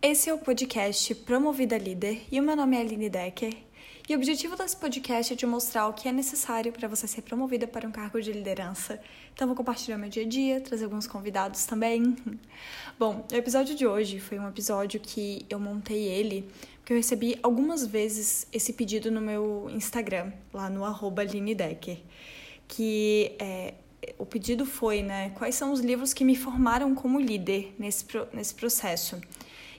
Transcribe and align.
Esse 0.00 0.30
é 0.30 0.32
o 0.32 0.38
podcast 0.38 1.12
Promovida 1.12 1.76
Líder 1.76 2.22
e 2.30 2.38
o 2.38 2.42
meu 2.42 2.54
nome 2.54 2.76
é 2.76 2.80
Aline 2.80 3.10
Decker. 3.10 3.52
E 4.08 4.14
o 4.14 4.16
objetivo 4.16 4.54
desse 4.54 4.76
podcast 4.76 5.32
é 5.32 5.36
de 5.36 5.44
mostrar 5.44 5.88
o 5.88 5.92
que 5.92 6.08
é 6.08 6.12
necessário 6.12 6.72
para 6.72 6.86
você 6.86 7.08
ser 7.08 7.22
promovida 7.22 7.66
para 7.66 7.86
um 7.86 7.90
cargo 7.90 8.22
de 8.22 8.30
liderança. 8.30 9.00
Então, 9.34 9.48
vou 9.48 9.56
compartilhar 9.56 9.98
meu 9.98 10.08
dia 10.08 10.22
a 10.22 10.28
dia, 10.28 10.60
trazer 10.60 10.84
alguns 10.84 11.08
convidados 11.08 11.66
também. 11.66 12.16
Bom, 12.96 13.26
o 13.28 13.34
episódio 13.34 13.74
de 13.74 13.88
hoje 13.88 14.20
foi 14.20 14.38
um 14.38 14.48
episódio 14.48 15.00
que 15.00 15.44
eu 15.50 15.58
montei 15.58 16.04
ele 16.04 16.48
porque 16.78 16.92
eu 16.92 16.96
recebi 16.96 17.36
algumas 17.42 17.84
vezes 17.84 18.46
esse 18.52 18.72
pedido 18.74 19.10
no 19.10 19.20
meu 19.20 19.68
Instagram, 19.68 20.32
lá 20.54 20.70
no 20.70 20.84
arroba 20.84 21.26
Decker, 21.26 21.98
que 22.68 23.32
é, 23.40 23.74
o 24.16 24.24
pedido 24.24 24.64
foi, 24.64 25.02
né, 25.02 25.30
quais 25.30 25.56
são 25.56 25.72
os 25.72 25.80
livros 25.80 26.14
que 26.14 26.24
me 26.24 26.36
formaram 26.36 26.94
como 26.94 27.20
líder 27.20 27.74
nesse, 27.78 28.04
nesse 28.32 28.54
processo. 28.54 29.20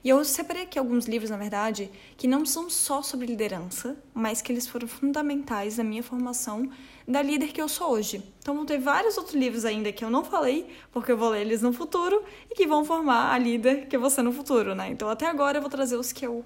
E 0.03 0.09
eu 0.09 0.23
separei 0.23 0.63
aqui 0.63 0.79
alguns 0.79 1.05
livros, 1.05 1.29
na 1.29 1.37
verdade, 1.37 1.91
que 2.15 2.27
não 2.27 2.45
são 2.45 2.69
só 2.69 3.01
sobre 3.01 3.27
liderança, 3.27 3.97
mas 4.13 4.41
que 4.41 4.51
eles 4.51 4.67
foram 4.67 4.87
fundamentais 4.87 5.77
na 5.77 5.83
minha 5.83 6.01
formação 6.01 6.69
da 7.07 7.21
líder 7.21 7.47
que 7.47 7.61
eu 7.61 7.67
sou 7.67 7.91
hoje. 7.91 8.23
Então 8.39 8.55
vão 8.55 8.65
ter 8.65 8.77
vários 8.77 9.17
outros 9.17 9.35
livros 9.35 9.65
ainda 9.65 9.91
que 9.91 10.05
eu 10.05 10.09
não 10.09 10.23
falei, 10.23 10.69
porque 10.91 11.11
eu 11.11 11.17
vou 11.17 11.29
ler 11.29 11.41
eles 11.41 11.61
no 11.61 11.73
futuro 11.73 12.23
e 12.49 12.55
que 12.55 12.65
vão 12.65 12.85
formar 12.85 13.33
a 13.33 13.37
líder 13.37 13.87
que 13.87 13.95
eu 13.95 13.99
vou 13.99 14.09
ser 14.09 14.21
no 14.21 14.31
futuro, 14.31 14.73
né? 14.73 14.89
Então 14.89 15.09
até 15.09 15.25
agora 15.25 15.57
eu 15.57 15.61
vou 15.61 15.69
trazer 15.69 15.97
os 15.97 16.11
que 16.11 16.25
eu 16.25 16.45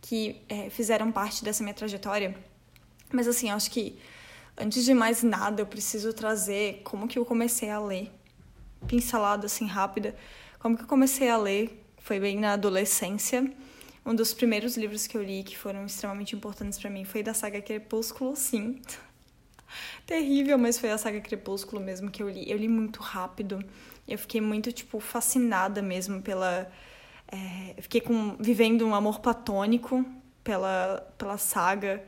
que 0.00 0.42
é, 0.48 0.68
fizeram 0.68 1.12
parte 1.12 1.44
dessa 1.44 1.62
minha 1.62 1.74
trajetória. 1.74 2.36
Mas 3.12 3.28
assim, 3.28 3.50
acho 3.50 3.70
que 3.70 3.98
antes 4.56 4.84
de 4.84 4.92
mais 4.92 5.22
nada 5.22 5.62
eu 5.62 5.66
preciso 5.66 6.12
trazer 6.12 6.80
como 6.82 7.06
que 7.06 7.18
eu 7.18 7.24
comecei 7.24 7.70
a 7.70 7.78
ler, 7.78 8.10
pincelada 8.86 9.46
assim 9.46 9.66
rápida, 9.66 10.16
como 10.58 10.76
que 10.76 10.82
eu 10.82 10.88
comecei 10.88 11.28
a 11.28 11.36
ler 11.36 11.81
foi 12.02 12.18
bem 12.18 12.36
na 12.36 12.54
adolescência. 12.54 13.50
Um 14.04 14.14
dos 14.14 14.34
primeiros 14.34 14.76
livros 14.76 15.06
que 15.06 15.16
eu 15.16 15.22
li 15.22 15.44
que 15.44 15.56
foram 15.56 15.86
extremamente 15.86 16.34
importantes 16.34 16.78
para 16.78 16.90
mim 16.90 17.04
foi 17.04 17.22
da 17.22 17.32
saga 17.32 17.62
Crepúsculo, 17.62 18.34
sim. 18.34 18.82
Terrível, 20.04 20.58
mas 20.58 20.78
foi 20.78 20.90
a 20.90 20.98
saga 20.98 21.20
Crepúsculo 21.20 21.80
mesmo 21.80 22.10
que 22.10 22.22
eu 22.22 22.28
li. 22.28 22.50
Eu 22.50 22.58
li 22.58 22.66
muito 22.66 23.00
rápido. 23.00 23.64
Eu 24.06 24.18
fiquei 24.18 24.40
muito, 24.40 24.72
tipo, 24.72 24.98
fascinada 24.98 25.80
mesmo 25.80 26.20
pela. 26.20 26.70
É, 27.28 27.80
fiquei 27.80 28.00
com, 28.00 28.36
vivendo 28.38 28.84
um 28.84 28.94
amor 28.94 29.20
platônico 29.20 30.04
pela, 30.42 31.08
pela 31.16 31.38
saga. 31.38 32.02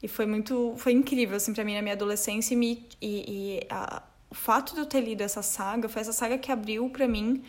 E 0.00 0.06
foi 0.06 0.26
muito. 0.26 0.74
Foi 0.78 0.92
incrível, 0.92 1.36
assim, 1.36 1.52
pra 1.52 1.64
mim 1.64 1.74
na 1.74 1.82
minha 1.82 1.94
adolescência. 1.94 2.54
E, 2.54 2.56
me, 2.56 2.86
e, 3.02 3.58
e 3.58 3.66
a, 3.68 4.02
o 4.30 4.34
fato 4.34 4.74
de 4.74 4.80
eu 4.80 4.86
ter 4.86 5.00
lido 5.00 5.22
essa 5.22 5.42
saga 5.42 5.88
foi 5.88 6.02
essa 6.02 6.12
saga 6.12 6.38
que 6.38 6.52
abriu 6.52 6.88
para 6.88 7.08
mim 7.08 7.42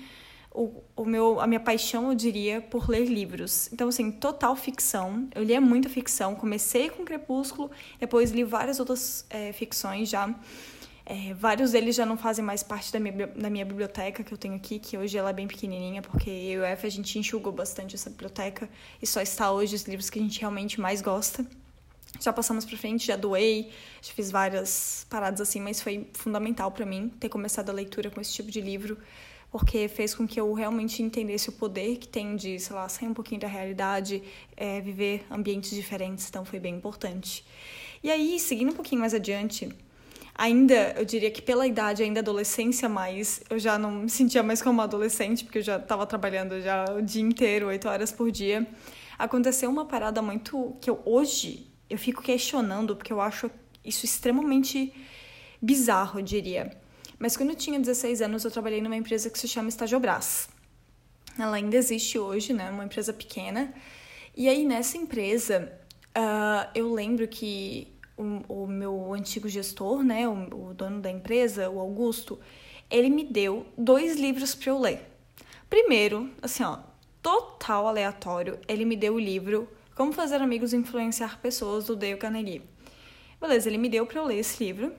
o, 0.53 0.83
o 0.95 1.05
meu, 1.05 1.39
a 1.39 1.47
minha 1.47 1.59
paixão, 1.59 2.09
eu 2.09 2.15
diria, 2.15 2.61
por 2.61 2.89
ler 2.89 3.05
livros. 3.05 3.71
Então, 3.71 3.87
assim, 3.87 4.11
total 4.11 4.55
ficção. 4.55 5.27
Eu 5.33 5.43
lia 5.43 5.61
muita 5.61 5.89
ficção. 5.89 6.35
Comecei 6.35 6.89
com 6.89 7.05
Crepúsculo, 7.05 7.71
depois 7.99 8.31
li 8.31 8.43
várias 8.43 8.79
outras 8.79 9.25
é, 9.29 9.53
ficções 9.53 10.09
já. 10.09 10.33
É, 11.05 11.33
vários 11.33 11.71
deles 11.71 11.95
já 11.95 12.05
não 12.05 12.17
fazem 12.17 12.43
mais 12.43 12.63
parte 12.63 12.91
da 12.91 12.99
minha, 12.99 13.27
da 13.27 13.49
minha 13.49 13.65
biblioteca 13.65 14.23
que 14.23 14.31
eu 14.31 14.37
tenho 14.37 14.55
aqui, 14.55 14.77
que 14.77 14.97
hoje 14.97 15.17
ela 15.17 15.29
é 15.29 15.33
bem 15.33 15.47
pequenininha, 15.47 16.01
porque 16.01 16.29
eu 16.29 16.59
e 16.59 16.59
o 16.59 16.63
F 16.63 16.85
a 16.85 16.89
gente 16.89 17.17
enxugou 17.17 17.51
bastante 17.51 17.95
essa 17.95 18.09
biblioteca 18.09 18.69
e 19.01 19.07
só 19.07 19.19
está 19.21 19.51
hoje 19.51 19.75
os 19.75 19.83
livros 19.83 20.09
que 20.09 20.19
a 20.19 20.21
gente 20.21 20.39
realmente 20.39 20.79
mais 20.79 21.01
gosta. 21.01 21.45
Já 22.19 22.31
passamos 22.31 22.65
para 22.65 22.77
frente, 22.77 23.07
já 23.07 23.15
doei, 23.15 23.71
já 24.01 24.13
fiz 24.13 24.29
várias 24.29 25.05
paradas 25.09 25.41
assim, 25.41 25.59
mas 25.59 25.81
foi 25.81 26.07
fundamental 26.13 26.69
para 26.71 26.85
mim 26.85 27.09
ter 27.19 27.29
começado 27.29 27.69
a 27.69 27.73
leitura 27.73 28.11
com 28.11 28.21
esse 28.21 28.33
tipo 28.33 28.51
de 28.51 28.61
livro 28.61 28.97
porque 29.51 29.87
fez 29.87 30.15
com 30.15 30.25
que 30.25 30.39
eu 30.39 30.51
realmente 30.53 31.03
entendesse 31.03 31.49
o 31.49 31.51
poder 31.51 31.97
que 31.97 32.07
tem 32.07 32.35
de, 32.35 32.57
sei 32.59 32.75
lá, 32.75 32.87
sair 32.87 33.07
um 33.07 33.13
pouquinho 33.13 33.41
da 33.41 33.47
realidade, 33.47 34.23
é, 34.55 34.79
viver 34.79 35.25
ambientes 35.29 35.71
diferentes, 35.71 36.27
então 36.29 36.45
foi 36.45 36.59
bem 36.59 36.75
importante. 36.75 37.45
E 38.01 38.09
aí, 38.09 38.39
seguindo 38.39 38.71
um 38.71 38.75
pouquinho 38.75 39.01
mais 39.01 39.13
adiante, 39.13 39.69
ainda, 40.33 40.93
eu 40.97 41.03
diria 41.03 41.29
que 41.29 41.41
pela 41.41 41.67
idade, 41.67 42.01
ainda 42.01 42.21
adolescência 42.21 42.87
mais, 42.87 43.43
eu 43.49 43.59
já 43.59 43.77
não 43.77 43.91
me 43.91 44.09
sentia 44.09 44.41
mais 44.41 44.61
como 44.61 44.81
adolescente, 44.81 45.43
porque 45.43 45.57
eu 45.57 45.63
já 45.63 45.75
estava 45.75 46.07
trabalhando 46.07 46.61
já 46.61 46.85
o 46.97 47.01
dia 47.01 47.21
inteiro, 47.21 47.67
oito 47.67 47.89
horas 47.89 48.11
por 48.11 48.31
dia. 48.31 48.65
Aconteceu 49.19 49.69
uma 49.69 49.85
parada 49.85 50.21
muito 50.21 50.75
que 50.79 50.89
eu 50.89 50.99
hoje 51.05 51.67
eu 51.91 51.97
fico 51.97 52.23
questionando, 52.23 52.95
porque 52.95 53.11
eu 53.11 53.19
acho 53.19 53.51
isso 53.83 54.05
extremamente 54.05 54.93
bizarro, 55.61 56.19
eu 56.19 56.23
diria. 56.23 56.80
Mas 57.21 57.37
quando 57.37 57.51
eu 57.51 57.55
tinha 57.55 57.79
16 57.79 58.23
anos, 58.23 58.43
eu 58.43 58.49
trabalhei 58.49 58.81
numa 58.81 58.95
empresa 58.95 59.29
que 59.29 59.37
se 59.37 59.47
chama 59.47 59.69
Estagiobras. 59.69 60.49
Ela 61.37 61.57
ainda 61.57 61.77
existe 61.77 62.17
hoje, 62.17 62.51
né? 62.51 62.71
Uma 62.71 62.85
empresa 62.85 63.13
pequena. 63.13 63.71
E 64.35 64.49
aí, 64.49 64.65
nessa 64.65 64.97
empresa, 64.97 65.71
uh, 66.17 66.67
eu 66.73 66.91
lembro 66.91 67.27
que 67.27 67.87
o, 68.17 68.63
o, 68.63 68.67
meu 68.67 69.13
antigo 69.13 69.47
gestor, 69.47 70.03
né? 70.03 70.27
O, 70.27 70.69
o 70.69 70.73
dono 70.73 70.99
da 70.99 71.11
empresa, 71.11 71.69
o 71.69 71.79
Augusto, 71.79 72.39
ele 72.89 73.11
me 73.11 73.23
deu 73.23 73.67
dois 73.77 74.19
livros 74.19 74.55
para 74.55 74.71
eu 74.71 74.79
ler. 74.79 75.07
Primeiro, 75.69 76.27
assim, 76.41 76.63
ó, 76.63 76.79
total 77.21 77.87
aleatório, 77.87 78.57
ele 78.67 78.83
me 78.83 78.95
deu 78.95 79.13
o 79.13 79.19
livro 79.19 79.69
Como 79.95 80.11
Fazer 80.11 80.41
Amigos 80.41 80.73
Influenciar 80.73 81.39
Pessoas, 81.39 81.85
do 81.85 81.95
Dale 81.95 82.17
Carnegie. 82.17 82.63
Beleza, 83.39 83.69
ele 83.69 83.77
me 83.77 83.89
deu 83.89 84.07
para 84.07 84.19
eu 84.19 84.25
ler 84.25 84.39
esse 84.39 84.63
livro. 84.63 84.91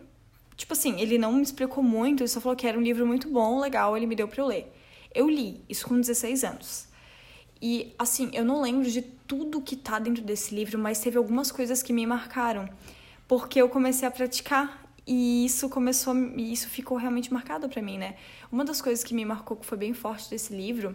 Tipo 0.62 0.74
assim, 0.74 1.00
ele 1.00 1.18
não 1.18 1.32
me 1.32 1.42
explicou 1.42 1.82
muito, 1.82 2.22
ele 2.22 2.28
só 2.28 2.40
falou 2.40 2.54
que 2.54 2.68
era 2.68 2.78
um 2.78 2.82
livro 2.82 3.04
muito 3.04 3.28
bom, 3.28 3.58
legal, 3.58 3.96
ele 3.96 4.06
me 4.06 4.14
deu 4.14 4.28
pra 4.28 4.40
eu 4.40 4.46
ler. 4.46 4.72
Eu 5.12 5.28
li, 5.28 5.60
isso 5.68 5.88
com 5.88 6.00
16 6.00 6.44
anos. 6.44 6.86
E, 7.60 7.92
assim, 7.98 8.30
eu 8.32 8.44
não 8.44 8.62
lembro 8.62 8.88
de 8.88 9.02
tudo 9.02 9.60
que 9.60 9.74
tá 9.74 9.98
dentro 9.98 10.22
desse 10.22 10.54
livro, 10.54 10.78
mas 10.78 11.00
teve 11.00 11.18
algumas 11.18 11.50
coisas 11.50 11.82
que 11.82 11.92
me 11.92 12.06
marcaram. 12.06 12.68
Porque 13.26 13.60
eu 13.60 13.68
comecei 13.68 14.06
a 14.06 14.10
praticar 14.12 14.88
e 15.04 15.44
isso 15.44 15.68
começou, 15.68 16.14
isso 16.36 16.68
ficou 16.68 16.96
realmente 16.96 17.32
marcado 17.32 17.68
para 17.68 17.82
mim, 17.82 17.98
né? 17.98 18.14
Uma 18.52 18.64
das 18.64 18.80
coisas 18.80 19.02
que 19.02 19.14
me 19.14 19.24
marcou, 19.24 19.56
que 19.56 19.66
foi 19.66 19.76
bem 19.76 19.92
forte 19.92 20.30
desse 20.30 20.54
livro, 20.54 20.94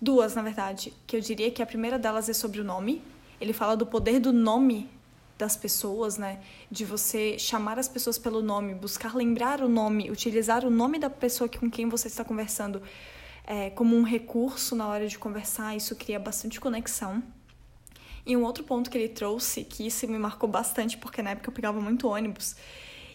duas, 0.00 0.36
na 0.36 0.42
verdade, 0.42 0.94
que 1.04 1.16
eu 1.16 1.20
diria 1.20 1.50
que 1.50 1.60
a 1.60 1.66
primeira 1.66 1.98
delas 1.98 2.28
é 2.28 2.32
sobre 2.32 2.60
o 2.60 2.64
nome. 2.64 3.02
Ele 3.40 3.52
fala 3.52 3.76
do 3.76 3.86
poder 3.86 4.20
do 4.20 4.32
nome 4.32 4.88
das 5.40 5.56
pessoas, 5.56 6.16
né? 6.16 6.40
De 6.70 6.84
você 6.84 7.38
chamar 7.38 7.78
as 7.78 7.88
pessoas 7.88 8.18
pelo 8.18 8.42
nome, 8.42 8.74
buscar 8.74 9.14
lembrar 9.14 9.60
o 9.60 9.68
nome, 9.68 10.10
utilizar 10.10 10.64
o 10.64 10.70
nome 10.70 10.98
da 10.98 11.10
pessoa 11.10 11.48
com 11.48 11.70
quem 11.70 11.88
você 11.88 12.08
está 12.08 12.24
conversando 12.24 12.80
é, 13.50 13.68
como 13.70 13.96
um 13.96 14.04
recurso 14.04 14.76
na 14.76 14.86
hora 14.86 15.08
de 15.08 15.18
conversar, 15.18 15.76
isso 15.76 15.96
cria 15.96 16.20
bastante 16.20 16.60
conexão. 16.60 17.20
E 18.24 18.36
um 18.36 18.44
outro 18.44 18.62
ponto 18.62 18.88
que 18.88 18.96
ele 18.96 19.08
trouxe, 19.08 19.64
que 19.64 19.84
isso 19.84 20.06
me 20.06 20.18
marcou 20.18 20.48
bastante, 20.48 20.96
porque 20.96 21.20
na 21.20 21.30
época 21.30 21.48
eu 21.48 21.52
pegava 21.52 21.80
muito 21.80 22.06
ônibus, 22.06 22.54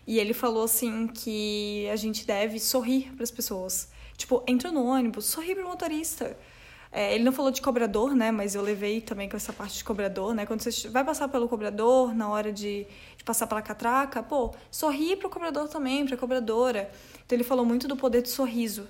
e 0.06 0.20
ele 0.20 0.34
falou 0.34 0.66
assim 0.66 1.08
que 1.08 1.88
a 1.90 1.96
gente 1.96 2.28
deve 2.28 2.60
sorrir 2.60 3.14
para 3.14 3.24
as 3.24 3.32
pessoas. 3.32 3.90
Tipo, 4.18 4.44
entra 4.46 4.74
no 4.74 4.86
ônibus, 4.86 5.26
sorri 5.26 5.56
para 5.56 5.64
o 5.64 5.70
motorista. 5.70 6.38
É, 6.98 7.14
ele 7.14 7.26
não 7.26 7.34
falou 7.34 7.52
de 7.52 7.62
cobrador, 7.62 8.16
né? 8.16 8.32
Mas 8.32 8.56
eu 8.56 8.62
levei 8.62 9.02
também 9.02 9.28
com 9.28 9.36
essa 9.36 9.52
parte 9.52 9.80
de 9.80 9.84
cobrador, 9.84 10.34
né? 10.34 10.46
Quando 10.46 10.62
você 10.62 10.88
vai 10.88 11.04
passar 11.04 11.28
pelo 11.28 11.46
cobrador, 11.50 12.16
na 12.16 12.30
hora 12.30 12.54
de, 12.54 12.88
de 13.18 13.24
passar 13.26 13.48
pela 13.48 13.62
catraca, 13.62 14.24
pô, 14.24 14.56
sorri 14.72 15.18
pro 15.18 15.30
cobrador 15.30 15.68
também, 15.68 16.06
pra 16.06 16.16
cobradora. 16.16 16.90
Então 17.26 17.36
ele 17.36 17.44
falou 17.44 17.66
muito 17.66 17.86
do 17.86 17.98
poder 17.98 18.22
do 18.22 18.30
sorriso. 18.30 18.88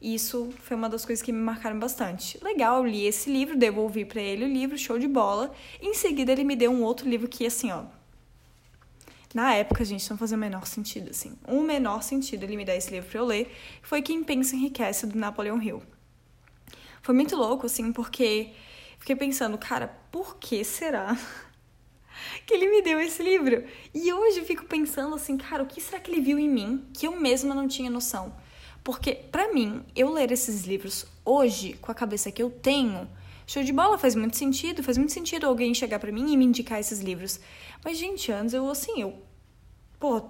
E 0.00 0.16
isso 0.16 0.52
foi 0.64 0.76
uma 0.76 0.88
das 0.88 1.06
coisas 1.06 1.22
que 1.22 1.30
me 1.30 1.38
marcaram 1.38 1.78
bastante. 1.78 2.42
Legal, 2.42 2.84
li 2.84 3.06
esse 3.06 3.30
livro, 3.30 3.56
devolvi 3.56 4.04
para 4.04 4.20
ele 4.20 4.46
o 4.46 4.48
livro, 4.48 4.76
show 4.76 4.98
de 4.98 5.06
bola. 5.06 5.52
Em 5.80 5.94
seguida, 5.94 6.32
ele 6.32 6.42
me 6.42 6.56
deu 6.56 6.72
um 6.72 6.82
outro 6.82 7.08
livro 7.08 7.28
que, 7.28 7.46
assim, 7.46 7.70
ó. 7.70 7.84
Na 9.32 9.54
época, 9.54 9.84
gente, 9.84 10.10
não 10.10 10.18
fazia 10.18 10.36
o 10.36 10.40
menor 10.40 10.66
sentido, 10.66 11.10
assim. 11.10 11.38
Um 11.46 11.62
menor 11.62 12.02
sentido 12.02 12.42
ele 12.42 12.56
me 12.56 12.64
dar 12.64 12.74
esse 12.74 12.90
livro 12.90 13.08
pra 13.08 13.20
eu 13.20 13.24
ler. 13.24 13.54
Foi 13.80 14.02
Quem 14.02 14.24
Pensa 14.24 14.56
Enriquece, 14.56 15.06
do 15.06 15.16
Napoleão 15.16 15.62
Hill. 15.62 15.93
Foi 17.04 17.14
muito 17.14 17.36
louco, 17.36 17.66
assim, 17.66 17.92
porque 17.92 18.52
fiquei 18.98 19.14
pensando, 19.14 19.58
cara, 19.58 19.88
por 20.10 20.38
que 20.38 20.64
será 20.64 21.14
que 22.46 22.54
ele 22.54 22.70
me 22.70 22.80
deu 22.80 22.98
esse 22.98 23.22
livro? 23.22 23.62
E 23.92 24.10
hoje 24.10 24.38
eu 24.38 24.44
fico 24.46 24.64
pensando 24.64 25.14
assim, 25.14 25.36
cara, 25.36 25.62
o 25.62 25.66
que 25.66 25.82
será 25.82 26.00
que 26.00 26.10
ele 26.10 26.22
viu 26.22 26.38
em 26.38 26.48
mim 26.48 26.88
que 26.94 27.06
eu 27.06 27.20
mesma 27.20 27.54
não 27.54 27.68
tinha 27.68 27.90
noção? 27.90 28.34
Porque, 28.82 29.14
para 29.14 29.52
mim, 29.52 29.84
eu 29.94 30.10
ler 30.10 30.32
esses 30.32 30.64
livros 30.64 31.04
hoje, 31.26 31.74
com 31.74 31.92
a 31.92 31.94
cabeça 31.94 32.32
que 32.32 32.42
eu 32.42 32.48
tenho, 32.48 33.06
show 33.46 33.62
de 33.62 33.72
bola, 33.72 33.98
faz 33.98 34.14
muito 34.14 34.38
sentido, 34.38 34.82
faz 34.82 34.96
muito 34.96 35.12
sentido 35.12 35.44
alguém 35.46 35.74
chegar 35.74 35.98
para 35.98 36.10
mim 36.10 36.32
e 36.32 36.38
me 36.38 36.46
indicar 36.46 36.80
esses 36.80 37.00
livros. 37.00 37.38
Mas, 37.84 37.98
gente, 37.98 38.32
antes 38.32 38.54
eu, 38.54 38.66
assim, 38.70 39.02
eu. 39.02 39.22
Pô, 40.00 40.22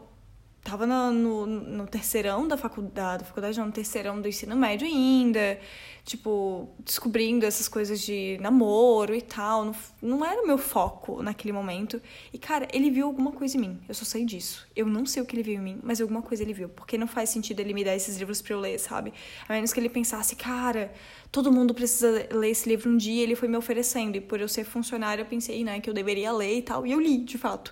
tava 0.65 0.87
no, 0.87 1.13
no, 1.13 1.47
no 1.47 1.87
terceirão 1.87 2.49
da 2.49 2.57
faculdade, 2.57 3.23
da 3.23 3.29
faculdade 3.29 3.59
não, 3.59 3.67
no 3.67 3.73
terceirão 3.73 4.19
do 4.19 4.27
ensino 4.27 4.57
médio 4.57 4.87
ainda, 4.87 5.61
tipo, 6.05 6.75
descobrindo 6.79 7.45
essas 7.45 7.69
coisas 7.69 8.01
de 8.01 8.39
namoro 8.41 9.15
e 9.15 9.21
tal. 9.21 9.67
Não, 9.67 9.75
não 10.01 10.25
era 10.25 10.43
o 10.43 10.47
meu 10.47 10.57
foco 10.57 11.23
naquele 11.23 11.53
momento. 11.53 12.01
E, 12.33 12.39
cara, 12.39 12.67
ele 12.73 12.91
viu 12.91 13.07
alguma 13.07 13.31
coisa 13.31 13.59
em 13.59 13.61
mim. 13.61 13.81
Eu 13.87 13.95
só 13.95 14.07
sei 14.07 14.25
disso. 14.25 14.67
Eu 14.75 14.87
não 14.87 15.05
sei 15.05 15.23
o 15.23 15.27
que 15.27 15.37
ele 15.37 15.43
viu 15.43 15.55
em 15.55 15.61
mim, 15.61 15.81
mas 15.83 16.01
alguma 16.01 16.23
coisa 16.23 16.43
ele 16.43 16.55
viu. 16.55 16.71
Porque 16.71 16.97
não 16.97 17.07
faz 17.07 17.29
sentido 17.29 17.61
ele 17.61 17.75
me 17.75 17.85
dar 17.85 17.95
esses 17.95 18.17
livros 18.17 18.41
pra 18.41 18.55
eu 18.55 18.61
ler, 18.61 18.79
sabe? 18.79 19.13
A 19.47 19.53
menos 19.53 19.71
que 19.71 19.79
ele 19.79 19.91
pensasse, 19.91 20.35
cara, 20.35 20.95
todo 21.31 21.53
mundo 21.53 21.75
precisa 21.75 22.27
ler 22.33 22.51
esse 22.51 22.67
livro 22.67 22.91
um 22.91 22.97
dia, 22.97 23.23
ele 23.23 23.37
foi 23.37 23.49
me 23.49 23.57
oferecendo. 23.59 24.17
E 24.17 24.21
por 24.21 24.41
eu 24.41 24.49
ser 24.49 24.65
funcionária, 24.65 25.21
eu 25.21 25.27
pensei, 25.27 25.63
né, 25.63 25.79
que 25.79 25.91
eu 25.91 25.95
deveria 25.95 26.33
ler 26.33 26.57
e 26.57 26.63
tal. 26.63 26.87
E 26.87 26.93
eu 26.93 27.01
li, 27.01 27.19
de 27.19 27.37
fato. 27.37 27.71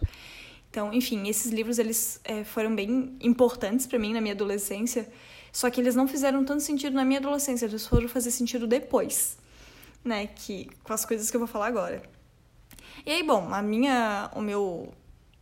Então, 0.73 0.91
enfim, 0.91 1.29
esses 1.29 1.53
livros 1.53 1.79
eles 1.79 2.19
é, 2.25 2.45
foram 2.45 2.75
bem 2.75 3.15
importantes 3.21 3.87
para 3.87 3.99
mim 3.99 4.15
na 4.15 4.23
minha 4.23 4.33
adolescência, 4.33 5.07
só 5.53 5.69
que 5.69 5.79
eles 5.79 5.95
não 5.95 6.09
fizeram 6.09 6.43
tanto 6.47 6.63
sentido 6.63 6.95
na 6.95 7.05
minha 7.05 7.21
adolescência, 7.21 7.67
eles 7.67 7.87
foram 7.87 8.09
fazer 8.09 8.31
sentido 8.31 8.67
depois, 8.67 9.37
né, 10.03 10.27
que 10.29 10.71
com 10.83 10.95
as 10.95 11.05
coisas 11.05 11.31
que 11.31 11.37
eu 11.37 11.41
vou 11.41 11.47
falar 11.47 11.67
agora. 11.67 12.03
E 13.05 13.11
aí, 13.13 13.23
bom, 13.23 13.53
a 13.53 13.61
minha 13.61 14.31
o 14.35 14.41
meu 14.41 14.91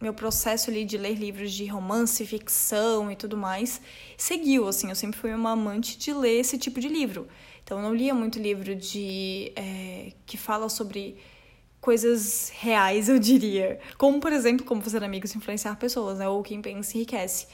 meu 0.01 0.13
processo 0.13 0.69
ali 0.69 0.85
de 0.85 0.99
ler 0.99 1.15
livros 1.15 1.53
de 1.53 1.65
romance, 1.67 2.27
ficção 2.27 3.09
e 3.09 3.15
tudo 3.15 3.37
mais 3.37 3.81
seguiu, 4.17 4.67
assim, 4.67 4.89
eu 4.89 4.97
sempre 4.97 5.21
fui 5.21 5.33
uma 5.33 5.53
amante 5.53 5.97
de 5.97 6.13
ler 6.13 6.41
esse 6.41 6.59
tipo 6.59 6.81
de 6.81 6.89
livro. 6.89 7.29
Então, 7.63 7.79
eu 7.79 7.85
não 7.85 7.95
lia 7.95 8.13
muito 8.13 8.37
livro 8.41 8.75
de 8.75 9.53
é, 9.55 10.13
que 10.27 10.37
fala 10.37 10.69
sobre 10.69 11.17
coisas 11.81 12.53
reais, 12.55 13.09
eu 13.09 13.19
diria. 13.19 13.81
Como, 13.97 14.21
por 14.21 14.33
exemplo, 14.33 14.65
como 14.65 14.83
fazer 14.83 15.03
amigos 15.03 15.35
influenciar 15.35 15.77
pessoas, 15.77 16.19
né? 16.19 16.29
Ou 16.29 16.43
quem 16.43 16.61
pensa 16.61 16.97
enriquece. 16.97 17.47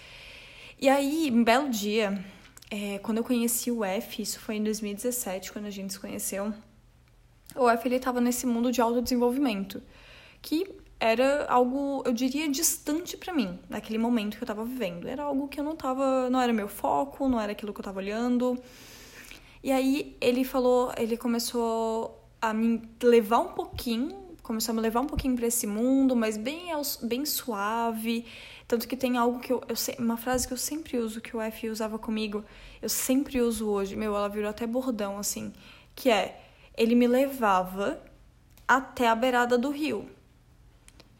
E 0.78 0.88
aí, 0.88 1.30
um 1.32 1.44
belo 1.44 1.70
dia, 1.70 2.22
é, 2.70 2.98
quando 2.98 3.18
eu 3.18 3.24
conheci 3.24 3.70
o 3.70 3.84
F, 3.84 4.22
isso 4.22 4.40
foi 4.40 4.56
em 4.56 4.62
2017, 4.62 5.52
quando 5.52 5.66
a 5.66 5.70
gente 5.70 5.92
se 5.92 5.98
conheceu, 5.98 6.52
o 7.54 7.68
F, 7.70 7.88
ele 7.88 7.98
tava 7.98 8.20
nesse 8.20 8.46
mundo 8.46 8.70
de 8.70 8.80
autodesenvolvimento, 8.80 9.82
que 10.42 10.66
era 10.98 11.46
algo, 11.46 12.02
eu 12.04 12.12
diria, 12.12 12.48
distante 12.48 13.16
para 13.16 13.32
mim, 13.32 13.58
naquele 13.68 13.98
momento 13.98 14.36
que 14.36 14.42
eu 14.42 14.46
tava 14.46 14.64
vivendo. 14.64 15.06
Era 15.08 15.22
algo 15.24 15.48
que 15.48 15.60
eu 15.60 15.64
não 15.64 15.76
tava, 15.76 16.28
não 16.28 16.40
era 16.40 16.52
meu 16.52 16.68
foco, 16.68 17.28
não 17.28 17.40
era 17.40 17.52
aquilo 17.52 17.72
que 17.72 17.80
eu 17.80 17.84
tava 17.84 17.98
olhando. 17.98 18.58
E 19.62 19.72
aí, 19.72 20.16
ele 20.20 20.44
falou, 20.44 20.92
ele 20.96 21.16
começou 21.16 22.25
a 22.50 22.54
me 22.54 22.80
levar 23.02 23.40
um 23.40 23.48
pouquinho, 23.48 24.16
começou 24.42 24.72
a 24.72 24.76
me 24.76 24.80
levar 24.80 25.00
um 25.00 25.06
pouquinho 25.06 25.34
para 25.34 25.46
esse 25.46 25.66
mundo, 25.66 26.14
mas 26.14 26.36
bem, 26.36 26.68
bem 27.02 27.26
suave. 27.26 28.24
Tanto 28.68 28.86
que 28.86 28.96
tem 28.96 29.16
algo 29.16 29.40
que 29.40 29.52
eu, 29.52 29.62
eu 29.68 29.76
uma 29.98 30.16
frase 30.16 30.46
que 30.46 30.52
eu 30.52 30.56
sempre 30.56 30.98
uso, 30.98 31.20
que 31.20 31.36
o 31.36 31.40
F 31.40 31.68
usava 31.68 31.98
comigo, 31.98 32.44
eu 32.80 32.88
sempre 32.88 33.40
uso 33.40 33.68
hoje, 33.68 33.96
meu, 33.96 34.14
ela 34.14 34.28
virou 34.28 34.50
até 34.50 34.66
bordão, 34.66 35.18
assim, 35.18 35.52
que 35.94 36.10
é, 36.10 36.40
ele 36.76 36.94
me 36.94 37.06
levava 37.06 38.00
até 38.66 39.08
a 39.08 39.14
beirada 39.14 39.56
do 39.56 39.70
rio, 39.70 40.08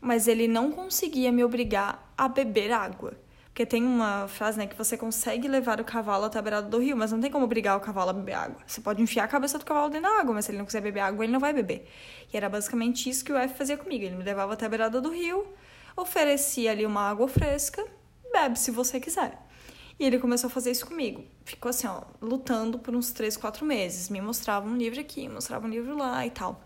mas 0.01 0.29
ele 0.29 0.47
não 0.47 0.71
conseguia 0.71 1.33
me 1.33 1.43
obrigar 1.43 2.13
a 2.17 2.29
beber 2.29 2.73
água. 2.73 3.15
Porque 3.57 3.65
tem 3.65 3.83
uma 3.83 4.29
frase, 4.29 4.59
né, 4.59 4.67
que 4.67 4.77
você 4.77 4.99
consegue 4.99 5.49
levar 5.49 5.81
o 5.81 5.85
cavalo 5.85 6.27
até 6.27 6.39
a 6.39 6.43
beirada 6.43 6.69
do 6.69 6.79
rio, 6.79 6.95
mas 6.95 7.11
não 7.11 7.19
tem 7.19 7.31
como 7.31 7.47
obrigar 7.47 7.75
o 7.75 7.81
cavalo 7.81 8.11
a 8.11 8.13
beber 8.13 8.35
água. 8.35 8.61
Você 8.67 8.83
pode 8.83 9.01
enfiar 9.01 9.25
a 9.25 9.29
cabeça 9.29 9.59
do 9.59 9.65
cavalo 9.65 9.89
dentro 9.89 10.11
da 10.11 10.21
água, 10.21 10.35
mas 10.35 10.45
se 10.45 10.51
ele 10.51 10.59
não 10.59 10.67
quiser 10.67 10.83
beber 10.83 11.01
água, 11.01 11.25
ele 11.25 11.33
não 11.33 11.41
vai 11.41 11.55
beber. 11.55 11.89
E 12.31 12.37
era 12.37 12.51
basicamente 12.51 13.09
isso 13.09 13.25
que 13.25 13.33
o 13.33 13.37
F 13.39 13.55
fazia 13.57 13.79
comigo. 13.79 14.05
Ele 14.05 14.15
me 14.15 14.23
levava 14.23 14.53
até 14.53 14.67
a 14.67 14.69
beirada 14.69 15.01
do 15.01 15.09
rio, 15.09 15.47
oferecia 15.97 16.71
ali 16.71 16.85
uma 16.85 17.09
água 17.09 17.27
fresca, 17.29 17.83
bebe 18.31 18.59
se 18.59 18.71
você 18.71 19.01
quiser. 19.01 19.39
E 19.99 20.05
ele 20.05 20.19
começou 20.19 20.49
a 20.49 20.51
fazer 20.51 20.73
isso 20.73 20.87
comigo. 20.87 21.25
Ficou 21.47 21.71
assim, 21.71 21.87
ó, 21.87 22.03
lutando 22.21 22.79
por 22.79 22.95
uns 22.95 23.11
três, 23.11 23.39
quatro 23.39 23.65
meses. 23.65 24.11
Me 24.11 24.21
mostrava 24.21 24.69
um 24.69 24.77
livro 24.77 25.01
aqui, 25.01 25.31
mostrava 25.31 25.67
um 25.67 25.71
livro 25.71 25.97
lá 25.97 26.27
e 26.27 26.31
tal. 26.31 26.61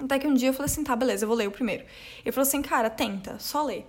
Até 0.00 0.20
que 0.20 0.28
um 0.28 0.34
dia 0.34 0.50
eu 0.50 0.54
falei 0.54 0.70
assim, 0.70 0.84
tá, 0.84 0.94
beleza, 0.94 1.24
eu 1.24 1.28
vou 1.28 1.36
ler 1.36 1.48
o 1.48 1.50
primeiro. 1.50 1.84
Ele 2.24 2.30
falou 2.30 2.46
assim, 2.46 2.62
cara, 2.62 2.88
tenta, 2.88 3.40
só 3.40 3.64
lê. 3.64 3.82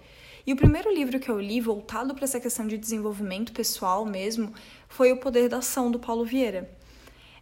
E 0.46 0.52
o 0.52 0.56
primeiro 0.58 0.94
livro 0.94 1.20
que 1.20 1.30
eu 1.32 1.40
li, 1.40 1.62
voltado 1.62 2.14
para 2.14 2.26
essa 2.26 2.40
questão 2.40 2.68
de 2.68 2.78
desenvolvimento 2.78 3.54
pessoal 3.54 4.06
mesmo, 4.06 4.54
foi 4.90 5.12
O 5.12 5.18
Poder 5.18 5.48
da 5.48 5.58
Ação, 5.58 5.90
do 5.90 6.00
Paulo 6.00 6.26
Vieira. 6.26 6.70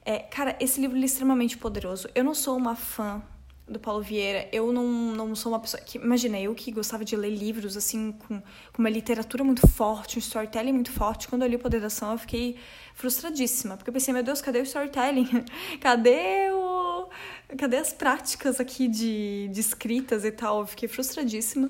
É, 0.05 0.19
cara, 0.19 0.55
esse 0.59 0.79
livro 0.79 0.97
é 0.97 1.01
extremamente 1.01 1.57
poderoso. 1.57 2.07
Eu 2.13 2.23
não 2.23 2.35
sou 2.35 2.55
uma 2.55 2.75
fã 2.75 3.23
do 3.67 3.79
Paulo 3.79 4.01
Vieira, 4.01 4.47
eu 4.51 4.73
não, 4.73 4.85
não 5.15 5.35
sou 5.35 5.51
uma 5.51 5.59
pessoa 5.59 5.81
que. 5.81 5.97
Imagina, 5.97 6.39
eu 6.39 6.53
que 6.53 6.71
gostava 6.71 7.05
de 7.05 7.15
ler 7.15 7.29
livros, 7.29 7.77
assim, 7.77 8.11
com, 8.11 8.39
com 8.39 8.79
uma 8.79 8.89
literatura 8.89 9.43
muito 9.43 9.65
forte, 9.67 10.17
um 10.17 10.19
storytelling 10.19 10.73
muito 10.73 10.91
forte. 10.91 11.27
Quando 11.27 11.43
eu 11.43 11.47
li 11.47 11.55
O 11.55 11.59
Poder 11.59 11.79
da 11.79 11.87
Ação, 11.87 12.11
eu 12.11 12.17
fiquei 12.17 12.57
frustradíssima, 12.93 13.77
porque 13.77 13.89
eu 13.89 13.93
pensei, 13.93 14.13
meu 14.13 14.23
Deus, 14.23 14.41
cadê 14.41 14.59
o 14.59 14.63
storytelling? 14.63 15.27
cadê 15.79 16.51
o. 16.51 17.09
Cadê 17.57 17.77
as 17.77 17.91
práticas 17.91 18.59
aqui 18.59 18.87
de, 18.87 19.49
de 19.51 19.59
escritas 19.59 20.23
e 20.23 20.31
tal? 20.31 20.61
Eu 20.61 20.67
fiquei 20.67 20.87
frustradíssima. 20.87 21.69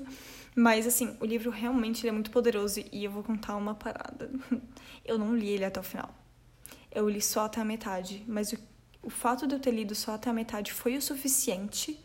Mas, 0.54 0.86
assim, 0.86 1.16
o 1.20 1.24
livro 1.24 1.50
realmente 1.50 2.06
é 2.06 2.12
muito 2.12 2.30
poderoso 2.30 2.84
e 2.92 3.04
eu 3.04 3.10
vou 3.10 3.22
contar 3.22 3.56
uma 3.56 3.74
parada. 3.74 4.30
Eu 5.04 5.18
não 5.18 5.34
li 5.34 5.48
ele 5.48 5.64
até 5.64 5.80
o 5.80 5.82
final. 5.82 6.14
Eu 6.90 7.08
li 7.08 7.20
só 7.20 7.46
até 7.46 7.60
a 7.60 7.64
metade, 7.64 8.22
mas 8.28 8.52
o, 8.52 8.58
o 9.02 9.10
fato 9.10 9.46
de 9.48 9.54
eu 9.54 9.58
ter 9.58 9.72
lido 9.72 9.94
só 9.94 10.12
até 10.12 10.30
a 10.30 10.32
metade 10.32 10.72
foi 10.72 10.96
o 10.96 11.02
suficiente 11.02 11.98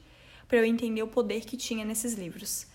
para 0.48 0.58
eu 0.58 0.66
entender 0.66 1.04
o 1.04 1.08
poder 1.08 1.42
que 1.42 1.56
tinha 1.56 1.86
nesses 1.86 2.14
livros. 2.14 2.66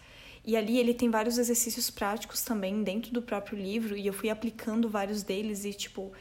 E 0.44 0.56
ali 0.56 0.78
ele 0.78 0.92
tem 0.92 1.10
vários 1.10 1.38
exercícios 1.38 1.90
práticos 1.90 2.42
também 2.42 2.82
dentro 2.82 3.12
do 3.12 3.22
próprio 3.22 3.58
livro 3.58 3.96
e 3.96 4.06
eu 4.06 4.12
fui 4.12 4.28
aplicando 4.28 4.88
vários 4.88 5.22
deles 5.22 5.64
e, 5.64 5.72
tipo, 5.72 6.12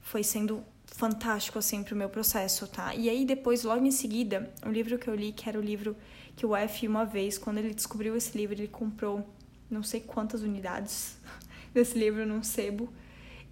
foi 0.00 0.22
sendo 0.22 0.64
fantástico, 0.86 1.58
assim, 1.58 1.82
pro 1.82 1.96
meu 1.96 2.08
processo, 2.08 2.66
tá? 2.66 2.94
E 2.94 3.08
aí 3.08 3.24
depois, 3.24 3.64
logo 3.64 3.84
em 3.84 3.90
seguida, 3.90 4.52
o 4.64 4.70
livro 4.70 4.98
que 4.98 5.08
eu 5.08 5.14
li, 5.14 5.32
que 5.32 5.48
era 5.48 5.58
o 5.58 5.62
livro 5.62 5.96
que 6.36 6.46
o 6.46 6.56
F, 6.56 6.86
uma 6.88 7.04
vez, 7.04 7.38
quando 7.38 7.58
ele 7.58 7.74
descobriu 7.74 8.16
esse 8.16 8.36
livro, 8.36 8.54
ele 8.54 8.68
comprou 8.68 9.28
não 9.70 9.82
sei 9.82 10.00
quantas 10.00 10.42
unidades 10.42 11.16
desse 11.72 11.98
livro 11.98 12.26
num 12.26 12.42
sebo 12.42 12.92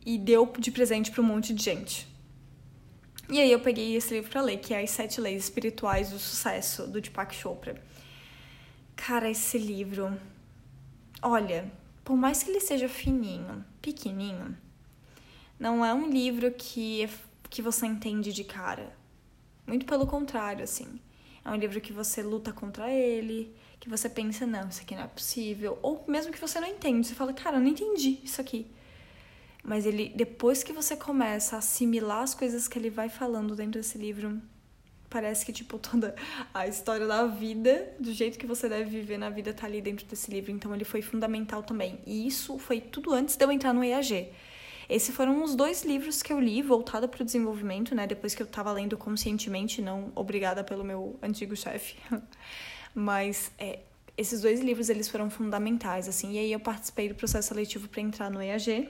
e 0.05 0.19
deu 0.19 0.51
de 0.59 0.71
presente 0.71 1.11
para 1.11 1.21
um 1.21 1.27
monte 1.27 1.55
de 1.55 1.63
gente. 1.63 2.09
E 3.29 3.41
aí 3.41 3.53
eu 3.53 3.61
peguei 3.61 3.95
esse 3.95 4.13
livro 4.13 4.31
para 4.31 4.43
ler, 4.43 4.59
que 4.59 4.75
é 4.75 4.83
As 4.83 4.91
Sete 4.91 5.21
Leis 5.21 5.45
Espirituais 5.45 6.11
do 6.11 6.19
Sucesso, 6.19 6.87
do 6.87 7.01
Deepak 7.01 7.35
Chopra. 7.35 7.81
Cara, 8.97 9.31
esse 9.31 9.57
livro, 9.57 10.19
olha, 11.23 11.71
por 12.05 12.17
mais 12.17 12.43
que 12.43 12.51
ele 12.51 12.61
seja 12.61 12.89
fininho, 12.89 13.65
pequenininho, 13.81 14.57
não 15.59 15.85
é 15.85 15.95
um 15.95 16.11
livro 16.11 16.51
que, 16.51 17.09
que 17.49 17.63
você 17.63 17.87
entende 17.87 18.33
de 18.33 18.43
cara. 18.43 18.93
Muito 19.67 19.87
pelo 19.87 20.07
contrário, 20.07 20.65
assim. 20.65 20.99
É 21.45 21.51
um 21.51 21.57
livro 21.57 21.81
que 21.81 21.93
você 21.93 22.23
luta 22.23 22.53
contra 22.53 22.91
ele, 22.91 23.55
que 23.79 23.89
você 23.89 24.09
pensa, 24.09 24.47
não, 24.47 24.69
isso 24.69 24.83
aqui 24.83 24.95
não 24.95 25.05
é 25.05 25.09
possível. 25.09 25.79
Ou 25.83 26.05
mesmo 26.07 26.33
que 26.33 26.41
você 26.41 26.61
não 26.61 26.69
entende, 26.69 27.07
você 27.07 27.15
fala, 27.15 27.33
cara, 27.33 27.57
eu 27.57 27.61
não 27.61 27.69
entendi 27.69 28.19
isso 28.23 28.41
aqui. 28.41 28.67
Mas 29.63 29.87
ele, 29.87 30.13
depois 30.15 30.63
que 30.63 30.73
você 30.73 30.97
começa 30.97 31.57
a 31.57 31.59
assimilar 31.59 32.23
as 32.23 32.35
coisas 32.35 32.67
que 32.69 32.79
ele 32.79 32.91
vai 32.91 33.09
falando 33.09 33.55
dentro 33.55 33.81
desse 33.81 33.99
livro, 33.99 34.41
parece 35.09 35.45
que, 35.45 35.53
tipo, 35.53 35.77
toda 35.81 36.15
a 36.53 36.67
história 36.67 37.07
da 37.07 37.27
vida, 37.27 37.95
do 37.99 38.13
jeito 38.13 38.39
que 38.39 38.47
você 38.47 38.69
deve 38.69 38.91
viver 38.91 39.19
na 39.19 39.31
vida, 39.31 39.53
tá 39.53 39.67
ali 39.67 39.81
dentro 39.81 40.07
desse 40.07 40.31
livro. 40.31 40.51
Então, 40.51 40.75
ele 40.75 40.85
foi 40.85 41.03
fundamental 41.03 41.63
também. 41.63 41.99
E 42.07 42.27
isso 42.27 42.59
foi 42.59 42.81
tudo 42.81 43.13
antes 43.13 43.37
de 43.37 43.45
eu 43.45 43.51
entrar 43.51 43.73
no 43.73 43.85
EAG. 43.85 44.29
Esses 44.91 45.15
foram 45.15 45.45
os 45.45 45.55
dois 45.55 45.85
livros 45.85 46.21
que 46.21 46.33
eu 46.33 46.41
li 46.41 46.61
voltado 46.63 47.09
para 47.09 47.23
o 47.23 47.25
desenvolvimento, 47.25 47.95
né? 47.95 48.09
Depois 48.09 48.35
que 48.35 48.43
eu 48.43 48.47
estava 48.47 48.73
lendo 48.73 48.99
conscientemente, 48.99 49.81
não 49.81 50.11
obrigada 50.17 50.65
pelo 50.65 50.83
meu 50.83 51.17
antigo 51.23 51.55
chefe. 51.55 51.97
Mas 52.93 53.53
é, 53.57 53.79
esses 54.19 54.41
dois 54.41 54.59
livros 54.59 54.89
eles 54.89 55.09
foram 55.09 55.31
fundamentais, 55.31 56.09
assim. 56.09 56.33
E 56.33 56.39
aí 56.41 56.53
eu 56.53 56.59
participei 56.59 57.09
do 57.09 57.15
processo 57.15 57.49
seletivo 57.49 57.89
para 57.89 58.01
entrar 58.01 58.31
no 58.33 58.43
EAG. 58.43 58.89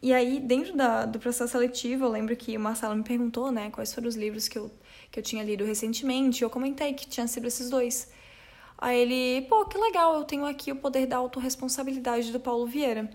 E 0.00 0.14
aí, 0.14 0.40
dentro 0.40 0.74
da, 0.74 1.04
do 1.04 1.18
processo 1.18 1.52
seletivo, 1.52 2.06
eu 2.06 2.08
lembro 2.08 2.34
que 2.34 2.56
o 2.56 2.60
Marcelo 2.60 2.96
me 2.96 3.04
perguntou, 3.04 3.52
né, 3.52 3.70
quais 3.70 3.92
foram 3.92 4.08
os 4.08 4.16
livros 4.16 4.48
que 4.48 4.56
eu, 4.56 4.70
que 5.10 5.18
eu 5.18 5.22
tinha 5.22 5.44
lido 5.44 5.66
recentemente. 5.66 6.42
Eu 6.42 6.48
comentei 6.48 6.94
que 6.94 7.06
tinha 7.06 7.26
sido 7.26 7.46
esses 7.46 7.68
dois. 7.68 8.10
Aí 8.78 8.98
ele, 9.00 9.46
pô, 9.48 9.66
que 9.66 9.76
legal, 9.76 10.14
eu 10.14 10.24
tenho 10.24 10.46
aqui 10.46 10.72
o 10.72 10.76
Poder 10.76 11.06
da 11.06 11.18
Autoresponsabilidade 11.18 12.32
do 12.32 12.40
Paulo 12.40 12.66
Vieira 12.66 13.10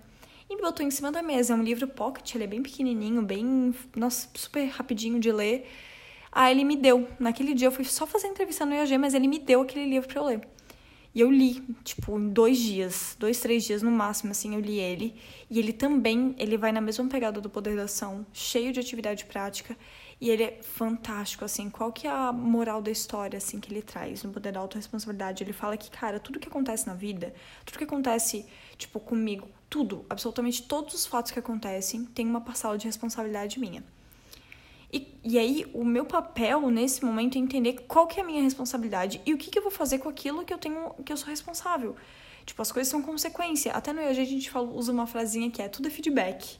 e 0.51 0.55
me 0.55 0.61
botou 0.61 0.85
em 0.85 0.91
cima 0.91 1.11
da 1.11 1.21
mesa. 1.21 1.53
É 1.53 1.55
um 1.55 1.63
livro 1.63 1.87
pocket, 1.87 2.35
ele 2.35 2.43
é 2.43 2.47
bem 2.47 2.61
pequenininho, 2.61 3.21
bem, 3.21 3.73
nossa, 3.95 4.29
super 4.33 4.65
rapidinho 4.65 5.19
de 5.19 5.31
ler. 5.31 5.67
Aí 6.31 6.51
ele 6.53 6.63
me 6.63 6.75
deu. 6.75 7.07
Naquele 7.19 7.53
dia 7.53 7.67
eu 7.67 7.71
fui 7.71 7.85
só 7.85 8.05
fazer 8.05 8.27
entrevista 8.27 8.65
no 8.65 8.73
IAG, 8.73 8.97
mas 8.97 9.13
ele 9.13 9.27
me 9.27 9.39
deu 9.39 9.61
aquele 9.61 9.85
livro 9.85 10.07
para 10.07 10.19
eu 10.19 10.25
ler. 10.25 10.41
E 11.13 11.19
eu 11.19 11.29
li, 11.29 11.61
tipo, 11.83 12.17
em 12.17 12.29
dois 12.29 12.57
dias, 12.57 13.17
dois, 13.19 13.39
três 13.41 13.65
dias 13.65 13.81
no 13.81 13.91
máximo, 13.91 14.31
assim, 14.31 14.55
eu 14.55 14.61
li 14.61 14.79
ele. 14.79 15.13
E 15.49 15.59
ele 15.59 15.73
também, 15.73 16.33
ele 16.37 16.57
vai 16.57 16.71
na 16.71 16.79
mesma 16.79 17.05
pegada 17.09 17.41
do 17.41 17.49
Poder 17.49 17.75
da 17.75 17.83
Ação, 17.83 18.25
cheio 18.31 18.71
de 18.71 18.79
atividade 18.79 19.25
prática. 19.25 19.75
E 20.21 20.29
ele 20.29 20.43
é 20.43 20.59
fantástico, 20.61 21.43
assim. 21.43 21.69
Qual 21.69 21.91
que 21.91 22.07
é 22.07 22.09
a 22.09 22.31
moral 22.31 22.81
da 22.81 22.91
história, 22.91 23.35
assim, 23.37 23.59
que 23.59 23.73
ele 23.73 23.81
traz 23.81 24.23
no 24.23 24.31
poder 24.31 24.53
da 24.53 24.59
autorresponsabilidade? 24.61 25.43
Ele 25.43 25.51
fala 25.51 25.75
que, 25.75 25.91
cara, 25.91 26.19
tudo 26.19 26.39
que 26.39 26.47
acontece 26.47 26.87
na 26.87 26.93
vida, 26.93 27.33
tudo 27.65 27.77
que 27.77 27.83
acontece, 27.83 28.45
tipo, 28.77 28.99
comigo, 28.99 29.49
tudo, 29.71 30.05
absolutamente 30.09 30.63
todos 30.63 30.93
os 30.93 31.05
fatos 31.05 31.31
que 31.31 31.39
acontecem, 31.39 32.03
tem 32.03 32.27
uma 32.27 32.41
parcela 32.41 32.77
de 32.77 32.85
responsabilidade 32.85 33.57
minha. 33.57 33.81
E, 34.91 35.17
e 35.23 35.39
aí, 35.39 35.65
o 35.73 35.85
meu 35.85 36.03
papel 36.03 36.69
nesse 36.69 37.05
momento 37.05 37.37
é 37.37 37.39
entender 37.39 37.85
qual 37.87 38.05
que 38.05 38.19
é 38.19 38.23
a 38.23 38.25
minha 38.25 38.43
responsabilidade 38.43 39.21
e 39.25 39.33
o 39.33 39.37
que, 39.37 39.49
que 39.49 39.57
eu 39.57 39.63
vou 39.63 39.71
fazer 39.71 39.99
com 39.99 40.09
aquilo 40.09 40.43
que 40.43 40.53
eu 40.53 40.57
tenho, 40.57 40.93
que 41.05 41.13
eu 41.13 41.15
sou 41.15 41.29
responsável. 41.29 41.95
Tipo, 42.45 42.61
as 42.61 42.69
coisas 42.69 42.91
são 42.91 43.01
consequência. 43.01 43.71
Até 43.71 43.93
no 43.93 44.01
EAG 44.01 44.19
a 44.19 44.25
gente 44.25 44.51
fala, 44.51 44.69
usa 44.69 44.91
uma 44.91 45.07
frasinha 45.07 45.49
que 45.49 45.61
é 45.61 45.69
tudo 45.69 45.87
é 45.87 45.89
feedback. 45.89 46.57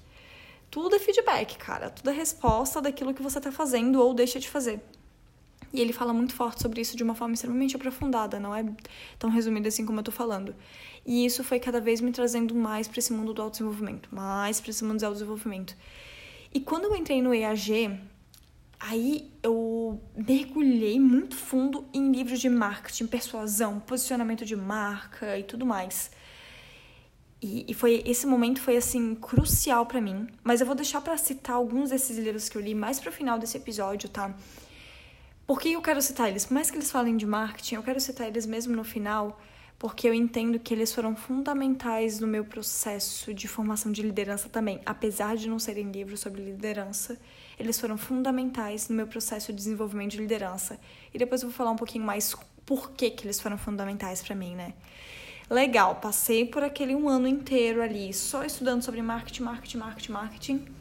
Tudo 0.70 0.96
é 0.96 1.00
feedback, 1.00 1.58
cara. 1.58 1.90
Tudo 1.90 2.12
é 2.12 2.14
resposta 2.14 2.80
daquilo 2.82 3.14
que 3.14 3.22
você 3.22 3.42
tá 3.42 3.52
fazendo 3.52 4.02
ou 4.02 4.14
deixa 4.14 4.40
de 4.40 4.48
fazer. 4.50 4.82
E 5.74 5.80
ele 5.80 5.94
fala 5.94 6.14
muito 6.14 6.34
forte 6.34 6.62
sobre 6.62 6.82
isso 6.82 6.98
de 6.98 7.04
uma 7.04 7.16
forma 7.16 7.34
extremamente 7.34 7.76
aprofundada, 7.76 8.40
não 8.40 8.54
é 8.54 8.66
tão 9.18 9.30
resumida 9.30 9.70
assim 9.70 9.86
como 9.86 10.00
eu 10.00 10.04
tô 10.04 10.12
falando. 10.12 10.54
E 11.06 11.26
isso 11.26 11.44
foi 11.44 11.60
cada 11.60 11.80
vez 11.80 12.02
me 12.02 12.12
trazendo 12.12 12.54
mais 12.54 12.88
para 12.88 13.00
esse 13.00 13.14
mundo 13.14 13.34
do 13.34 13.42
autodesenvolvimento, 13.42 14.10
mais 14.14 14.60
para 14.60 14.70
esse 14.70 14.84
mundo 14.84 15.00
do 15.00 15.06
autodesenvolvimento. 15.06 15.76
E 16.54 16.60
quando 16.60 16.86
eu 16.86 16.96
entrei 16.96 17.22
no 17.22 17.34
EAG, 17.34 17.98
aí 18.80 19.32
eu 19.42 20.02
mergulhei 20.16 21.00
muito 21.00 21.36
fundo 21.38 21.86
em 21.94 22.12
livros 22.12 22.42
de 22.42 22.50
marketing, 22.50 23.08
persuasão, 23.08 23.80
posicionamento 23.80 24.44
de 24.44 24.56
marca 24.56 25.40
e 25.40 25.44
tudo 25.44 25.66
mais. 25.66 26.12
E, 27.42 27.66
e 27.68 27.74
foi 27.74 28.04
esse 28.06 28.28
momento 28.28 28.62
foi 28.62 28.78
assim 28.78 29.16
crucial 29.16 29.86
para 29.86 30.00
mim, 30.00 30.28
mas 30.44 30.62
eu 30.62 30.68
vou 30.68 30.76
deixar 30.76 31.02
para 31.02 31.18
citar 31.18 31.56
alguns 31.56 31.90
desses 31.90 32.18
livros 32.18 32.50
que 32.50 32.58
eu 32.58 32.62
li 32.62 32.76
mais 32.76 33.00
pro 33.00 33.12
final 33.12 33.40
desse 33.40 33.58
episódio, 33.58 34.10
tá? 34.10 34.36
Por 35.52 35.60
que 35.60 35.74
eu 35.74 35.82
quero 35.82 36.02
citar 36.02 36.30
eles? 36.30 36.46
Por 36.46 36.54
mais 36.54 36.72
que 36.72 36.78
eles 36.78 36.90
falem 36.90 37.18
de 37.18 37.26
marketing, 37.26 37.76
eu 37.76 37.84
quero 37.84 38.00
citar 38.00 38.26
eles 38.26 38.46
mesmo 38.46 38.74
no 38.74 38.86
final, 38.86 39.38
porque 39.78 40.08
eu 40.08 40.14
entendo 40.14 40.58
que 40.58 40.74
eles 40.74 40.94
foram 40.94 41.14
fundamentais 41.14 42.22
no 42.22 42.26
meu 42.26 42.46
processo 42.46 43.34
de 43.34 43.50
formação 43.50 43.92
de 43.92 44.02
liderança 44.02 44.48
também. 44.48 44.80
Apesar 44.86 45.36
de 45.36 45.50
não 45.50 45.60
serem 45.60 45.92
livros 45.92 46.22
sobre 46.22 46.42
liderança, 46.42 47.20
eles 47.60 47.78
foram 47.78 47.98
fundamentais 47.98 48.88
no 48.88 48.96
meu 48.96 49.06
processo 49.08 49.52
de 49.52 49.58
desenvolvimento 49.58 50.12
de 50.12 50.20
liderança. 50.20 50.80
E 51.14 51.18
depois 51.18 51.42
eu 51.42 51.50
vou 51.50 51.58
falar 51.58 51.72
um 51.72 51.76
pouquinho 51.76 52.06
mais 52.06 52.34
por 52.66 52.92
que, 52.92 53.10
que 53.10 53.26
eles 53.26 53.42
foram 53.42 53.58
fundamentais 53.58 54.22
para 54.22 54.34
mim, 54.34 54.56
né? 54.56 54.74
Legal, 55.50 55.96
passei 55.96 56.46
por 56.46 56.64
aquele 56.64 56.96
um 56.96 57.10
ano 57.10 57.28
inteiro 57.28 57.82
ali 57.82 58.14
só 58.14 58.46
estudando 58.46 58.84
sobre 58.84 59.02
marketing, 59.02 59.44
marketing, 59.44 59.78
marketing, 59.80 60.12
marketing. 60.14 60.81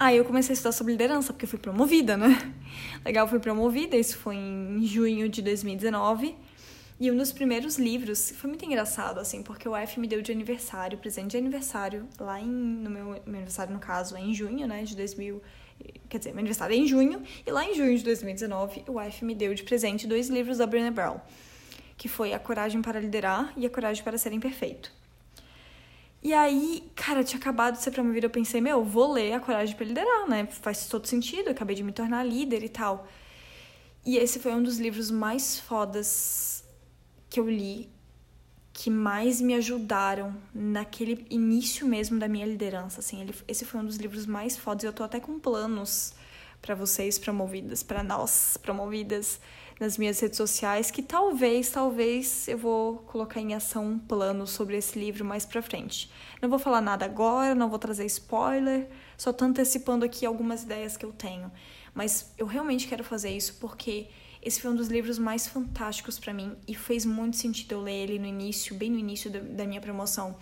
Aí 0.00 0.16
eu 0.16 0.24
comecei 0.24 0.52
a 0.52 0.54
estudar 0.54 0.70
sobre 0.70 0.92
liderança, 0.92 1.32
porque 1.32 1.44
eu 1.44 1.48
fui 1.48 1.58
promovida, 1.58 2.16
né? 2.16 2.54
Legal, 3.04 3.26
fui 3.26 3.40
promovida, 3.40 3.96
isso 3.96 4.16
foi 4.16 4.36
em 4.36 4.86
junho 4.86 5.28
de 5.28 5.42
2019. 5.42 6.36
E 7.00 7.10
um 7.10 7.16
dos 7.16 7.32
primeiros 7.32 7.78
livros, 7.78 8.30
foi 8.30 8.48
muito 8.48 8.64
engraçado, 8.64 9.18
assim, 9.18 9.42
porque 9.42 9.68
o 9.68 9.74
F 9.74 9.98
me 9.98 10.06
deu 10.06 10.22
de 10.22 10.30
aniversário, 10.30 10.98
presente 10.98 11.32
de 11.32 11.36
aniversário, 11.36 12.06
lá 12.18 12.40
em, 12.40 12.46
no 12.46 12.90
meu, 12.90 13.04
meu 13.06 13.36
aniversário, 13.36 13.72
no 13.72 13.80
caso, 13.80 14.16
é 14.16 14.20
em 14.20 14.32
junho, 14.32 14.68
né, 14.68 14.84
de 14.84 14.96
2000, 14.96 15.42
quer 16.08 16.18
dizer, 16.18 16.30
meu 16.30 16.40
aniversário 16.40 16.74
é 16.74 16.76
em 16.76 16.86
junho, 16.86 17.22
e 17.46 17.50
lá 17.50 17.64
em 17.64 17.74
junho 17.74 17.96
de 17.96 18.02
2019, 18.02 18.84
o 18.88 19.00
F 19.00 19.24
me 19.24 19.34
deu 19.34 19.54
de 19.54 19.62
presente 19.62 20.08
dois 20.08 20.28
livros 20.28 20.58
da 20.58 20.66
Brené 20.66 20.90
Brown, 20.90 21.20
que 21.96 22.08
foi 22.08 22.32
A 22.32 22.38
Coragem 22.38 22.82
para 22.82 22.98
Liderar 23.00 23.52
e 23.56 23.64
A 23.64 23.70
Coragem 23.70 24.02
para 24.02 24.18
Ser 24.18 24.32
Imperfeito. 24.32 24.97
E 26.22 26.34
aí, 26.34 26.90
cara, 26.96 27.20
eu 27.20 27.24
tinha 27.24 27.38
acabado 27.38 27.76
de 27.76 27.82
ser 27.82 27.92
promovida, 27.92 28.26
eu 28.26 28.30
pensei, 28.30 28.60
meu, 28.60 28.82
vou 28.82 29.12
ler 29.12 29.32
A 29.32 29.40
Coragem 29.40 29.76
para 29.76 29.86
Liderar, 29.86 30.28
né, 30.28 30.46
faz 30.46 30.86
todo 30.88 31.06
sentido, 31.06 31.46
eu 31.46 31.52
acabei 31.52 31.76
de 31.76 31.82
me 31.82 31.92
tornar 31.92 32.24
líder 32.24 32.64
e 32.64 32.68
tal. 32.68 33.06
E 34.04 34.16
esse 34.16 34.38
foi 34.40 34.52
um 34.52 34.62
dos 34.62 34.78
livros 34.78 35.10
mais 35.10 35.60
fodas 35.60 36.64
que 37.30 37.38
eu 37.38 37.48
li 37.48 37.88
que 38.72 38.90
mais 38.90 39.40
me 39.40 39.54
ajudaram 39.54 40.36
naquele 40.54 41.26
início 41.28 41.84
mesmo 41.84 42.16
da 42.16 42.28
minha 42.28 42.46
liderança, 42.46 43.00
assim, 43.00 43.20
ele, 43.20 43.34
esse 43.48 43.64
foi 43.64 43.80
um 43.80 43.84
dos 43.84 43.96
livros 43.96 44.24
mais 44.24 44.56
fodas, 44.56 44.84
eu 44.84 44.92
tô 44.92 45.02
até 45.02 45.18
com 45.18 45.36
planos 45.38 46.14
para 46.62 46.76
vocês 46.76 47.18
promovidas, 47.18 47.82
para 47.82 48.04
nós 48.04 48.56
promovidas 48.56 49.40
nas 49.78 49.96
minhas 49.96 50.18
redes 50.18 50.36
sociais, 50.36 50.90
que 50.90 51.02
talvez, 51.02 51.70
talvez 51.70 52.48
eu 52.48 52.58
vou 52.58 52.98
colocar 52.98 53.40
em 53.40 53.54
ação 53.54 53.86
um 53.86 53.98
plano 53.98 54.46
sobre 54.46 54.76
esse 54.76 54.98
livro 54.98 55.24
mais 55.24 55.46
para 55.46 55.62
frente. 55.62 56.10
Não 56.42 56.48
vou 56.48 56.58
falar 56.58 56.80
nada 56.80 57.04
agora, 57.04 57.54
não 57.54 57.68
vou 57.68 57.78
trazer 57.78 58.04
spoiler, 58.06 58.88
só 59.16 59.32
tô 59.32 59.44
antecipando 59.44 60.04
aqui 60.04 60.26
algumas 60.26 60.64
ideias 60.64 60.96
que 60.96 61.06
eu 61.06 61.12
tenho, 61.12 61.50
mas 61.94 62.32
eu 62.36 62.46
realmente 62.46 62.88
quero 62.88 63.04
fazer 63.04 63.30
isso 63.30 63.56
porque 63.60 64.08
esse 64.42 64.60
foi 64.60 64.70
um 64.70 64.76
dos 64.76 64.88
livros 64.88 65.18
mais 65.18 65.46
fantásticos 65.46 66.18
para 66.18 66.32
mim 66.32 66.56
e 66.66 66.74
fez 66.74 67.04
muito 67.04 67.36
sentido 67.36 67.72
eu 67.72 67.80
ler 67.80 68.04
ele 68.04 68.18
no 68.18 68.26
início, 68.26 68.74
bem 68.74 68.90
no 68.90 68.98
início 68.98 69.30
da 69.30 69.64
minha 69.64 69.80
promoção, 69.80 70.36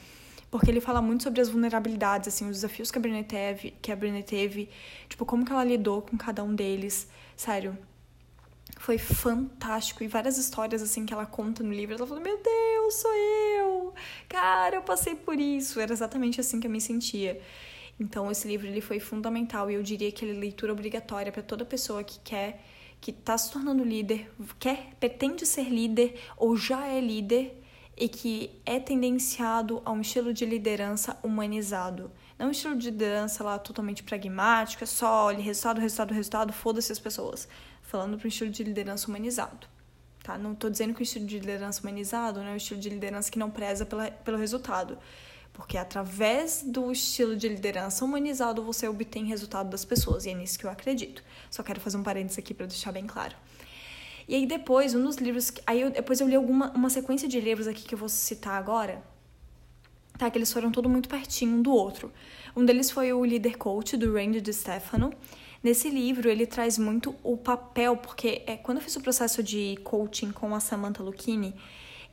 porque 0.50 0.70
ele 0.70 0.80
fala 0.80 1.02
muito 1.02 1.24
sobre 1.24 1.40
as 1.40 1.48
vulnerabilidades, 1.48 2.28
assim, 2.28 2.48
os 2.48 2.56
desafios 2.56 2.90
que 2.90 2.98
a 2.98 3.00
Brené 3.00 3.22
teve, 3.22 3.72
que 3.82 3.90
a 3.90 3.96
Brené 3.96 4.22
teve, 4.22 4.70
tipo 5.08 5.26
como 5.26 5.44
que 5.44 5.52
ela 5.52 5.64
lidou 5.64 6.02
com 6.02 6.16
cada 6.16 6.42
um 6.44 6.54
deles. 6.54 7.08
Sério, 7.36 7.76
foi 8.76 8.98
fantástico 8.98 10.04
e 10.04 10.08
várias 10.08 10.38
histórias 10.38 10.82
assim 10.82 11.04
que 11.06 11.12
ela 11.12 11.26
conta 11.26 11.62
no 11.62 11.72
livro, 11.72 11.96
ela 11.96 12.06
falou: 12.06 12.22
"Meu 12.22 12.38
Deus, 12.42 12.94
sou 12.94 13.14
eu. 13.14 13.94
Cara, 14.28 14.76
eu 14.76 14.82
passei 14.82 15.14
por 15.14 15.38
isso". 15.38 15.80
Era 15.80 15.92
exatamente 15.92 16.40
assim 16.40 16.60
que 16.60 16.66
eu 16.66 16.70
me 16.70 16.80
sentia. 16.80 17.40
Então 17.98 18.30
esse 18.30 18.46
livro 18.46 18.66
ele 18.66 18.80
foi 18.80 19.00
fundamental 19.00 19.70
e 19.70 19.74
eu 19.74 19.82
diria 19.82 20.12
que 20.12 20.24
ele 20.24 20.36
é 20.36 20.40
leitura 20.40 20.72
obrigatória 20.72 21.32
para 21.32 21.42
toda 21.42 21.64
pessoa 21.64 22.04
que 22.04 22.18
quer 22.20 22.62
que 23.00 23.10
está 23.10 23.36
se 23.36 23.52
tornando 23.52 23.84
líder, 23.84 24.30
quer, 24.58 24.94
pretende 24.98 25.46
ser 25.46 25.68
líder 25.68 26.18
ou 26.36 26.56
já 26.56 26.86
é 26.86 27.00
líder 27.00 27.62
e 27.96 28.08
que 28.08 28.50
é 28.64 28.78
tendenciado 28.78 29.80
a 29.84 29.92
um 29.92 30.00
estilo 30.00 30.32
de 30.32 30.44
liderança 30.44 31.18
humanizado. 31.22 32.10
Não 32.38 32.48
um 32.48 32.50
estilo 32.50 32.76
de 32.76 32.90
liderança 32.90 33.42
lá 33.42 33.58
totalmente 33.58 34.02
pragmático, 34.02 34.84
é 34.84 34.86
só 34.86 35.26
olha, 35.26 35.38
resultado, 35.38 35.80
resultado, 35.80 36.12
resultado, 36.12 36.52
foda-se 36.52 36.92
as 36.92 36.98
pessoas. 36.98 37.48
Falando 37.86 38.18
para 38.18 38.26
um 38.26 38.28
estilo 38.28 38.50
de 38.50 38.62
liderança 38.62 39.08
humanizado. 39.08 39.66
Tá? 40.22 40.36
Não 40.36 40.52
estou 40.52 40.68
dizendo 40.68 40.92
que 40.92 41.00
o 41.00 41.04
estilo 41.04 41.24
de 41.24 41.38
liderança 41.38 41.80
humanizado 41.80 42.40
não 42.40 42.48
é 42.48 42.52
um 42.52 42.56
estilo 42.56 42.80
de 42.80 42.88
liderança 42.88 43.30
que 43.30 43.38
não 43.38 43.50
preza 43.50 43.86
pela, 43.86 44.10
pelo 44.10 44.36
resultado. 44.36 44.98
Porque 45.52 45.78
através 45.78 46.62
do 46.62 46.90
estilo 46.92 47.36
de 47.36 47.48
liderança 47.48 48.04
humanizado 48.04 48.62
você 48.62 48.88
obtém 48.88 49.24
resultado 49.24 49.70
das 49.70 49.84
pessoas, 49.84 50.26
e 50.26 50.30
é 50.30 50.34
nisso 50.34 50.58
que 50.58 50.66
eu 50.66 50.70
acredito. 50.70 51.22
Só 51.50 51.62
quero 51.62 51.80
fazer 51.80 51.96
um 51.96 52.02
parênteses 52.02 52.38
aqui 52.38 52.52
para 52.52 52.66
deixar 52.66 52.92
bem 52.92 53.06
claro. 53.06 53.34
E 54.28 54.34
aí 54.34 54.46
depois, 54.46 54.94
um 54.94 55.02
dos 55.02 55.16
livros, 55.16 55.52
aí 55.66 55.80
eu, 55.80 55.90
depois 55.90 56.20
eu 56.20 56.28
li 56.28 56.34
alguma 56.34 56.72
uma 56.72 56.90
sequência 56.90 57.28
de 57.28 57.40
livros 57.40 57.66
aqui 57.68 57.84
que 57.84 57.94
eu 57.94 57.98
vou 57.98 58.08
citar 58.08 58.58
agora, 58.58 59.02
tá? 60.18 60.28
Que 60.28 60.36
eles 60.36 60.52
foram 60.52 60.72
todo 60.72 60.88
muito 60.88 61.08
pertinho 61.08 61.56
um 61.56 61.62
do 61.62 61.72
outro. 61.72 62.12
Um 62.54 62.64
deles 62.64 62.90
foi 62.90 63.12
o 63.12 63.22
Leader 63.22 63.56
Coach 63.56 63.96
do 63.96 64.12
Randy 64.12 64.40
de 64.40 64.52
Stefano. 64.52 65.12
Nesse 65.62 65.90
livro 65.90 66.28
ele 66.28 66.46
traz 66.46 66.78
muito 66.78 67.14
o 67.22 67.36
papel, 67.36 67.96
porque 67.96 68.42
é 68.46 68.56
quando 68.56 68.78
eu 68.78 68.84
fiz 68.84 68.96
o 68.96 69.00
processo 69.00 69.42
de 69.42 69.76
coaching 69.82 70.30
com 70.30 70.54
a 70.54 70.60
Samantha 70.60 71.02
Lucchini, 71.02 71.54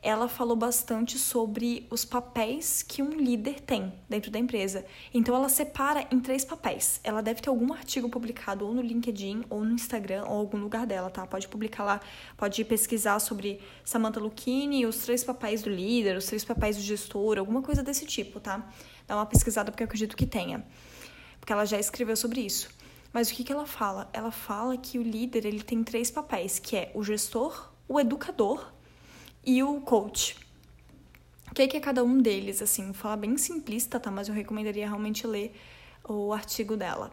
ela 0.04 0.28
falou 0.28 0.54
bastante 0.54 1.18
sobre 1.18 1.86
os 1.88 2.04
papéis 2.04 2.82
que 2.82 3.02
um 3.02 3.08
líder 3.08 3.58
tem 3.60 3.90
dentro 4.06 4.30
da 4.30 4.38
empresa. 4.38 4.84
Então 5.14 5.34
ela 5.34 5.48
separa 5.48 6.06
em 6.10 6.20
três 6.20 6.44
papéis. 6.44 7.00
Ela 7.02 7.22
deve 7.22 7.40
ter 7.40 7.48
algum 7.48 7.72
artigo 7.72 8.10
publicado 8.10 8.66
ou 8.66 8.74
no 8.74 8.82
LinkedIn 8.82 9.44
ou 9.48 9.64
no 9.64 9.72
Instagram 9.72 10.26
ou 10.26 10.36
algum 10.36 10.58
lugar 10.58 10.86
dela, 10.86 11.08
tá? 11.08 11.26
Pode 11.26 11.48
publicar 11.48 11.84
lá, 11.84 12.00
pode 12.36 12.62
pesquisar 12.66 13.18
sobre 13.18 13.62
Samantha 13.82 14.20
Lucchini, 14.20 14.84
os 14.84 14.98
três 14.98 15.24
papéis 15.24 15.62
do 15.62 15.70
líder, 15.70 16.18
os 16.18 16.26
três 16.26 16.44
papéis 16.44 16.76
do 16.76 16.82
gestor, 16.82 17.38
alguma 17.38 17.62
coisa 17.62 17.82
desse 17.82 18.04
tipo, 18.04 18.38
tá? 18.40 18.70
Dá 19.06 19.16
uma 19.16 19.24
pesquisada 19.24 19.70
porque 19.70 19.84
eu 19.84 19.86
acredito 19.86 20.14
que 20.18 20.26
tenha. 20.26 20.62
Porque 21.40 21.52
ela 21.52 21.64
já 21.64 21.80
escreveu 21.80 22.14
sobre 22.14 22.42
isso. 22.42 22.68
Mas 23.14 23.30
o 23.30 23.34
que, 23.34 23.44
que 23.44 23.52
ela 23.52 23.64
fala? 23.64 24.10
Ela 24.12 24.32
fala 24.32 24.76
que 24.76 24.98
o 24.98 25.02
líder 25.02 25.46
ele 25.46 25.62
tem 25.62 25.84
três 25.84 26.10
papéis, 26.10 26.58
que 26.58 26.74
é 26.76 26.90
o 26.96 27.04
gestor, 27.04 27.70
o 27.86 28.00
educador 28.00 28.72
e 29.46 29.62
o 29.62 29.80
coach. 29.82 30.36
O 31.48 31.54
que 31.54 31.62
é, 31.62 31.68
que 31.68 31.76
é 31.76 31.80
cada 31.80 32.02
um 32.02 32.20
deles? 32.20 32.60
Assim, 32.60 32.86
vou 32.86 32.94
falar 32.94 33.16
bem 33.16 33.38
simplista, 33.38 34.00
tá? 34.00 34.10
Mas 34.10 34.26
eu 34.26 34.34
recomendaria 34.34 34.84
realmente 34.84 35.28
ler 35.28 35.54
o 36.02 36.32
artigo 36.32 36.76
dela. 36.76 37.12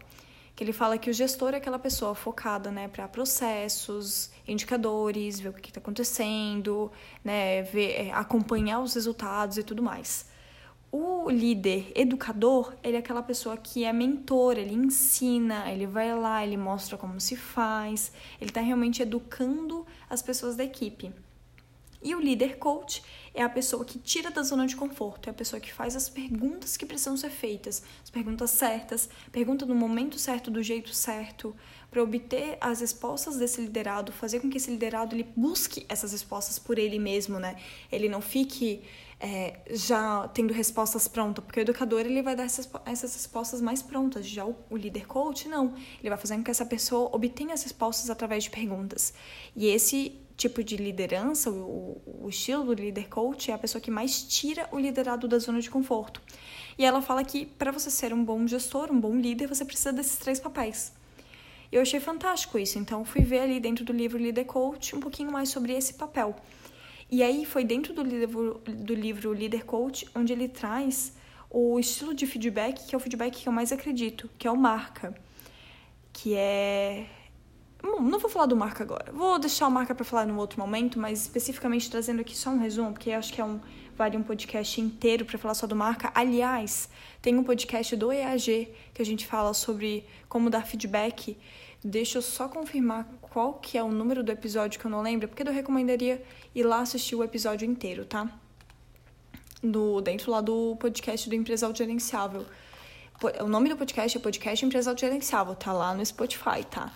Que 0.56 0.64
ele 0.64 0.74
fala 0.74 0.98
que 0.98 1.08
o 1.08 1.14
gestor 1.14 1.54
é 1.54 1.58
aquela 1.58 1.78
pessoa 1.78 2.16
focada, 2.16 2.72
né, 2.72 2.88
para 2.88 3.08
processos, 3.08 4.32
indicadores, 4.48 5.40
ver 5.40 5.50
o 5.50 5.54
que 5.54 5.70
está 5.70 5.80
acontecendo, 5.80 6.92
né, 7.24 7.62
ver, 7.62 8.08
é, 8.08 8.12
acompanhar 8.12 8.80
os 8.80 8.96
resultados 8.96 9.60
e 9.60 9.64
tudo 9.64 9.84
mais. 9.84 10.31
O 10.92 11.30
líder 11.30 11.90
educador, 11.96 12.76
ele 12.84 12.98
é 12.98 13.00
aquela 13.00 13.24
pessoa 13.24 13.56
que 13.56 13.86
é 13.86 13.94
mentor, 13.94 14.58
ele 14.58 14.74
ensina, 14.74 15.72
ele 15.72 15.88
vai 15.88 16.14
lá, 16.14 16.44
ele 16.46 16.58
mostra 16.58 16.98
como 16.98 17.18
se 17.20 17.38
faz, 17.38 18.12
ele 18.42 18.50
está 18.50 18.60
realmente 18.60 19.02
educando 19.02 19.86
as 20.10 20.22
pessoas 20.22 20.58
da 20.58 20.66
equipe. 20.66 21.14
E 22.04 22.16
o 22.16 22.20
líder 22.20 22.58
coach 22.58 23.04
é 23.34 23.44
a 23.44 23.50
pessoa 23.50 23.86
que 23.86 24.00
tira 24.00 24.32
da 24.32 24.42
zona 24.42 24.66
de 24.66 24.76
conforto, 24.76 25.28
é 25.28 25.30
a 25.30 25.34
pessoa 25.34 25.60
que 25.60 25.72
faz 25.72 25.96
as 25.96 26.10
perguntas 26.10 26.76
que 26.76 26.86
precisam 26.86 27.16
ser 27.16 27.30
feitas, 27.30 27.84
as 28.04 28.10
perguntas 28.10 28.50
certas, 28.50 29.08
pergunta 29.32 29.66
no 29.66 29.76
momento 29.76 30.18
certo, 30.18 30.50
do 30.50 30.64
jeito 30.64 30.94
certo, 30.96 31.56
para 31.92 32.02
obter 32.02 32.58
as 32.60 32.82
respostas 32.82 33.38
desse 33.38 33.62
liderado, 33.62 34.12
fazer 34.12 34.40
com 34.40 34.50
que 34.50 34.58
esse 34.58 34.72
liderado 34.72 35.16
ele 35.16 35.28
busque 35.36 35.86
essas 35.88 36.12
respostas 36.12 36.58
por 36.58 36.80
ele 36.80 36.98
mesmo, 36.98 37.40
né? 37.40 37.56
Ele 37.92 38.10
não 38.10 38.20
fique 38.20 38.82
é, 39.24 39.60
já 39.70 40.28
tendo 40.30 40.52
respostas 40.52 41.08
prontas, 41.08 41.46
porque 41.46 41.60
o 41.60 41.62
educador 41.62 42.00
ele 42.00 42.24
vai 42.24 42.36
dar 42.36 42.44
essas, 42.44 42.68
essas 42.88 43.14
respostas 43.14 43.62
mais 43.62 43.84
prontas, 43.84 44.28
já 44.28 44.44
o, 44.44 44.56
o 44.68 44.76
líder 44.76 45.06
coach 45.06 45.48
não, 45.48 45.76
ele 46.00 46.10
vai 46.10 46.18
fazer 46.18 46.36
com 46.36 46.44
que 46.44 46.50
essa 46.50 46.66
pessoa 46.66 47.16
obtenha 47.16 47.54
as 47.54 47.62
respostas 47.62 48.10
através 48.10 48.46
de 48.46 48.50
perguntas. 48.50 49.14
E 49.56 49.68
esse 49.68 50.20
tipo 50.36 50.64
de 50.64 50.76
liderança, 50.76 51.52
o, 51.52 52.02
o 52.24 52.30
estilo 52.30 52.64
do 52.64 52.74
líder 52.74 53.10
coach 53.10 53.52
é 53.52 53.54
a 53.54 53.60
pessoa 53.60 53.80
que 53.80 53.92
mais 53.92 54.24
tira 54.24 54.68
o 54.72 54.80
liderado 54.80 55.28
da 55.28 55.38
zona 55.38 55.62
de 55.62 55.70
conforto. 55.70 56.20
E 56.76 56.84
ela 56.84 57.00
fala 57.00 57.24
que 57.24 57.46
para 57.46 57.72
você 57.72 57.92
ser 57.92 58.12
um 58.12 58.26
bom 58.26 58.48
gestor, 58.48 58.92
um 58.92 59.00
bom 59.00 59.16
líder, 59.16 59.46
você 59.46 59.64
precisa 59.64 59.94
desses 59.94 60.18
três 60.18 60.40
papéis. 60.40 60.94
Eu 61.72 61.84
achei 61.84 62.00
fantástico 62.00 62.58
isso, 62.58 62.80
então 62.80 63.06
fui 63.06 63.22
ver 63.22 63.42
ali 63.42 63.60
dentro 63.60 63.86
do 63.86 63.94
livro 63.94 64.18
Líder 64.18 64.46
Coach 64.46 64.96
um 64.96 65.00
pouquinho 65.00 65.32
mais 65.32 65.50
sobre 65.50 65.74
esse 65.74 65.94
papel. 65.94 66.36
E 67.12 67.22
aí 67.22 67.46
foi 67.46 67.66
dentro 67.66 67.94
do 67.94 68.02
livro, 68.02 68.62
do 68.66 68.94
livro 68.94 69.34
Leader 69.34 69.66
Coach 69.66 70.08
onde 70.16 70.32
ele 70.32 70.48
traz 70.48 71.14
o 71.50 71.78
estilo 71.78 72.14
de 72.14 72.26
feedback, 72.26 72.88
que 72.88 72.96
é 72.96 72.98
o 72.98 73.02
feedback 73.02 73.44
que 73.44 73.50
eu 73.50 73.52
mais 73.52 73.74
acredito, 73.74 74.30
que 74.38 74.48
é 74.48 74.52
o 74.52 74.56
marca. 74.56 75.14
Que 76.14 76.36
é. 76.36 77.06
não 77.84 78.18
vou 78.18 78.30
falar 78.30 78.46
do 78.46 78.56
marca 78.56 78.82
agora. 78.84 79.12
Vou 79.12 79.38
deixar 79.38 79.68
o 79.68 79.72
marca 79.72 79.94
para 79.94 80.06
falar 80.06 80.26
num 80.26 80.38
outro 80.38 80.58
momento, 80.58 80.98
mas 80.98 81.24
especificamente 81.24 81.92
trazendo 81.92 82.22
aqui 82.22 82.36
só 82.36 82.50
um 82.50 82.58
resumo, 82.58 82.94
porque 82.94 83.12
acho 83.12 83.34
que 83.34 83.42
é 83.42 83.46
um 83.46 83.60
vale 83.98 84.16
um 84.16 84.24
podcast 84.24 84.80
inteiro 84.80 85.26
para 85.26 85.38
falar 85.38 85.54
só 85.54 85.68
do 85.68 85.76
marca. 85.76 86.12
Aliás, 86.16 86.90
tem 87.22 87.36
um 87.36 87.44
podcast 87.44 87.94
do 87.98 88.12
EAG 88.12 88.70
que 88.94 89.02
a 89.02 89.06
gente 89.06 89.28
fala 89.28 89.54
sobre 89.54 90.06
como 90.30 90.50
dar 90.50 90.66
feedback 90.66 91.38
Deixa 91.84 92.20
eu 92.20 92.22
só 92.22 92.48
confirmar 92.48 93.08
qual 93.22 93.56
que 93.56 93.76
é 93.76 93.84
o 93.84 93.90
número 93.90 94.24
do 94.24 94.32
episódio 94.32 94.80
que 94.80 94.86
eu 94.86 94.92
não 94.92 95.02
lembro, 95.02 95.28
porque 95.28 95.42
eu 95.42 95.52
recomendaria 95.52 96.24
ir 96.54 96.64
lá 96.64 96.82
assistir 96.82 97.16
o 97.16 97.24
episódio 97.24 97.66
inteiro, 97.66 98.06
tá? 98.06 98.30
Do, 99.64 100.00
dentro 100.00 100.32
lá 100.32 100.42
do 100.42 100.76
podcast 100.80 101.28
do 101.28 101.34
Empresal 101.34 101.74
Gerenciável. 101.76 102.46
O 103.40 103.48
nome 103.48 103.70
do 103.70 103.78
podcast 103.78 104.16
é 104.16 104.22
Podcast 104.22 104.64
Empresal 104.64 104.96
Gerenciável, 104.96 105.56
tá 105.56 105.74
lá 105.74 105.94
no 105.94 106.06
Spotify, 106.06 106.64
tá? 106.70 106.94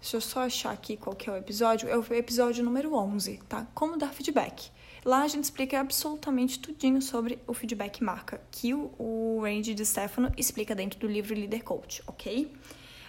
Deixa 0.00 0.16
eu 0.16 0.20
só 0.20 0.40
achar 0.40 0.72
aqui 0.72 0.96
qual 0.96 1.14
que 1.14 1.30
é 1.30 1.32
o 1.32 1.36
episódio. 1.36 1.88
É 1.88 1.96
o 1.96 2.04
episódio 2.12 2.64
número 2.64 2.92
11, 2.94 3.40
tá? 3.48 3.66
Como 3.72 3.96
dar 3.96 4.12
feedback. 4.12 4.70
Lá 5.04 5.22
a 5.22 5.28
gente 5.28 5.44
explica 5.44 5.78
absolutamente 5.78 6.58
tudinho 6.58 7.00
sobre 7.00 7.38
o 7.46 7.54
feedback 7.54 8.02
marca, 8.02 8.40
que 8.50 8.74
o, 8.74 8.90
o 8.98 9.40
Randy 9.42 9.74
de 9.74 9.84
Stefano 9.86 10.32
explica 10.36 10.74
dentro 10.74 10.98
do 10.98 11.06
livro 11.06 11.34
Leader 11.34 11.62
Coach, 11.62 12.02
ok? 12.06 12.50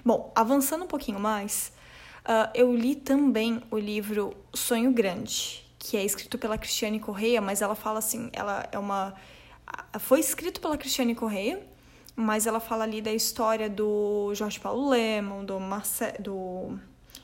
Bom, 0.06 0.32
avançando 0.36 0.84
um 0.84 0.88
pouquinho 0.88 1.20
mais, 1.20 1.74
uh, 2.26 2.48
eu 2.54 2.72
li 2.76 2.96
também 2.96 3.60
o 3.72 3.78
livro 3.80 4.38
Sonho 4.54 4.92
Grande, 4.92 5.66
que 5.80 5.98
é 5.98 6.06
escrito 6.06 6.38
pela 6.38 6.60
Cristiane 6.60 7.00
Correia, 7.00 7.42
mas 7.42 7.60
ela 7.60 7.74
fala 7.74 7.98
assim, 7.98 8.30
ela 8.32 8.70
é 8.72 8.78
uma 8.78 9.16
foi 10.00 10.20
escrito 10.20 10.62
pela 10.62 10.78
Cristiane 10.78 11.16
Correia, 11.16 11.60
mas 12.16 12.46
ela 12.46 12.60
fala 12.60 12.84
ali 12.84 13.02
da 13.02 13.12
história 13.12 13.68
do 13.68 14.32
Jorge 14.36 14.60
Paulo 14.60 14.90
Lemon, 14.90 15.44
do 15.44 15.60
Marce... 15.60 16.14
do 16.20 16.80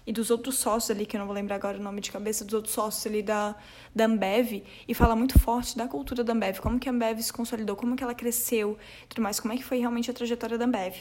e 0.06 0.12
dos 0.12 0.32
outros 0.32 0.58
sócios 0.58 0.90
ali, 0.90 1.06
que 1.06 1.16
eu 1.16 1.20
não 1.20 1.28
vou 1.28 1.36
lembrar 1.36 1.58
agora 1.58 1.78
o 1.78 1.82
nome 1.82 2.02
de 2.02 2.12
cabeça, 2.12 2.44
dos 2.44 2.56
outros 2.56 2.74
sócios 2.74 3.06
ali 3.06 3.22
da, 3.22 3.56
da 3.94 4.06
Ambev, 4.06 4.64
e 4.88 4.94
fala 4.96 5.16
muito 5.16 5.38
forte 5.38 5.78
da 5.78 5.88
cultura 5.88 6.24
da 6.24 6.34
Ambev, 6.34 6.60
como 6.60 6.80
que 6.80 6.90
a 6.90 6.92
Ambev 6.92 7.22
se 7.22 7.32
consolidou, 7.32 7.76
como 7.76 7.96
que 7.96 8.04
ela 8.04 8.16
cresceu, 8.16 8.76
tudo 9.08 9.22
mais, 9.22 9.40
como 9.40 9.54
é 9.54 9.58
que 9.58 9.64
foi 9.64 9.78
realmente 9.78 10.10
a 10.10 10.14
trajetória 10.14 10.58
da 10.58 10.66
Ambev. 10.66 10.96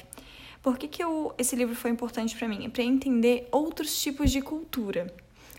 Por 0.62 0.76
que, 0.76 0.88
que 0.88 1.02
eu, 1.02 1.34
esse 1.38 1.56
livro 1.56 1.74
foi 1.74 1.90
importante 1.90 2.36
para 2.36 2.46
mim? 2.46 2.66
É 2.66 2.68
para 2.68 2.82
entender 2.82 3.48
outros 3.50 4.00
tipos 4.00 4.30
de 4.30 4.42
cultura. 4.42 5.12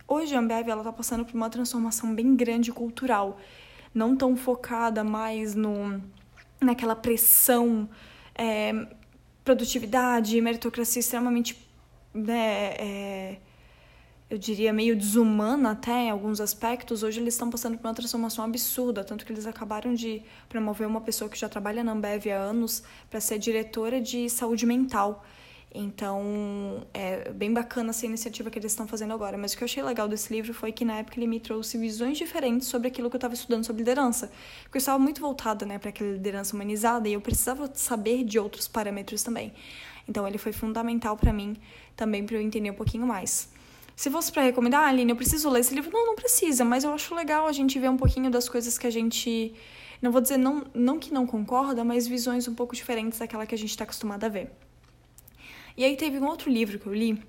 Hoje 0.08 0.36
a 0.36 0.40
Ambev 0.40 0.68
está 0.70 0.94
passando 0.94 1.26
por 1.26 1.36
uma 1.36 1.50
transformação 1.50 2.14
bem 2.14 2.36
grande 2.36 2.72
cultural, 2.72 3.40
não 3.94 4.16
tão 4.16 4.36
focada 4.36 5.04
mais 5.04 5.56
no, 5.56 6.02
naquela 6.60 6.96
pressão, 6.96 7.90
é, 8.36 8.88
produtividade, 9.44 10.40
meritocracia 10.40 11.00
extremamente 11.00 11.58
né, 12.14 12.74
é, 12.78 13.38
eu 14.32 14.38
diria, 14.38 14.72
meio 14.72 14.96
desumana 14.96 15.72
até 15.72 16.06
em 16.06 16.10
alguns 16.10 16.40
aspectos, 16.40 17.04
hoje 17.04 17.20
eles 17.20 17.34
estão 17.34 17.50
passando 17.50 17.78
por 17.78 17.86
uma 17.86 17.94
transformação 17.94 18.46
absurda, 18.46 19.04
tanto 19.04 19.26
que 19.26 19.34
eles 19.34 19.46
acabaram 19.46 19.94
de 19.94 20.24
promover 20.48 20.88
uma 20.88 21.02
pessoa 21.02 21.30
que 21.30 21.38
já 21.38 21.50
trabalha 21.50 21.84
na 21.84 21.92
Ambev 21.92 22.28
há 22.28 22.38
anos 22.38 22.82
para 23.10 23.20
ser 23.20 23.38
diretora 23.38 24.00
de 24.00 24.30
saúde 24.30 24.66
mental. 24.66 25.26
Então, 25.76 26.88
é 26.94 27.30
bem 27.34 27.52
bacana 27.54 27.90
essa 27.90 28.06
iniciativa 28.06 28.50
que 28.50 28.58
eles 28.58 28.72
estão 28.72 28.88
fazendo 28.88 29.14
agora. 29.14 29.38
Mas 29.38 29.52
o 29.52 29.58
que 29.58 29.64
eu 29.64 29.66
achei 29.66 29.84
legal 29.84 30.08
desse 30.08 30.34
livro 30.34 30.54
foi 30.54 30.72
que 30.72 30.86
na 30.86 31.00
época 31.00 31.20
ele 31.20 31.28
me 31.28 31.40
trouxe 31.40 31.78
visões 31.78 32.18
diferentes 32.18 32.70
sobre 32.70 32.88
aquilo 32.88 33.10
que 33.10 33.16
eu 33.16 33.18
estava 33.18 33.34
estudando 33.34 33.66
sobre 33.66 33.82
liderança. 33.82 34.32
Porque 34.64 34.78
eu 34.78 34.80
estava 34.80 35.00
muito 35.00 35.20
voltada 35.20 35.66
né, 35.66 35.78
para 35.78 35.90
aquela 35.90 36.12
liderança 36.12 36.56
humanizada 36.56 37.08
e 37.10 37.14
eu 37.14 37.22
precisava 37.22 37.70
saber 37.74 38.24
de 38.24 38.40
outros 38.40 38.70
parâmetros 38.70 39.24
também. 39.24 39.54
Então, 40.08 40.26
ele 40.26 40.38
foi 40.38 40.54
fundamental 40.54 41.18
para 41.18 41.34
mim 41.34 41.58
também 41.98 42.26
para 42.26 42.38
eu 42.38 42.42
entender 42.42 42.72
um 42.72 42.76
pouquinho 42.76 43.06
mais. 43.06 43.50
Se 44.02 44.10
fosse 44.10 44.32
para 44.32 44.42
recomendar, 44.42 44.82
ah, 44.82 44.88
Aline, 44.88 45.12
eu 45.12 45.16
preciso 45.16 45.48
ler 45.48 45.60
esse 45.60 45.76
livro, 45.76 45.92
não, 45.94 46.08
não 46.08 46.16
precisa, 46.16 46.66
mas 46.66 46.84
eu 46.84 46.92
acho 46.92 47.14
legal 47.14 47.46
a 47.46 47.52
gente 47.52 47.78
ver 47.78 47.88
um 47.88 47.98
pouquinho 47.98 48.32
das 48.32 48.50
coisas 48.50 48.76
que 48.76 48.88
a 48.88 48.90
gente. 48.90 49.54
Não 50.02 50.12
vou 50.12 50.20
dizer 50.20 50.38
não, 50.38 50.66
não 50.74 50.98
que 50.98 51.14
não 51.14 51.28
concorda, 51.28 51.84
mas 51.84 52.08
visões 52.08 52.48
um 52.48 52.56
pouco 52.56 52.76
diferentes 52.76 53.20
daquela 53.20 53.46
que 53.46 53.54
a 53.54 53.58
gente 53.60 53.70
está 53.70 53.84
acostumado 53.84 54.24
a 54.24 54.28
ver. 54.28 54.50
E 55.78 55.86
aí 55.86 55.96
teve 55.96 56.18
um 56.18 56.26
outro 56.26 56.50
livro 56.50 56.80
que 56.80 56.88
eu 56.88 56.94
li, 56.96 57.22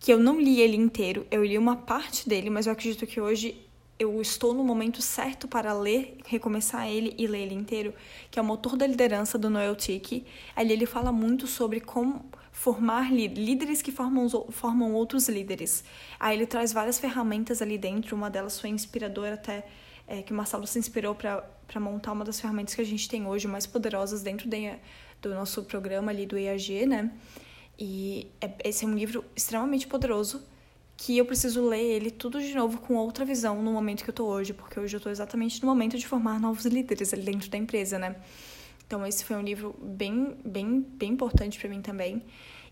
que 0.00 0.10
eu 0.10 0.18
não 0.18 0.40
li 0.40 0.62
ele 0.62 0.78
inteiro, 0.78 1.26
eu 1.30 1.44
li 1.44 1.58
uma 1.58 1.76
parte 1.76 2.26
dele, 2.26 2.48
mas 2.48 2.66
eu 2.66 2.72
acredito 2.72 3.06
que 3.06 3.20
hoje 3.20 3.62
eu 3.98 4.18
estou 4.22 4.54
no 4.54 4.64
momento 4.64 5.02
certo 5.02 5.46
para 5.46 5.74
ler, 5.74 6.16
recomeçar 6.24 6.88
ele 6.88 7.14
e 7.18 7.26
ler 7.26 7.42
ele 7.42 7.54
inteiro, 7.54 7.92
que 8.30 8.38
é 8.38 8.42
o 8.42 8.44
Motor 8.46 8.78
da 8.78 8.86
Liderança 8.86 9.36
do 9.36 9.50
Noel 9.50 9.76
Tick. 9.76 10.24
Ali 10.56 10.72
ele 10.72 10.86
fala 10.86 11.12
muito 11.12 11.46
sobre 11.46 11.80
como 11.80 12.24
formar 12.58 13.12
líderes 13.12 13.80
que 13.80 13.92
formam, 13.92 14.28
formam 14.50 14.92
outros 14.92 15.28
líderes. 15.28 15.84
Aí 16.18 16.36
ele 16.36 16.44
traz 16.44 16.72
várias 16.72 16.98
ferramentas 16.98 17.62
ali 17.62 17.78
dentro, 17.78 18.16
uma 18.16 18.28
delas 18.28 18.60
foi 18.60 18.70
inspiradora 18.70 19.34
até, 19.34 19.64
é, 20.08 20.22
que 20.22 20.32
o 20.32 20.34
Marcelo 20.34 20.66
se 20.66 20.76
inspirou 20.76 21.14
para 21.14 21.80
montar 21.80 22.10
uma 22.10 22.24
das 22.24 22.40
ferramentas 22.40 22.74
que 22.74 22.80
a 22.80 22.84
gente 22.84 23.08
tem 23.08 23.24
hoje, 23.24 23.46
mais 23.46 23.64
poderosas 23.64 24.22
dentro 24.22 24.48
de, 24.48 24.74
do 25.22 25.32
nosso 25.36 25.62
programa 25.62 26.10
ali 26.10 26.26
do 26.26 26.36
EAG, 26.36 26.84
né? 26.84 27.12
E 27.78 28.26
é, 28.40 28.50
esse 28.64 28.84
é 28.84 28.88
um 28.88 28.94
livro 28.96 29.24
extremamente 29.36 29.86
poderoso 29.86 30.42
que 30.96 31.16
eu 31.16 31.24
preciso 31.24 31.64
ler 31.64 31.84
ele 31.84 32.10
tudo 32.10 32.40
de 32.42 32.52
novo 32.56 32.80
com 32.80 32.96
outra 32.96 33.24
visão 33.24 33.62
no 33.62 33.70
momento 33.70 34.02
que 34.02 34.10
eu 34.10 34.14
tô 34.14 34.26
hoje, 34.26 34.52
porque 34.52 34.80
hoje 34.80 34.96
eu 34.96 35.00
tô 35.00 35.10
exatamente 35.10 35.62
no 35.62 35.68
momento 35.68 35.96
de 35.96 36.08
formar 36.08 36.40
novos 36.40 36.66
líderes 36.66 37.14
ali 37.14 37.22
dentro 37.22 37.48
da 37.48 37.56
empresa, 37.56 38.00
né? 38.00 38.16
Então 38.88 39.06
esse 39.06 39.22
foi 39.22 39.36
um 39.36 39.42
livro 39.42 39.76
bem, 39.82 40.34
bem, 40.42 40.80
bem 40.80 41.10
importante 41.10 41.58
para 41.60 41.68
mim 41.68 41.82
também. 41.82 42.22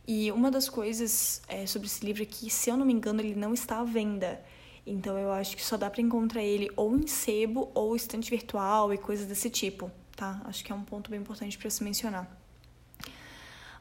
E 0.08 0.32
uma 0.32 0.50
das 0.50 0.66
coisas 0.66 1.42
é, 1.46 1.66
sobre 1.66 1.88
esse 1.88 2.02
livro 2.02 2.22
é 2.22 2.26
que, 2.26 2.48
se 2.48 2.70
eu 2.70 2.76
não 2.76 2.86
me 2.86 2.92
engano, 2.94 3.20
ele 3.20 3.34
não 3.34 3.52
está 3.52 3.80
à 3.80 3.84
venda. 3.84 4.40
Então 4.86 5.18
eu 5.18 5.30
acho 5.30 5.54
que 5.54 5.62
só 5.62 5.76
dá 5.76 5.90
para 5.90 6.00
encontrar 6.00 6.42
ele 6.42 6.70
ou 6.74 6.96
em 6.96 7.06
sebo 7.06 7.70
ou 7.74 7.94
estante 7.94 8.30
virtual 8.30 8.94
e 8.94 8.98
coisas 8.98 9.26
desse 9.26 9.50
tipo, 9.50 9.90
tá? 10.16 10.40
Acho 10.46 10.64
que 10.64 10.72
é 10.72 10.74
um 10.74 10.84
ponto 10.84 11.10
bem 11.10 11.20
importante 11.20 11.58
para 11.58 11.68
se 11.68 11.84
mencionar. 11.84 12.26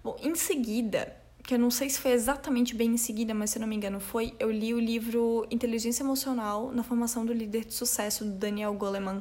Bom, 0.03 0.17
em 0.21 0.35
seguida, 0.35 1.15
que 1.41 1.53
eu 1.53 1.59
não 1.59 1.71
sei 1.71 1.89
se 1.89 1.99
foi 1.99 2.11
exatamente 2.11 2.75
bem 2.75 2.89
em 2.89 2.97
seguida, 2.97 3.33
mas 3.33 3.51
se 3.51 3.59
eu 3.59 3.61
não 3.61 3.67
me 3.67 3.77
engano 3.77 4.01
foi, 4.01 4.33
eu 4.39 4.51
li 4.51 4.73
o 4.73 4.79
livro 4.79 5.47
Inteligência 5.49 6.03
Emocional 6.03 6.69
na 6.73 6.83
Formação 6.83 7.25
do 7.25 7.31
Líder 7.31 7.63
de 7.63 7.73
Sucesso, 7.73 8.25
do 8.25 8.31
Daniel 8.31 8.73
Goleman. 8.73 9.19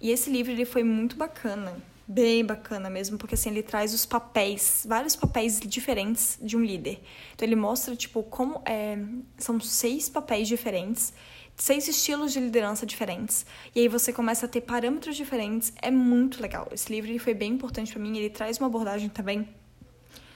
E 0.00 0.10
esse 0.10 0.28
livro 0.28 0.50
ele 0.50 0.64
foi 0.64 0.82
muito 0.82 1.14
bacana 1.14 1.91
bem 2.12 2.44
bacana 2.44 2.90
mesmo, 2.90 3.16
porque 3.16 3.34
assim 3.34 3.50
ele 3.50 3.62
traz 3.62 3.94
os 3.94 4.04
papéis, 4.04 4.84
vários 4.88 5.16
papéis 5.16 5.60
diferentes 5.60 6.38
de 6.42 6.56
um 6.56 6.64
líder. 6.64 7.02
Então 7.34 7.46
ele 7.48 7.56
mostra 7.56 7.96
tipo 7.96 8.22
como 8.22 8.60
é, 8.66 8.98
são 9.38 9.58
seis 9.58 10.08
papéis 10.08 10.46
diferentes, 10.46 11.12
seis 11.56 11.88
estilos 11.88 12.32
de 12.32 12.40
liderança 12.40 12.84
diferentes. 12.84 13.46
E 13.74 13.80
aí 13.80 13.88
você 13.88 14.12
começa 14.12 14.46
a 14.46 14.48
ter 14.48 14.60
parâmetros 14.60 15.16
diferentes. 15.16 15.72
É 15.80 15.90
muito 15.90 16.42
legal. 16.42 16.68
Esse 16.70 16.92
livro 16.92 17.18
foi 17.18 17.34
bem 17.34 17.52
importante 17.52 17.92
para 17.92 18.02
mim, 18.02 18.16
ele 18.16 18.30
traz 18.30 18.58
uma 18.58 18.66
abordagem 18.66 19.08
também 19.08 19.48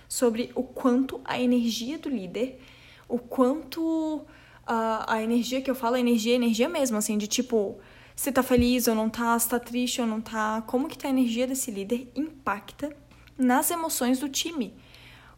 sobre 0.09 0.51
o 0.55 0.63
quanto 0.63 1.21
a 1.25 1.41
energia 1.41 1.99
do 1.99 2.09
líder, 2.09 2.61
o 3.09 3.19
quanto 3.19 4.25
a, 4.67 5.15
a 5.15 5.23
energia 5.23 5.61
que 5.61 5.71
eu 5.71 5.75
falo, 5.75 5.97
a 5.97 6.01
energia, 6.01 6.33
a 6.33 6.37
energia 6.37 6.69
mesmo, 6.69 6.97
assim, 6.97 7.19
de 7.19 7.27
tipo, 7.27 7.79
se 8.17 8.33
tá 8.33 8.43
feliz 8.43 8.89
ou 8.89 8.95
não 8.95 9.11
tá, 9.11 9.39
se 9.39 9.49
tá 9.49 9.61
triste 9.61 10.01
ou 10.01 10.07
não 10.07 10.21
tá, 10.23 10.63
como 10.67 10.89
que 10.89 10.97
tá 10.97 11.07
a 11.07 11.11
energia 11.11 11.47
desse 11.47 11.71
líder 11.71 12.11
impacta 12.17 12.97
nas 13.39 13.71
emoções 13.71 14.19
do 14.19 14.29
time. 14.29 14.75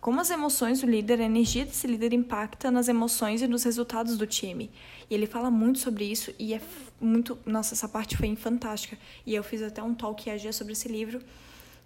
como 0.00 0.20
as 0.20 0.30
emoções 0.30 0.80
do 0.80 0.86
líder, 0.86 1.20
a 1.20 1.24
energia 1.24 1.64
desse 1.64 1.86
líder 1.86 2.12
impacta 2.12 2.70
nas 2.70 2.86
emoções 2.88 3.42
e 3.42 3.48
nos 3.48 3.64
resultados 3.64 4.16
do 4.16 4.26
time. 4.26 4.70
E 5.10 5.14
ele 5.14 5.26
fala 5.26 5.50
muito 5.50 5.80
sobre 5.80 6.04
isso 6.04 6.32
e 6.38 6.54
é 6.54 6.60
muito. 7.00 7.36
Nossa, 7.44 7.74
essa 7.74 7.88
parte 7.88 8.16
foi 8.16 8.34
fantástica. 8.36 8.96
E 9.26 9.34
eu 9.34 9.42
fiz 9.42 9.60
até 9.60 9.82
um 9.82 9.94
talk 9.94 10.28
EAG 10.30 10.52
sobre 10.52 10.72
esse 10.72 10.88
livro, 10.88 11.20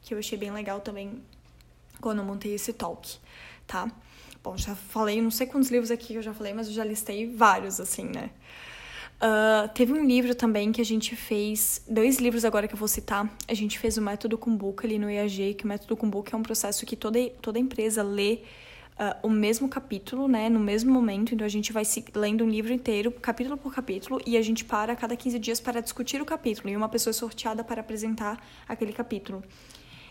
que 0.02 0.12
eu 0.12 0.18
achei 0.18 0.36
bem 0.36 0.50
legal 0.52 0.80
também 0.80 1.22
quando 2.00 2.18
eu 2.18 2.24
montei 2.24 2.54
esse 2.54 2.72
talk, 2.72 3.16
tá? 3.66 3.90
Bom, 4.42 4.56
já 4.58 4.74
falei, 4.74 5.22
não 5.22 5.30
sei 5.30 5.46
quantos 5.46 5.70
livros 5.70 5.90
aqui 5.90 6.08
que 6.08 6.16
eu 6.16 6.22
já 6.22 6.34
falei, 6.34 6.52
mas 6.52 6.66
eu 6.66 6.74
já 6.74 6.84
listei 6.84 7.32
vários, 7.34 7.80
assim, 7.80 8.04
né? 8.04 8.30
Uh, 9.22 9.68
teve 9.68 9.92
um 9.92 10.04
livro 10.04 10.34
também 10.34 10.72
que 10.72 10.80
a 10.80 10.84
gente 10.84 11.14
fez, 11.14 11.80
dois 11.88 12.18
livros 12.18 12.44
agora 12.44 12.66
que 12.66 12.74
eu 12.74 12.78
vou 12.78 12.88
citar. 12.88 13.32
A 13.46 13.54
gente 13.54 13.78
fez 13.78 13.96
o 13.96 14.02
método 14.02 14.36
Kumbuka 14.36 14.84
ali 14.84 14.98
no 14.98 15.08
IAG, 15.08 15.54
que 15.54 15.64
o 15.64 15.68
método 15.68 15.96
Kumbuka 15.96 16.34
é 16.34 16.36
um 16.36 16.42
processo 16.42 16.84
que 16.84 16.96
toda, 16.96 17.20
toda 17.40 17.56
empresa 17.56 18.02
lê 18.02 18.40
uh, 18.98 19.14
o 19.22 19.30
mesmo 19.30 19.68
capítulo, 19.68 20.26
né, 20.26 20.48
no 20.48 20.58
mesmo 20.58 20.92
momento. 20.92 21.32
Então 21.36 21.44
a 21.44 21.48
gente 21.48 21.72
vai 21.72 21.84
se, 21.84 22.04
lendo 22.16 22.42
um 22.42 22.48
livro 22.48 22.72
inteiro, 22.72 23.12
capítulo 23.12 23.56
por 23.56 23.72
capítulo, 23.72 24.20
e 24.26 24.36
a 24.36 24.42
gente 24.42 24.64
para 24.64 24.92
a 24.92 24.96
cada 24.96 25.14
15 25.14 25.38
dias 25.38 25.60
para 25.60 25.80
discutir 25.80 26.20
o 26.20 26.24
capítulo. 26.24 26.68
E 26.68 26.76
uma 26.76 26.88
pessoa 26.88 27.12
é 27.12 27.14
sorteada 27.14 27.62
para 27.62 27.80
apresentar 27.80 28.44
aquele 28.66 28.92
capítulo. 28.92 29.44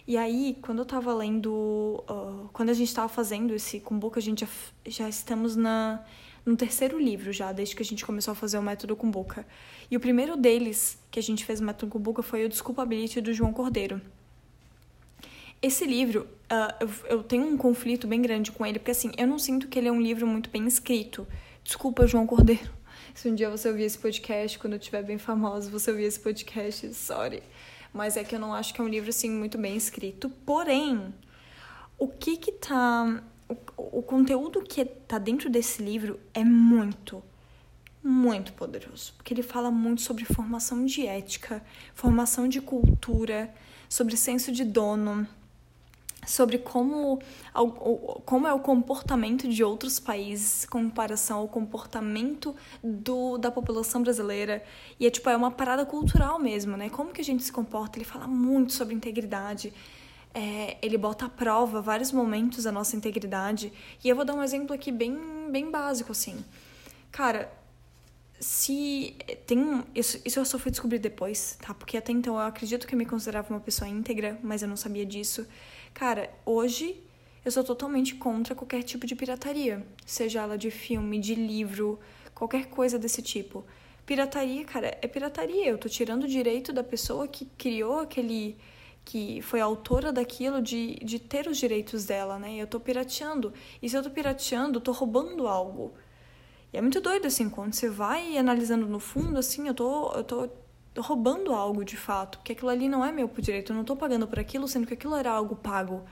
E 0.08 0.16
aí, 0.16 0.58
quando 0.62 0.80
eu 0.80 0.86
tava 0.86 1.14
lendo, 1.14 1.52
uh, 2.10 2.50
quando 2.54 2.70
a 2.70 2.74
gente 2.74 2.96
tava 2.96 3.10
fazendo 3.10 3.54
esse 3.54 3.82
Kumbuka, 3.82 4.22
a 4.22 4.24
gente 4.24 4.46
já, 4.46 4.48
já 4.88 5.10
estamos 5.10 5.58
na 5.58 6.02
no 6.46 6.56
terceiro 6.56 7.00
livro 7.00 7.32
já, 7.32 7.52
desde 7.52 7.76
que 7.76 7.84
a 7.84 7.86
gente 7.86 8.06
começou 8.06 8.32
a 8.32 8.36
fazer 8.36 8.58
o 8.58 8.62
método 8.62 8.96
Kumbuka. 8.96 9.46
E 9.90 9.98
o 9.98 10.00
primeiro 10.00 10.36
deles 10.36 10.98
que 11.10 11.20
a 11.20 11.24
gente 11.24 11.46
fez 11.46 11.60
o 11.60 11.64
método 11.64 11.92
Kumbuka 11.92 12.24
foi 12.24 12.46
o 12.46 12.50
Desculpability 12.50 13.22
do 13.22 13.34
João 13.34 13.54
Cordeiro. 13.54 14.02
Esse 15.62 15.86
livro, 15.86 16.28
uh, 16.52 16.74
eu, 16.80 17.18
eu 17.18 17.24
tenho 17.24 17.46
um 17.46 17.56
conflito 17.56 18.08
bem 18.08 18.20
grande 18.22 18.52
com 18.52 18.66
ele, 18.66 18.80
porque 18.80 18.92
assim, 18.92 19.12
eu 19.16 19.28
não 19.28 19.38
sinto 19.38 19.68
que 19.68 19.78
ele 19.78 19.88
é 19.88 19.92
um 19.92 20.02
livro 20.02 20.26
muito 20.26 20.50
bem 20.50 20.66
escrito. 20.66 21.28
Desculpa, 21.64 22.08
João 22.08 22.26
Cordeiro. 22.26 22.72
Se 23.14 23.30
um 23.30 23.36
dia 23.36 23.50
você 23.50 23.70
ouvir 23.70 23.84
esse 23.84 24.00
podcast, 24.00 24.58
quando 24.58 24.74
eu 24.74 24.80
estiver 24.80 25.04
bem 25.04 25.20
famoso, 25.20 25.70
você 25.70 25.92
ouvir 25.92 26.06
esse 26.06 26.20
podcast, 26.20 26.92
sorry. 26.96 27.44
Mas 27.94 28.18
é 28.18 28.24
que 28.24 28.34
eu 28.34 28.40
não 28.40 28.54
acho 28.54 28.74
que 28.74 28.82
é 28.82 28.84
um 28.84 28.88
livro, 28.88 29.10
assim, 29.10 29.30
muito 29.30 29.58
bem 29.58 29.76
escrito. 29.76 30.30
Porém, 30.46 31.14
o 32.00 32.08
que 32.08 32.38
que 32.38 32.54
tá 32.54 33.22
o, 33.78 34.00
o 34.00 34.02
conteúdo 34.02 34.62
que 34.62 34.82
está 34.82 35.18
dentro 35.18 35.50
desse 35.50 35.84
livro 35.84 36.20
é 36.34 36.44
muito, 36.44 37.22
muito 38.04 38.54
poderoso, 38.54 39.14
porque 39.18 39.34
ele 39.34 39.44
fala 39.44 39.70
muito 39.70 40.02
sobre 40.02 40.26
formação 40.26 40.86
de 40.86 41.06
ética, 41.06 41.64
formação 41.94 42.48
de 42.48 42.62
cultura, 42.62 43.54
sobre 43.90 44.16
senso 44.16 44.52
de 44.52 44.64
dono, 44.64 45.28
sobre 46.26 46.60
como, 46.60 47.20
como 48.26 48.48
é 48.48 48.54
o 48.54 48.60
comportamento 48.60 49.48
de 49.48 49.64
outros 49.64 50.00
países 50.00 50.66
com 50.66 50.84
comparação 50.84 51.40
ao 51.40 51.48
comportamento 51.48 52.56
do, 52.84 53.38
da 53.38 53.50
população 53.52 54.04
brasileira. 54.04 54.64
E 55.00 55.08
é 55.08 55.10
tipo, 55.10 55.30
é 55.30 55.36
uma 55.36 55.52
parada 55.52 55.86
cultural 55.86 56.40
mesmo, 56.40 56.78
né? 56.78 56.90
Como 56.90 57.12
que 57.12 57.22
a 57.22 57.24
gente 57.24 57.44
se 57.44 57.52
comporta? 57.52 57.98
Ele 57.98 58.06
fala 58.06 58.28
muito 58.28 58.72
sobre 58.72 58.94
integridade, 58.94 59.74
é, 60.34 60.78
ele 60.82 60.98
bota 60.98 61.26
à 61.26 61.30
prova 61.30 61.82
vários 61.82 62.12
momentos 62.12 62.64
da 62.64 62.72
nossa 62.72 62.96
integridade. 62.96 63.72
E 64.04 64.10
eu 64.10 64.16
vou 64.16 64.26
dar 64.26 64.34
um 64.34 64.44
exemplo 64.44 64.74
aqui 64.74 64.92
bem, 64.92 65.18
bem 65.50 65.70
básico, 65.70 66.12
assim. 66.12 66.44
Cara, 67.12 67.52
se 68.40 69.16
tem 69.46 69.84
isso, 69.94 70.20
isso 70.26 70.40
eu 70.40 70.46
só 70.46 70.58
fui 70.58 70.72
descobrir 70.72 71.00
depois, 71.00 71.58
tá? 71.62 71.74
Porque 71.74 71.98
até 71.98 72.12
então 72.12 72.36
eu 72.36 72.42
acredito 72.42 72.88
que 72.88 72.96
eu 72.96 72.98
me 72.98 73.06
considerava 73.06 73.54
uma 73.54 73.60
pessoa 73.60 73.88
íntegra, 73.88 74.40
mas 74.42 74.62
eu 74.62 74.68
não 74.68 74.78
sabia 74.78 75.06
disso. 75.06 75.46
Cara, 75.94 76.30
hoje 76.46 77.02
eu 77.44 77.52
sou 77.52 77.64
totalmente 77.64 78.16
contra 78.16 78.56
qualquer 78.56 78.84
tipo 78.84 79.06
de 79.06 79.16
pirataria, 79.16 79.86
seja 80.06 80.42
ela 80.42 80.58
de 80.58 80.72
filme, 80.72 81.20
de 81.20 81.36
livro, 81.36 82.00
qualquer 82.34 82.68
coisa 82.68 82.98
desse 82.98 83.22
tipo. 83.22 83.66
Pirataria, 84.06 84.66
cara, 84.66 84.98
é 85.02 85.08
pirataria. 85.08 85.68
Eu 85.68 85.78
tô 85.78 85.88
tirando 85.88 86.24
o 86.24 86.28
direito 86.28 86.74
da 86.74 86.84
pessoa 86.84 87.28
que 87.28 87.46
criou 87.58 88.00
aquele 88.00 88.58
que 89.04 89.42
foi 89.42 89.60
autora 89.60 90.12
daquilo 90.12 90.62
de, 90.62 90.96
de 91.04 91.20
ter 91.20 91.48
os 91.48 91.58
direitos 91.58 92.06
dela, 92.06 92.38
né? 92.40 92.56
Eu 92.56 92.68
tô 92.68 92.80
pirateando. 92.80 93.54
E 93.82 93.90
se 93.90 93.98
eu 93.98 94.04
tô 94.04 94.10
pirateando, 94.10 94.78
eu 94.78 94.82
tô 94.82 94.92
roubando 94.92 95.48
algo. 95.48 95.94
E 96.72 96.78
é 96.78 96.82
muito 96.82 97.02
doido, 97.02 97.28
assim, 97.28 97.50
quando 97.50 97.74
você 97.74 97.90
vai 97.90 98.38
analisando 98.38 98.88
no 98.88 99.00
fundo, 99.00 99.38
assim, 99.38 99.68
eu 99.68 99.74
tô, 99.74 100.12
eu 100.14 100.24
tô 100.24 100.50
roubando 100.98 101.54
algo 101.54 101.84
de 101.84 101.98
fato. 101.98 102.38
Porque 102.38 102.54
aquilo 102.54 102.70
ali 102.70 102.88
não 102.88 103.04
é 103.04 103.12
meu 103.12 103.28
por 103.28 103.42
direito. 103.42 103.72
Eu 103.72 103.76
não 103.76 103.84
tô 103.84 103.96
pagando 103.96 104.28
por 104.28 104.40
aquilo, 104.40 104.68
sendo 104.68 104.88
que 104.88 104.94
aquilo 104.94 105.16
era 105.16 105.32
algo 105.32 105.56
pago. 105.56 106.04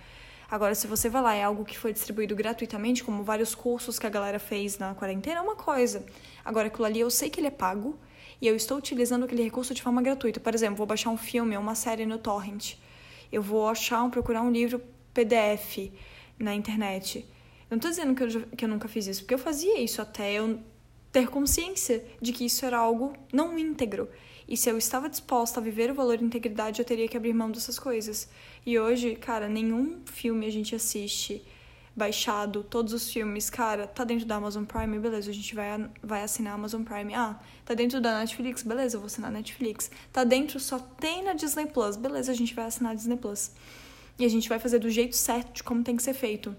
Agora, 0.51 0.73
se 0.73 0.87
você 0.87 1.07
vai 1.09 1.21
lá, 1.21 1.35
é 1.35 1.43
algo 1.43 1.63
que 1.63 1.77
foi 1.77 1.93
distribuído 1.93 2.35
gratuitamente, 2.35 3.03
como 3.03 3.23
vários 3.23 3.53
cursos 3.53 3.99
que 3.99 4.07
a 4.07 4.09
galera 4.09 4.39
fez 4.39 4.79
na 4.79 4.95
quarentena, 4.95 5.39
é 5.39 5.41
uma 5.41 5.55
coisa. 5.55 6.03
Agora, 6.43 6.67
aquilo 6.67 6.85
ali 6.85 6.99
eu 6.99 7.09
sei 7.11 7.29
que 7.29 7.39
ele 7.39 7.47
é 7.47 7.51
pago 7.51 7.97
e 8.41 8.47
eu 8.47 8.55
estou 8.55 8.77
utilizando 8.77 9.25
aquele 9.25 9.43
recurso 9.43 9.73
de 9.73 9.81
forma 9.81 10.01
gratuita. 10.01 10.39
Por 10.39 10.53
exemplo, 10.53 10.75
vou 10.75 10.87
baixar 10.87 11.09
um 11.09 11.17
filme 11.17 11.55
ou 11.55 11.61
uma 11.61 11.75
série 11.75 12.05
no 12.05 12.17
torrent. 12.17 12.75
Eu 13.31 13.41
vou 13.41 13.67
achar, 13.67 14.09
procurar 14.09 14.41
um 14.41 14.51
livro 14.51 14.81
PDF 15.13 15.91
na 16.37 16.55
internet. 16.55 17.19
Eu 17.69 17.75
não 17.75 17.77
estou 17.77 17.91
dizendo 17.91 18.15
que 18.15 18.23
eu, 18.23 18.47
que 18.57 18.65
eu 18.65 18.69
nunca 18.69 18.87
fiz 18.87 19.07
isso, 19.07 19.21
porque 19.21 19.33
eu 19.33 19.39
fazia 19.39 19.79
isso 19.79 20.01
até 20.01 20.33
eu 20.33 20.59
ter 21.11 21.27
consciência 21.27 22.03
de 22.21 22.31
que 22.31 22.45
isso 22.45 22.65
era 22.65 22.77
algo 22.77 23.13
não 23.31 23.57
íntegro. 23.57 24.07
E 24.47 24.57
se 24.57 24.69
eu 24.69 24.77
estava 24.77 25.09
disposta 25.09 25.59
a 25.59 25.63
viver 25.63 25.91
o 25.91 25.93
valor 25.93 26.17
de 26.17 26.23
integridade, 26.23 26.79
eu 26.79 26.85
teria 26.85 27.07
que 27.07 27.15
abrir 27.15 27.33
mão 27.33 27.51
dessas 27.51 27.77
coisas. 27.77 28.27
E 28.65 28.79
hoje, 28.79 29.15
cara, 29.15 29.47
nenhum 29.47 30.01
filme 30.05 30.45
a 30.45 30.51
gente 30.51 30.73
assiste 30.73 31.43
baixado 31.99 32.63
todos 32.63 32.93
os 32.93 33.11
filmes, 33.11 33.49
cara, 33.49 33.85
tá 33.85 34.05
dentro 34.05 34.25
da 34.25 34.37
Amazon 34.37 34.63
Prime, 34.63 34.97
beleza, 34.97 35.29
a 35.29 35.33
gente 35.33 35.53
vai, 35.53 35.89
vai 36.01 36.23
assinar 36.23 36.53
a 36.53 36.55
Amazon 36.55 36.81
Prime. 36.83 37.13
Ah, 37.13 37.37
tá 37.65 37.73
dentro 37.73 37.99
da 37.99 38.17
Netflix, 38.19 38.63
beleza, 38.63 38.95
eu 38.95 39.01
vou 39.01 39.07
assinar 39.07 39.29
a 39.29 39.33
Netflix. 39.33 39.91
Tá 40.11 40.23
dentro, 40.23 40.59
só 40.59 40.79
tem 40.79 41.21
na 41.23 41.33
Disney 41.33 41.67
Plus, 41.67 41.97
beleza, 41.97 42.31
a 42.31 42.35
gente 42.35 42.55
vai 42.55 42.65
assinar 42.65 42.93
a 42.93 42.95
Disney 42.95 43.17
Plus. 43.17 43.51
E 44.17 44.23
a 44.23 44.29
gente 44.29 44.47
vai 44.47 44.59
fazer 44.59 44.79
do 44.79 44.89
jeito 44.89 45.15
certo 45.15 45.53
de 45.55 45.63
como 45.63 45.83
tem 45.83 45.97
que 45.97 46.01
ser 46.01 46.13
feito. 46.13 46.55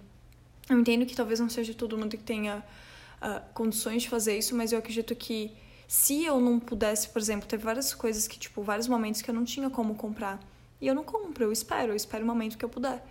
Eu 0.68 0.78
entendo 0.78 1.06
que 1.06 1.16
talvez 1.16 1.40
não 1.40 1.48
seja 1.48 1.72
todo 1.72 1.96
mundo 1.96 2.16
que 2.16 2.22
tenha 2.22 2.58
uh, 3.22 3.40
condições 3.54 4.02
de 4.02 4.10
fazer 4.10 4.36
isso, 4.36 4.54
mas 4.54 4.72
eu 4.72 4.78
acredito 4.78 5.16
que 5.16 5.52
se 5.88 6.22
eu 6.22 6.38
não 6.38 6.60
pudesse, 6.60 7.08
por 7.08 7.18
exemplo, 7.18 7.48
teve 7.48 7.64
várias 7.64 7.94
coisas 7.94 8.28
que, 8.28 8.38
tipo, 8.38 8.62
vários 8.62 8.86
momentos 8.86 9.22
que 9.22 9.30
eu 9.30 9.34
não 9.34 9.44
tinha 9.44 9.70
como 9.70 9.94
comprar. 9.94 10.38
E 10.80 10.86
eu 10.86 10.94
não 10.94 11.02
compro, 11.02 11.44
eu 11.44 11.52
espero, 11.52 11.92
eu 11.92 11.96
espero 11.96 12.24
o 12.24 12.26
momento 12.26 12.56
que 12.56 12.64
eu 12.64 12.68
puder 12.68 13.02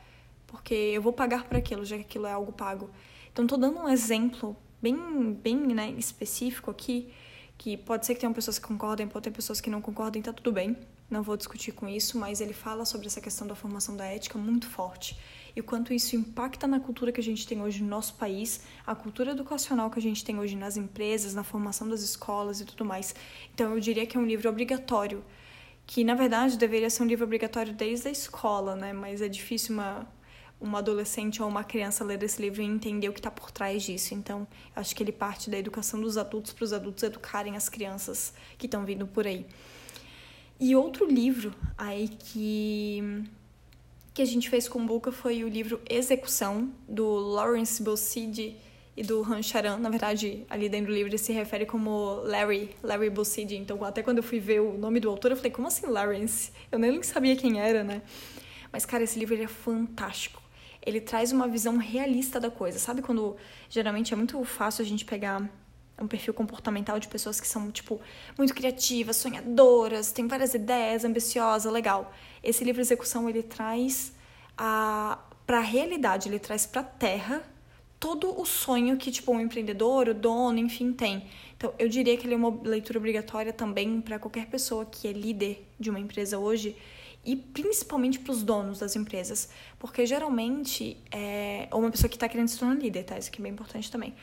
porque 0.49 0.73
eu 0.73 1.01
vou 1.01 1.13
pagar 1.13 1.43
por 1.45 1.55
aquilo, 1.55 1.85
já 1.85 1.95
que 1.95 2.01
aquilo 2.01 2.25
é 2.25 2.31
algo 2.31 2.51
pago. 2.51 2.89
Então, 3.31 3.45
estou 3.45 3.57
dando 3.57 3.79
um 3.79 3.89
exemplo 3.89 4.55
bem, 4.81 5.33
bem 5.33 5.55
né, 5.55 5.91
específico 5.91 6.71
aqui, 6.71 7.11
que 7.57 7.77
pode 7.77 8.05
ser 8.05 8.15
que 8.15 8.19
tenham 8.19 8.33
pessoas 8.33 8.57
que 8.57 8.67
concordem, 8.67 9.07
pode 9.07 9.23
ter 9.23 9.31
pessoas 9.31 9.61
que 9.61 9.69
não 9.69 9.81
concordem, 9.81 10.21
tá 10.21 10.33
tudo 10.33 10.51
bem, 10.51 10.77
não 11.09 11.21
vou 11.21 11.37
discutir 11.37 11.71
com 11.71 11.87
isso, 11.87 12.17
mas 12.17 12.41
ele 12.41 12.53
fala 12.53 12.85
sobre 12.85 13.07
essa 13.07 13.21
questão 13.21 13.47
da 13.47 13.55
formação 13.55 13.95
da 13.95 14.05
ética 14.05 14.37
muito 14.37 14.67
forte 14.67 15.17
e 15.55 15.59
o 15.59 15.63
quanto 15.63 15.93
isso 15.93 16.15
impacta 16.15 16.67
na 16.67 16.79
cultura 16.79 17.11
que 17.11 17.19
a 17.19 17.23
gente 17.23 17.45
tem 17.45 17.61
hoje 17.61 17.81
no 17.81 17.89
nosso 17.89 18.13
país, 18.15 18.61
a 18.85 18.95
cultura 18.95 19.31
educacional 19.31 19.89
que 19.89 19.99
a 19.99 20.01
gente 20.01 20.23
tem 20.23 20.39
hoje 20.39 20.55
nas 20.55 20.77
empresas, 20.77 21.33
na 21.33 21.43
formação 21.43 21.89
das 21.89 22.01
escolas 22.01 22.61
e 22.61 22.65
tudo 22.65 22.85
mais. 22.85 23.15
Então, 23.53 23.73
eu 23.73 23.79
diria 23.79 24.05
que 24.05 24.15
é 24.15 24.19
um 24.19 24.25
livro 24.25 24.49
obrigatório, 24.49 25.23
que 25.85 26.03
na 26.03 26.13
verdade 26.13 26.57
deveria 26.57 26.89
ser 26.89 27.03
um 27.03 27.07
livro 27.07 27.25
obrigatório 27.25 27.73
desde 27.73 28.07
a 28.07 28.11
escola, 28.11 28.75
né? 28.75 28.93
Mas 28.93 29.21
é 29.21 29.27
difícil 29.27 29.73
uma 29.73 30.07
uma 30.59 30.79
adolescente 30.79 31.41
ou 31.41 31.47
uma 31.47 31.63
criança 31.63 32.03
ler 32.03 32.21
esse 32.21 32.41
livro 32.41 32.61
e 32.61 32.65
entender 32.65 33.07
o 33.07 33.13
que 33.13 33.19
está 33.19 33.31
por 33.31 33.49
trás 33.49 33.83
disso. 33.83 34.13
Então, 34.13 34.47
acho 34.75 34.95
que 34.95 35.01
ele 35.01 35.11
parte 35.11 35.49
da 35.49 35.57
educação 35.57 36.01
dos 36.01 36.17
adultos 36.17 36.51
para 36.51 36.63
os 36.63 36.73
adultos 36.73 37.03
educarem 37.03 37.55
as 37.55 37.69
crianças 37.69 38.33
que 38.57 38.65
estão 38.65 38.83
vindo 38.83 39.07
por 39.07 39.25
aí. 39.25 39.45
E 40.59 40.75
outro 40.75 41.05
livro 41.05 41.53
aí 41.77 42.09
que 42.09 43.23
que 44.13 44.23
a 44.23 44.25
gente 44.25 44.49
fez 44.49 44.67
com 44.67 44.85
Buca 44.85 45.13
foi 45.13 45.45
o 45.45 45.47
livro 45.47 45.79
Execução 45.89 46.73
do 46.85 47.05
Lawrence 47.05 47.81
Bossidi 47.81 48.57
e 48.97 49.01
do 49.01 49.23
Han 49.23 49.41
Charan. 49.41 49.77
Na 49.77 49.89
verdade, 49.89 50.45
ali 50.49 50.67
dentro 50.67 50.87
do 50.87 50.93
livro 50.93 51.09
ele 51.09 51.17
se 51.17 51.31
refere 51.31 51.65
como 51.65 52.15
Larry, 52.25 52.75
Larry 52.83 53.09
Bossidi. 53.09 53.55
Então, 53.55 53.81
até 53.81 54.03
quando 54.03 54.17
eu 54.17 54.23
fui 54.23 54.41
ver 54.41 54.59
o 54.59 54.77
nome 54.77 54.99
do 54.99 55.09
autor, 55.09 55.31
eu 55.31 55.37
falei, 55.37 55.51
como 55.51 55.69
assim 55.69 55.85
Lawrence? 55.85 56.51
Eu 56.69 56.77
nem 56.77 57.01
sabia 57.01 57.33
quem 57.37 57.61
era, 57.61 57.81
né? 57.81 58.01
Mas, 58.73 58.85
cara, 58.85 59.05
esse 59.05 59.17
livro 59.17 59.41
é 59.41 59.47
fantástico 59.47 60.41
ele 60.85 61.01
traz 61.01 61.31
uma 61.31 61.47
visão 61.47 61.77
realista 61.77 62.39
da 62.39 62.49
coisa. 62.49 62.79
Sabe 62.79 63.01
quando 63.01 63.35
geralmente 63.69 64.13
é 64.13 64.17
muito 64.17 64.43
fácil 64.43 64.83
a 64.83 64.87
gente 64.87 65.05
pegar 65.05 65.49
um 66.01 66.07
perfil 66.07 66.33
comportamental 66.33 66.99
de 66.99 67.07
pessoas 67.07 67.41
que 67.41 67.47
são, 67.47 67.69
tipo, 67.71 67.99
muito 68.37 68.53
criativas, 68.53 69.17
sonhadoras, 69.17 70.11
têm 70.11 70.27
várias 70.27 70.53
ideias, 70.53 71.03
ambiciosas, 71.03 71.71
legal. 71.71 72.13
Esse 72.41 72.63
livro 72.63 72.81
Execução, 72.81 73.29
ele 73.29 73.43
traz 73.43 74.13
a 74.57 75.19
para 75.45 75.57
a 75.57 75.61
realidade, 75.61 76.29
ele 76.29 76.37
traz 76.37 76.67
para 76.67 76.81
a 76.81 76.83
terra 76.83 77.41
todo 77.99 78.39
o 78.39 78.45
sonho 78.45 78.95
que, 78.97 79.09
tipo, 79.09 79.31
um 79.31 79.41
empreendedor, 79.41 80.07
o 80.07 80.13
dono, 80.13 80.59
enfim, 80.59 80.93
tem. 80.93 81.27
Então, 81.57 81.73
eu 81.79 81.89
diria 81.89 82.15
que 82.15 82.27
ele 82.27 82.35
é 82.35 82.37
uma 82.37 82.55
leitura 82.63 82.99
obrigatória 82.99 83.51
também 83.51 83.99
para 83.99 84.19
qualquer 84.19 84.45
pessoa 84.45 84.85
que 84.85 85.07
é 85.07 85.11
líder 85.11 85.67
de 85.79 85.89
uma 85.89 85.99
empresa 85.99 86.37
hoje 86.37 86.75
e 87.29 87.35
principalmente 87.35 88.17
para 88.17 88.31
os 88.31 88.41
donos 88.41 88.79
das 88.79 88.95
empresas, 88.95 89.49
porque 89.77 90.03
geralmente 90.03 90.97
é 91.11 91.67
ou 91.71 91.79
uma 91.79 91.91
pessoa 91.91 92.09
que 92.09 92.15
está 92.15 92.27
querendo 92.27 92.47
se 92.47 92.57
tornar 92.57 92.73
líder, 92.73 93.03
tá? 93.03 93.19
Isso 93.19 93.29
aqui 93.29 93.39
é 93.39 93.43
bem 93.43 93.51
importante 93.51 93.91
também, 93.91 94.15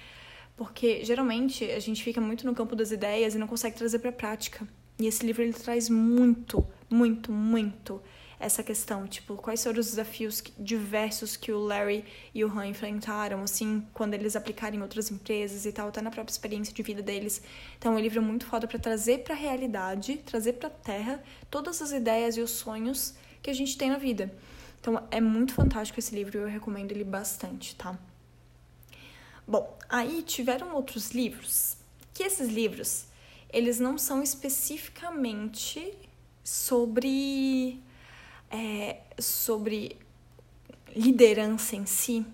porque 0.57 1.05
geralmente 1.05 1.64
a 1.71 1.79
gente 1.79 2.03
fica 2.03 2.21
muito 2.21 2.45
no 2.45 2.53
campo 2.53 2.75
das 2.75 2.90
ideias 2.90 3.37
e 3.37 3.38
não 3.38 3.47
consegue 3.47 3.77
trazer 3.77 4.01
para 4.01 4.11
a 4.11 4.12
prática. 4.12 4.66
E 4.99 5.07
esse 5.07 5.25
livro 5.25 5.40
ele 5.40 5.53
traz 5.53 5.88
muito, 5.88 6.66
muito, 6.90 7.31
muito 7.31 8.03
essa 8.38 8.62
questão, 8.62 9.07
tipo, 9.07 9.37
quais 9.37 9.62
foram 9.62 9.81
os 9.81 9.87
desafios 9.87 10.42
diversos 10.59 11.37
que 11.37 11.51
o 11.51 11.59
Larry 11.59 12.05
e 12.35 12.44
o 12.44 12.59
Han 12.59 12.66
enfrentaram, 12.66 13.42
assim, 13.42 13.87
quando 13.94 14.14
eles 14.14 14.37
aplicaram 14.37 14.77
em 14.77 14.83
outras 14.83 15.11
empresas 15.11 15.64
e 15.64 15.72
tal, 15.72 15.88
até 15.88 16.03
na 16.03 16.11
própria 16.11 16.33
experiência 16.33 16.75
de 16.75 16.83
vida 16.83 17.03
deles. 17.03 17.40
Então, 17.79 17.94
é 17.94 17.96
um 17.96 18.01
livro 18.01 18.22
muito 18.22 18.44
foda 18.44 18.66
para 18.66 18.79
trazer 18.79 19.25
para 19.25 19.35
a 19.35 19.38
realidade, 19.38 20.18
trazer 20.18 20.55
para 20.55 20.68
a 20.68 20.70
terra 20.70 21.22
todas 21.51 21.81
as 21.81 21.92
ideias 21.92 22.37
e 22.37 22.40
os 22.42 22.51
sonhos 22.51 23.14
que 23.42 23.49
a 23.49 23.55
gente 23.55 23.79
tem 23.79 23.90
na 23.90 23.99
vida. 23.99 24.33
Então, 24.81 25.03
é 25.11 25.20
muito 25.20 25.55
fantástico 25.55 25.99
esse 25.99 26.14
livro 26.14 26.38
e 26.38 26.42
eu 26.42 26.49
recomendo 26.49 26.92
ele 26.92 27.05
bastante, 27.05 27.75
tá? 27.75 27.99
Bom, 29.49 29.79
aí 29.88 30.22
tiveram 30.22 30.75
outros 30.75 31.12
livros, 31.12 31.77
que 32.12 32.22
esses 32.22 32.49
livros, 32.49 33.07
eles 33.51 33.81
não 33.81 33.96
são 33.96 34.22
especificamente 34.22 35.96
sobre 36.42 37.81
é, 38.50 38.98
sobre 39.18 39.96
liderança 40.94 41.76
em 41.76 41.87
si, 41.87 42.24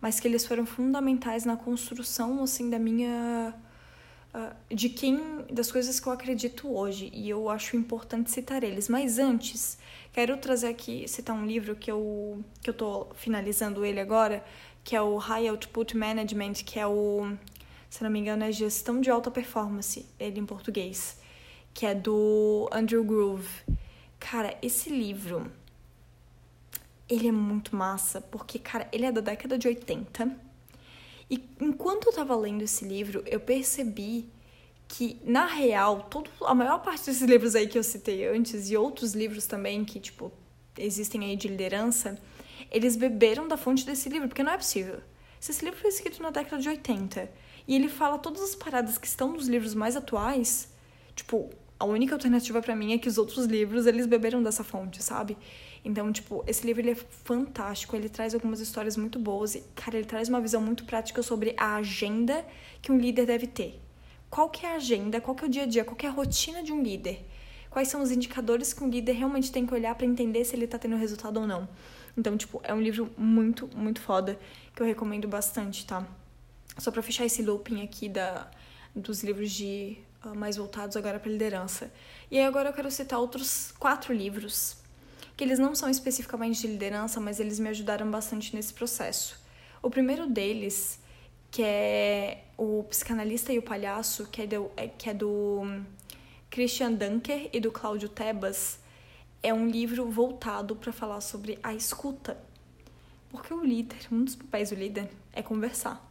mas 0.00 0.18
que 0.18 0.26
eles 0.26 0.46
foram 0.46 0.64
fundamentais 0.64 1.44
na 1.44 1.56
construção 1.56 2.42
assim 2.42 2.70
da 2.70 2.78
minha 2.78 3.54
uh, 4.34 4.74
de 4.74 4.88
quem 4.88 5.44
das 5.50 5.70
coisas 5.70 6.00
que 6.00 6.06
eu 6.06 6.12
acredito 6.12 6.72
hoje 6.74 7.10
e 7.12 7.28
eu 7.28 7.50
acho 7.50 7.76
importante 7.76 8.30
citar 8.30 8.62
eles. 8.62 8.88
Mas 8.88 9.18
antes 9.18 9.78
quero 10.12 10.36
trazer 10.38 10.68
aqui 10.68 11.06
citar 11.06 11.36
um 11.36 11.44
livro 11.44 11.76
que 11.76 11.90
eu 11.90 12.42
que 12.62 12.70
eu 12.70 12.74
tô 12.74 13.08
finalizando 13.14 13.84
ele 13.84 14.00
agora, 14.00 14.44
que 14.82 14.96
é 14.96 15.02
o 15.02 15.16
High 15.16 15.48
Output 15.48 15.96
Management, 15.96 16.54
que 16.64 16.78
é 16.78 16.86
o 16.86 17.36
se 17.90 18.02
não 18.02 18.10
me 18.10 18.18
engano 18.18 18.44
é 18.44 18.52
gestão 18.52 19.00
de 19.00 19.10
alta 19.10 19.30
performance, 19.30 20.06
ele 20.18 20.40
em 20.40 20.46
português, 20.46 21.18
que 21.72 21.86
é 21.86 21.94
do 21.94 22.68
Andrew 22.72 23.04
Groove. 23.04 23.48
Cara, 24.18 24.56
esse 24.62 24.90
livro, 24.90 25.50
ele 27.08 27.28
é 27.28 27.32
muito 27.32 27.76
massa, 27.76 28.20
porque, 28.20 28.58
cara, 28.58 28.88
ele 28.92 29.06
é 29.06 29.12
da 29.12 29.20
década 29.20 29.56
de 29.58 29.68
80. 29.68 30.36
E 31.30 31.48
enquanto 31.60 32.06
eu 32.06 32.12
tava 32.12 32.36
lendo 32.36 32.62
esse 32.62 32.84
livro, 32.84 33.22
eu 33.26 33.40
percebi 33.40 34.28
que, 34.88 35.20
na 35.24 35.46
real, 35.46 36.02
todo, 36.02 36.30
a 36.42 36.54
maior 36.54 36.78
parte 36.78 37.06
desses 37.06 37.22
livros 37.22 37.54
aí 37.54 37.66
que 37.66 37.78
eu 37.78 37.82
citei 37.82 38.26
antes, 38.26 38.70
e 38.70 38.76
outros 38.76 39.14
livros 39.14 39.46
também 39.46 39.84
que, 39.84 39.98
tipo, 39.98 40.32
existem 40.78 41.24
aí 41.24 41.36
de 41.36 41.48
liderança, 41.48 42.18
eles 42.70 42.96
beberam 42.96 43.48
da 43.48 43.56
fonte 43.56 43.84
desse 43.84 44.08
livro, 44.08 44.28
porque 44.28 44.42
não 44.42 44.52
é 44.52 44.56
possível. 44.56 45.00
Se 45.40 45.50
esse 45.50 45.64
livro 45.64 45.80
foi 45.80 45.90
escrito 45.90 46.22
na 46.22 46.30
década 46.30 46.60
de 46.60 46.68
80 46.68 47.30
e 47.68 47.74
ele 47.74 47.88
fala 47.88 48.18
todas 48.18 48.42
as 48.42 48.54
paradas 48.54 48.96
que 48.98 49.06
estão 49.06 49.32
nos 49.32 49.48
livros 49.48 49.74
mais 49.74 49.96
atuais, 49.96 50.68
tipo, 51.14 51.50
a 51.78 51.84
única 51.84 52.14
alternativa 52.14 52.62
para 52.62 52.74
mim 52.74 52.94
é 52.94 52.98
que 52.98 53.08
os 53.08 53.18
outros 53.18 53.44
livros 53.46 53.86
eles 53.86 54.06
beberam 54.06 54.42
dessa 54.42 54.64
fonte, 54.64 55.02
sabe? 55.02 55.36
Então, 55.84 56.10
tipo, 56.10 56.42
esse 56.46 56.66
livro 56.66 56.82
ele 56.82 56.92
é 56.92 56.94
fantástico, 56.94 57.94
ele 57.94 58.08
traz 58.08 58.34
algumas 58.34 58.60
histórias 58.60 58.96
muito 58.96 59.18
boas 59.18 59.54
e, 59.54 59.60
cara, 59.74 59.96
ele 59.96 60.06
traz 60.06 60.28
uma 60.28 60.40
visão 60.40 60.60
muito 60.60 60.84
prática 60.84 61.22
sobre 61.22 61.54
a 61.56 61.76
agenda 61.76 62.44
que 62.80 62.90
um 62.90 62.98
líder 62.98 63.26
deve 63.26 63.46
ter. 63.46 63.80
Qual 64.30 64.48
que 64.48 64.66
é 64.66 64.72
a 64.72 64.76
agenda, 64.76 65.20
qual 65.20 65.34
que 65.34 65.44
é 65.44 65.46
o 65.46 65.50
dia 65.50 65.62
a 65.62 65.66
dia, 65.66 65.84
qual 65.84 65.96
que 65.96 66.06
é 66.06 66.08
a 66.08 66.12
rotina 66.12 66.62
de 66.62 66.72
um 66.72 66.82
líder? 66.82 67.24
Quais 67.70 67.88
são 67.88 68.02
os 68.02 68.10
indicadores 68.10 68.72
que 68.72 68.82
um 68.82 68.88
líder 68.88 69.12
realmente 69.12 69.52
tem 69.52 69.66
que 69.66 69.74
olhar 69.74 69.94
para 69.94 70.06
entender 70.06 70.44
se 70.44 70.56
ele 70.56 70.66
tá 70.66 70.78
tendo 70.78 70.96
resultado 70.96 71.38
ou 71.38 71.46
não? 71.46 71.68
Então, 72.16 72.36
tipo, 72.36 72.60
é 72.64 72.72
um 72.72 72.80
livro 72.80 73.10
muito, 73.18 73.68
muito 73.76 74.00
foda 74.00 74.38
que 74.74 74.82
eu 74.82 74.86
recomendo 74.86 75.28
bastante, 75.28 75.86
tá? 75.86 76.06
Só 76.78 76.90
para 76.90 77.02
fechar 77.02 77.26
esse 77.26 77.42
looping 77.42 77.82
aqui 77.82 78.08
da 78.08 78.50
dos 78.94 79.22
livros 79.22 79.52
de 79.52 79.98
mais 80.34 80.56
voltados 80.56 80.96
agora 80.96 81.18
para 81.18 81.30
liderança. 81.30 81.92
E 82.30 82.38
aí 82.38 82.44
agora 82.44 82.70
eu 82.70 82.72
quero 82.72 82.90
citar 82.90 83.18
outros 83.18 83.72
quatro 83.78 84.12
livros 84.12 84.76
que 85.36 85.44
eles 85.44 85.58
não 85.58 85.74
são 85.74 85.90
especificamente 85.90 86.62
de 86.62 86.66
liderança, 86.66 87.20
mas 87.20 87.38
eles 87.38 87.58
me 87.58 87.68
ajudaram 87.68 88.10
bastante 88.10 88.56
nesse 88.56 88.72
processo. 88.72 89.38
O 89.82 89.90
primeiro 89.90 90.26
deles, 90.26 90.98
que 91.50 91.62
é 91.62 92.44
o 92.56 92.82
Psicanalista 92.84 93.52
e 93.52 93.58
o 93.58 93.62
Palhaço, 93.62 94.26
que 94.28 94.42
é 94.42 94.46
do, 94.46 94.70
é, 94.76 94.88
que 94.88 95.10
é 95.10 95.14
do 95.14 95.60
hum, 95.62 95.84
Christian 96.48 96.94
Dunker 96.94 97.50
e 97.52 97.60
do 97.60 97.70
Cláudio 97.70 98.08
Tebas, 98.08 98.78
é 99.42 99.52
um 99.52 99.68
livro 99.68 100.10
voltado 100.10 100.74
para 100.74 100.90
falar 100.90 101.20
sobre 101.20 101.58
a 101.62 101.74
escuta. 101.74 102.38
Porque 103.28 103.52
o 103.52 103.62
líder, 103.62 104.08
um 104.10 104.24
dos 104.24 104.34
papéis 104.34 104.70
do 104.70 104.76
líder 104.76 105.10
é 105.34 105.42
conversar 105.42 106.02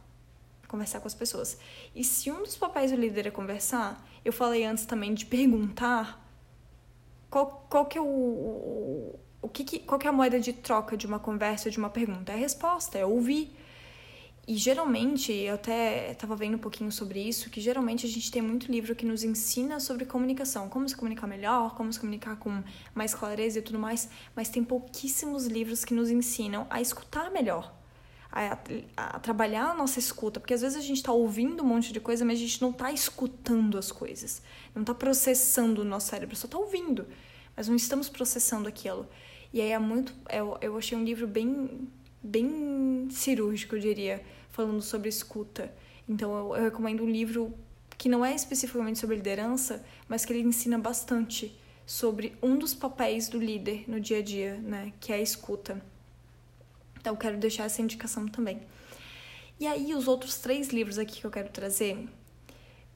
conversar 0.66 1.00
com 1.00 1.06
as 1.06 1.14
pessoas. 1.14 1.58
E 1.94 2.02
se 2.04 2.30
um 2.30 2.42
dos 2.42 2.56
papéis 2.56 2.90
do 2.90 2.96
líder 2.96 3.26
é 3.26 3.30
conversar, 3.30 4.04
eu 4.24 4.32
falei 4.32 4.64
antes 4.64 4.86
também 4.86 5.14
de 5.14 5.26
perguntar 5.26 6.24
qual, 7.30 7.66
qual 7.68 7.86
que 7.86 7.98
é 7.98 8.00
o, 8.00 9.18
o, 9.42 9.48
que, 9.48 9.64
que 9.64 9.78
qual 9.80 9.98
que 9.98 10.06
é 10.06 10.10
a 10.10 10.12
moeda 10.12 10.40
de 10.40 10.52
troca 10.52 10.96
de 10.96 11.06
uma 11.06 11.18
conversa, 11.18 11.70
de 11.70 11.78
uma 11.78 11.90
pergunta? 11.90 12.32
É 12.32 12.34
a 12.34 12.38
resposta, 12.38 12.98
é 12.98 13.04
ouvir. 13.04 13.54
E 14.48 14.56
geralmente, 14.56 15.32
eu 15.32 15.56
até 15.56 16.12
estava 16.12 16.36
vendo 16.36 16.54
um 16.54 16.58
pouquinho 16.58 16.92
sobre 16.92 17.20
isso, 17.20 17.50
que 17.50 17.60
geralmente 17.60 18.06
a 18.06 18.08
gente 18.08 18.30
tem 18.30 18.40
muito 18.40 18.70
livro 18.70 18.94
que 18.94 19.04
nos 19.04 19.24
ensina 19.24 19.80
sobre 19.80 20.04
comunicação, 20.04 20.68
como 20.68 20.88
se 20.88 20.96
comunicar 20.96 21.26
melhor, 21.26 21.74
como 21.74 21.92
se 21.92 21.98
comunicar 21.98 22.36
com 22.36 22.62
mais 22.94 23.12
clareza 23.12 23.58
e 23.58 23.62
tudo 23.62 23.76
mais, 23.76 24.08
mas 24.36 24.48
tem 24.48 24.62
pouquíssimos 24.62 25.46
livros 25.46 25.84
que 25.84 25.92
nos 25.92 26.10
ensinam 26.10 26.64
a 26.70 26.80
escutar 26.80 27.28
melhor 27.32 27.75
a, 28.30 28.58
a, 28.96 29.18
trabalhar 29.18 29.70
a 29.70 29.74
nossa 29.74 29.98
escuta, 29.98 30.40
porque 30.40 30.54
às 30.54 30.60
vezes 30.60 30.76
a 30.76 30.80
gente 30.80 30.98
está 30.98 31.12
ouvindo 31.12 31.62
um 31.62 31.66
monte 31.66 31.92
de 31.92 32.00
coisa, 32.00 32.24
mas 32.24 32.38
a 32.38 32.42
gente 32.42 32.60
não 32.60 32.70
está 32.70 32.92
escutando 32.92 33.78
as 33.78 33.90
coisas, 33.90 34.42
não 34.74 34.82
está 34.82 34.94
processando 34.94 35.82
o 35.82 35.84
nosso 35.84 36.08
cérebro, 36.08 36.36
só 36.36 36.46
está 36.46 36.58
ouvindo, 36.58 37.06
mas 37.56 37.68
não 37.68 37.76
estamos 37.76 38.08
processando 38.08 38.68
aquilo. 38.68 39.08
E 39.52 39.60
aí 39.60 39.70
é 39.70 39.78
muito, 39.78 40.12
eu, 40.30 40.58
eu 40.60 40.76
achei 40.76 40.96
um 40.96 41.04
livro 41.04 41.26
bem, 41.26 41.88
bem 42.22 43.08
cirúrgico, 43.10 43.76
eu 43.76 43.80
diria, 43.80 44.22
falando 44.50 44.82
sobre 44.82 45.08
escuta. 45.08 45.72
Então 46.08 46.36
eu, 46.36 46.56
eu 46.56 46.64
recomendo 46.64 47.02
um 47.02 47.10
livro 47.10 47.54
que 47.96 48.08
não 48.08 48.24
é 48.24 48.34
especificamente 48.34 48.98
sobre 48.98 49.16
liderança, 49.16 49.84
mas 50.08 50.24
que 50.24 50.32
ele 50.32 50.42
ensina 50.42 50.78
bastante 50.78 51.58
sobre 51.86 52.36
um 52.42 52.58
dos 52.58 52.74
papéis 52.74 53.28
do 53.28 53.38
líder 53.38 53.84
no 53.88 54.00
dia 54.00 54.18
a 54.18 54.22
dia, 54.22 54.54
né, 54.56 54.92
que 55.00 55.12
é 55.12 55.16
a 55.16 55.22
escuta. 55.22 55.80
Então, 57.06 57.14
eu 57.14 57.20
quero 57.20 57.36
deixar 57.36 57.66
essa 57.66 57.80
indicação 57.80 58.26
também. 58.26 58.60
E 59.60 59.66
aí, 59.68 59.94
os 59.94 60.08
outros 60.08 60.38
três 60.38 60.70
livros 60.70 60.98
aqui 60.98 61.20
que 61.20 61.24
eu 61.24 61.30
quero 61.30 61.48
trazer, 61.50 62.08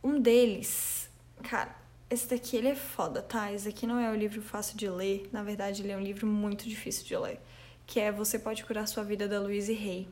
um 0.02 0.20
deles, 0.20 1.08
cara, 1.44 1.76
esse 2.10 2.28
daqui 2.28 2.56
ele 2.56 2.66
é 2.66 2.74
foda, 2.74 3.22
tá? 3.22 3.52
Esse 3.52 3.68
aqui 3.68 3.86
não 3.86 4.00
é 4.00 4.10
um 4.10 4.16
livro 4.16 4.42
fácil 4.42 4.76
de 4.76 4.88
ler, 4.88 5.30
na 5.32 5.44
verdade, 5.44 5.82
ele 5.82 5.92
é 5.92 5.96
um 5.96 6.00
livro 6.00 6.26
muito 6.26 6.68
difícil 6.68 7.06
de 7.06 7.16
ler, 7.16 7.40
que 7.86 8.00
é 8.00 8.10
Você 8.10 8.36
Pode 8.36 8.64
Curar 8.64 8.88
Sua 8.88 9.04
Vida, 9.04 9.28
da 9.28 9.38
Louise 9.38 9.70
Hay. 9.70 10.08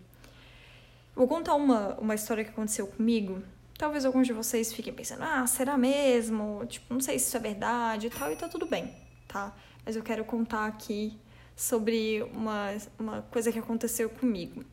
Vou 1.12 1.26
contar 1.26 1.56
uma, 1.56 1.96
uma 1.98 2.14
história 2.14 2.44
que 2.44 2.50
aconteceu 2.50 2.87
comigo. 2.87 3.42
Talvez 3.76 4.04
alguns 4.04 4.28
de 4.28 4.32
vocês 4.32 4.72
fiquem 4.72 4.94
pensando, 4.94 5.24
ah, 5.24 5.44
será 5.44 5.76
mesmo? 5.76 6.64
Tipo, 6.66 6.94
não 6.94 7.00
sei 7.00 7.18
se 7.18 7.26
isso 7.26 7.37
é 7.37 7.40
verdade 7.40 8.06
e 8.06 8.11
tal, 8.11 8.30
e 8.30 8.37
tá 8.37 8.48
tudo 8.48 8.64
bem, 8.64 8.94
tá? 9.26 9.52
Mas 9.84 9.96
eu 9.96 10.04
quero 10.04 10.24
contar 10.24 10.66
aqui 10.66 11.18
sobre 11.59 12.23
uma, 12.35 12.77
uma 12.97 13.23
coisa 13.23 13.51
que 13.51 13.59
aconteceu 13.59 14.09
comigo. 14.09 14.64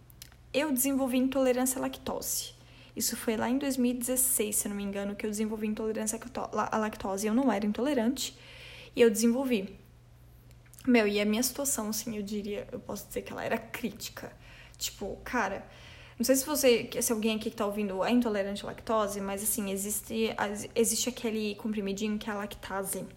Eu 0.54 0.72
desenvolvi 0.72 1.18
intolerância 1.18 1.80
à 1.80 1.82
lactose. 1.82 2.54
Isso 2.96 3.18
foi 3.18 3.36
lá 3.36 3.50
em 3.50 3.58
2016, 3.58 4.56
se 4.56 4.70
não 4.70 4.76
me 4.76 4.84
engano, 4.84 5.16
que 5.16 5.26
eu 5.26 5.30
desenvolvi 5.32 5.66
intolerância 5.66 6.20
à 6.72 6.78
lactose. 6.78 7.26
Eu 7.26 7.34
não 7.34 7.52
era 7.52 7.66
intolerante 7.66 8.38
e 8.96 9.02
eu 9.02 9.10
desenvolvi. 9.10 9.76
Meu, 10.86 11.08
e 11.08 11.20
a 11.20 11.26
minha 11.26 11.42
situação, 11.42 11.90
assim, 11.90 12.18
eu 12.18 12.22
diria, 12.22 12.68
eu 12.72 12.80
posso 12.80 13.08
dizer 13.08 13.24
que 13.24 13.34
ela 13.34 13.44
era 13.44 13.58
crítica. 13.58 14.32
Tipo, 14.78 15.18
cara, 15.24 15.66
não 16.20 16.24
sei 16.24 16.36
se 16.36 16.46
você, 16.46 16.88
se 17.02 17.12
alguém 17.12 17.36
aqui 17.36 17.50
que 17.50 17.56
tá 17.56 17.66
ouvindo 17.66 18.04
é 18.04 18.12
intolerante 18.12 18.64
à 18.64 18.68
lactose, 18.68 19.20
mas 19.20 19.42
assim, 19.42 19.72
existe, 19.72 20.30
existe 20.76 21.10
aquele 21.10 21.56
comprimidinho 21.56 22.20
que 22.20 22.30
é 22.30 22.34
a 22.34 22.36
lactase. 22.36 23.08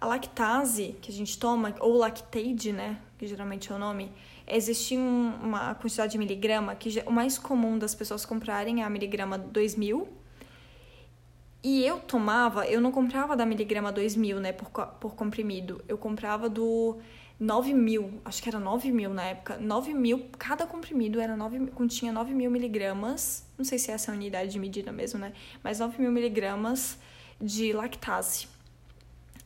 A 0.00 0.06
lactase 0.06 0.96
que 1.02 1.10
a 1.10 1.14
gente 1.14 1.38
toma, 1.38 1.74
ou 1.80 1.96
lactate, 1.98 2.72
né, 2.72 2.98
que 3.18 3.26
geralmente 3.26 3.70
é 3.70 3.74
o 3.74 3.78
nome, 3.78 4.10
existe 4.46 4.96
um, 4.96 5.34
uma 5.42 5.74
quantidade 5.74 6.12
de 6.12 6.18
miligrama 6.18 6.74
que 6.74 7.02
o 7.06 7.12
mais 7.12 7.36
comum 7.36 7.78
das 7.78 7.94
pessoas 7.94 8.24
comprarem 8.24 8.80
é 8.80 8.84
a 8.84 8.90
miligrama 8.90 9.36
2000. 9.36 10.08
E 11.62 11.84
eu 11.84 11.98
tomava, 11.98 12.66
eu 12.66 12.80
não 12.80 12.90
comprava 12.90 13.36
da 13.36 13.44
miligrama 13.44 13.92
2000, 13.92 14.40
né, 14.40 14.52
por, 14.52 14.70
por 14.70 15.14
comprimido. 15.14 15.84
Eu 15.86 15.98
comprava 15.98 16.48
do 16.48 16.98
9000, 17.38 18.20
acho 18.24 18.42
que 18.42 18.48
era 18.48 18.58
9000 18.58 19.12
na 19.12 19.24
época. 19.24 19.58
9000, 19.58 20.30
cada 20.38 20.66
comprimido 20.66 21.20
era 21.20 21.36
9, 21.36 21.66
continha 21.68 22.12
9000 22.12 22.50
miligramas. 22.50 23.46
Não 23.58 23.64
sei 23.64 23.78
se 23.78 23.90
essa 23.90 24.10
é 24.10 24.14
a 24.14 24.16
unidade 24.16 24.50
de 24.50 24.58
medida 24.58 24.90
mesmo, 24.90 25.18
né? 25.18 25.34
Mas 25.62 25.78
9000 25.78 26.10
miligramas 26.10 26.98
de 27.38 27.74
lactase. 27.74 28.46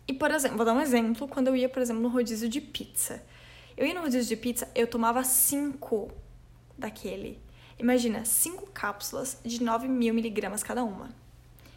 E, 0.07 0.13
por 0.13 0.31
exemplo, 0.31 0.57
vou 0.57 0.67
dar 0.67 0.75
um 0.75 0.81
exemplo, 0.81 1.27
quando 1.27 1.49
eu 1.49 1.57
ia, 1.57 1.69
por 1.69 1.81
exemplo, 1.81 2.03
no 2.03 2.09
rodízio 2.09 2.49
de 2.49 2.61
pizza. 2.61 3.23
Eu 3.77 3.87
ia 3.87 3.95
no 3.95 4.01
rodízio 4.01 4.29
de 4.29 4.37
pizza, 4.37 4.69
eu 4.75 4.87
tomava 4.87 5.25
cinco 5.25 6.11
daquele. 6.77 7.41
Imagina, 7.79 8.25
cinco 8.25 8.71
cápsulas 8.71 9.39
de 9.45 9.63
9 9.63 9.89
mil 9.89 10.15
miligramas 10.15 10.63
cada 10.63 10.85
uma. 10.85 11.11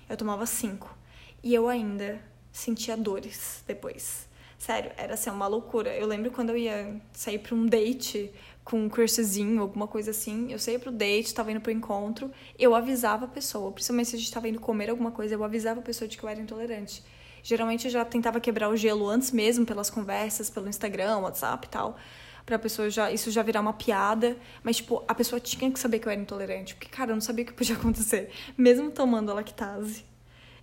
Eu 0.10 0.16
tomava 0.16 0.46
cinco. 0.46 0.96
E 1.44 1.54
eu 1.54 1.68
ainda 1.68 2.22
sentia 2.52 2.98
dores 2.98 3.63
depois. 3.66 4.28
Sério, 4.58 4.92
era 4.98 5.13
assim, 5.13 5.30
uma 5.30 5.48
loucura. 5.48 5.96
Eu 5.96 6.08
lembro 6.08 6.32
quando 6.32 6.50
eu 6.50 6.58
ia 6.58 7.00
sair 7.13 7.40
pra 7.40 7.56
um 7.56 7.66
date 7.66 8.32
com 8.63 8.84
um 8.84 8.90
crushzinho, 8.90 9.62
alguma 9.62 9.88
coisa 9.88 10.12
assim. 10.12 10.52
Eu 10.52 10.60
saía 10.60 10.80
pro 10.80 10.92
date, 10.92 11.34
tava 11.34 11.52
indo 11.52 11.62
pro 11.62 11.72
encontro. 11.72 12.32
Eu 12.60 12.76
avisava 12.76 13.26
a 13.26 13.28
pessoa, 13.28 13.72
principalmente 13.72 14.10
se 14.10 14.16
a 14.16 14.20
gente 14.20 14.32
tava 14.32 14.50
indo 14.50 14.60
comer 14.60 14.90
alguma 14.90 15.12
coisa, 15.12 15.36
eu 15.36 15.44
avisava 15.44 15.80
a 15.80 15.84
pessoa 15.84 16.08
de 16.08 16.18
que 16.18 16.24
eu 16.24 16.30
era 16.30 16.42
intolerante. 16.42 17.04
Geralmente 17.47 17.86
eu 17.86 17.91
já 17.91 18.03
tentava 18.03 18.41
quebrar 18.41 18.67
o 18.67 18.75
gelo 18.75 19.07
antes 19.07 19.31
mesmo, 19.31 19.65
pelas 19.65 19.89
conversas, 19.89 20.49
pelo 20.49 20.67
Instagram, 20.67 21.19
WhatsApp 21.19 21.65
e 21.65 21.69
tal. 21.69 21.97
Pra 22.45 22.60
pessoa 22.60 22.89
já, 22.89 23.10
isso 23.10 23.31
já 23.31 23.41
virar 23.41 23.62
uma 23.62 23.71
piada. 23.71 24.36
Mas, 24.62 24.75
tipo, 24.75 25.01
a 25.07 25.15
pessoa 25.15 25.39
tinha 25.39 25.71
que 25.71 25.79
saber 25.79 25.99
que 25.99 26.10
eu 26.10 26.12
era 26.12 26.19
intolerante. 26.19 26.75
Porque, 26.75 26.89
cara, 26.89 27.12
eu 27.12 27.15
não 27.15 27.21
sabia 27.21 27.45
o 27.45 27.47
que 27.47 27.53
podia 27.53 27.73
acontecer. 27.79 28.31
Mesmo 28.57 28.91
tomando 28.91 29.31
a 29.31 29.36
lactase. 29.36 30.03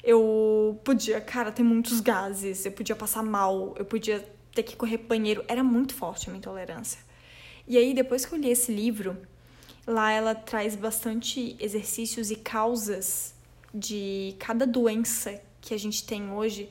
Eu 0.03 0.79
podia, 0.85 1.23
cara, 1.23 1.51
ter 1.51 1.63
muitos 1.63 2.01
gases. 2.01 2.67
Eu 2.67 2.73
podia 2.73 2.95
passar 2.95 3.23
mal. 3.23 3.75
Eu 3.79 3.87
podia 3.87 4.23
ter 4.55 4.63
que 4.63 4.77
correr 4.77 4.99
banheiro. 4.99 5.43
Era 5.49 5.65
muito 5.65 5.95
forte 5.95 6.29
a 6.29 6.33
minha 6.33 6.39
intolerância. 6.39 7.01
E 7.67 7.79
aí, 7.79 7.95
depois 7.95 8.27
que 8.27 8.35
eu 8.35 8.39
li 8.39 8.51
esse 8.51 8.71
livro, 8.71 9.17
lá 9.87 10.13
ela 10.13 10.35
traz 10.35 10.77
bastante 10.77 11.57
exercícios 11.59 12.31
e 12.31 12.37
causas 12.37 13.35
de 13.73 14.37
cada 14.39 14.67
doença 14.67 15.41
que 15.65 15.75
a 15.75 15.79
gente 15.79 16.05
tem 16.05 16.31
hoje, 16.31 16.71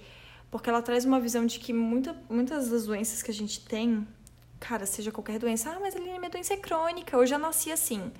porque 0.52 0.70
ela 0.70 0.82
traz 0.82 1.04
uma 1.06 1.20
visão 1.20 1.46
de 1.46 1.60
que 1.60 1.74
muita, 1.74 2.16
muitas 2.30 2.70
das 2.70 2.86
doenças 2.86 3.24
que 3.24 3.32
a 3.32 3.34
gente 3.34 3.60
tem, 3.66 4.08
cara, 4.60 4.86
seja 4.86 5.12
qualquer 5.12 5.40
doença, 5.40 5.72
ah, 5.72 5.80
mas 5.80 5.96
minha 5.96 6.30
doença 6.30 6.54
é 6.54 6.58
crônica, 6.58 7.16
eu 7.16 7.26
já 7.26 7.38
nasci 7.38 7.72
assim. 7.72 8.12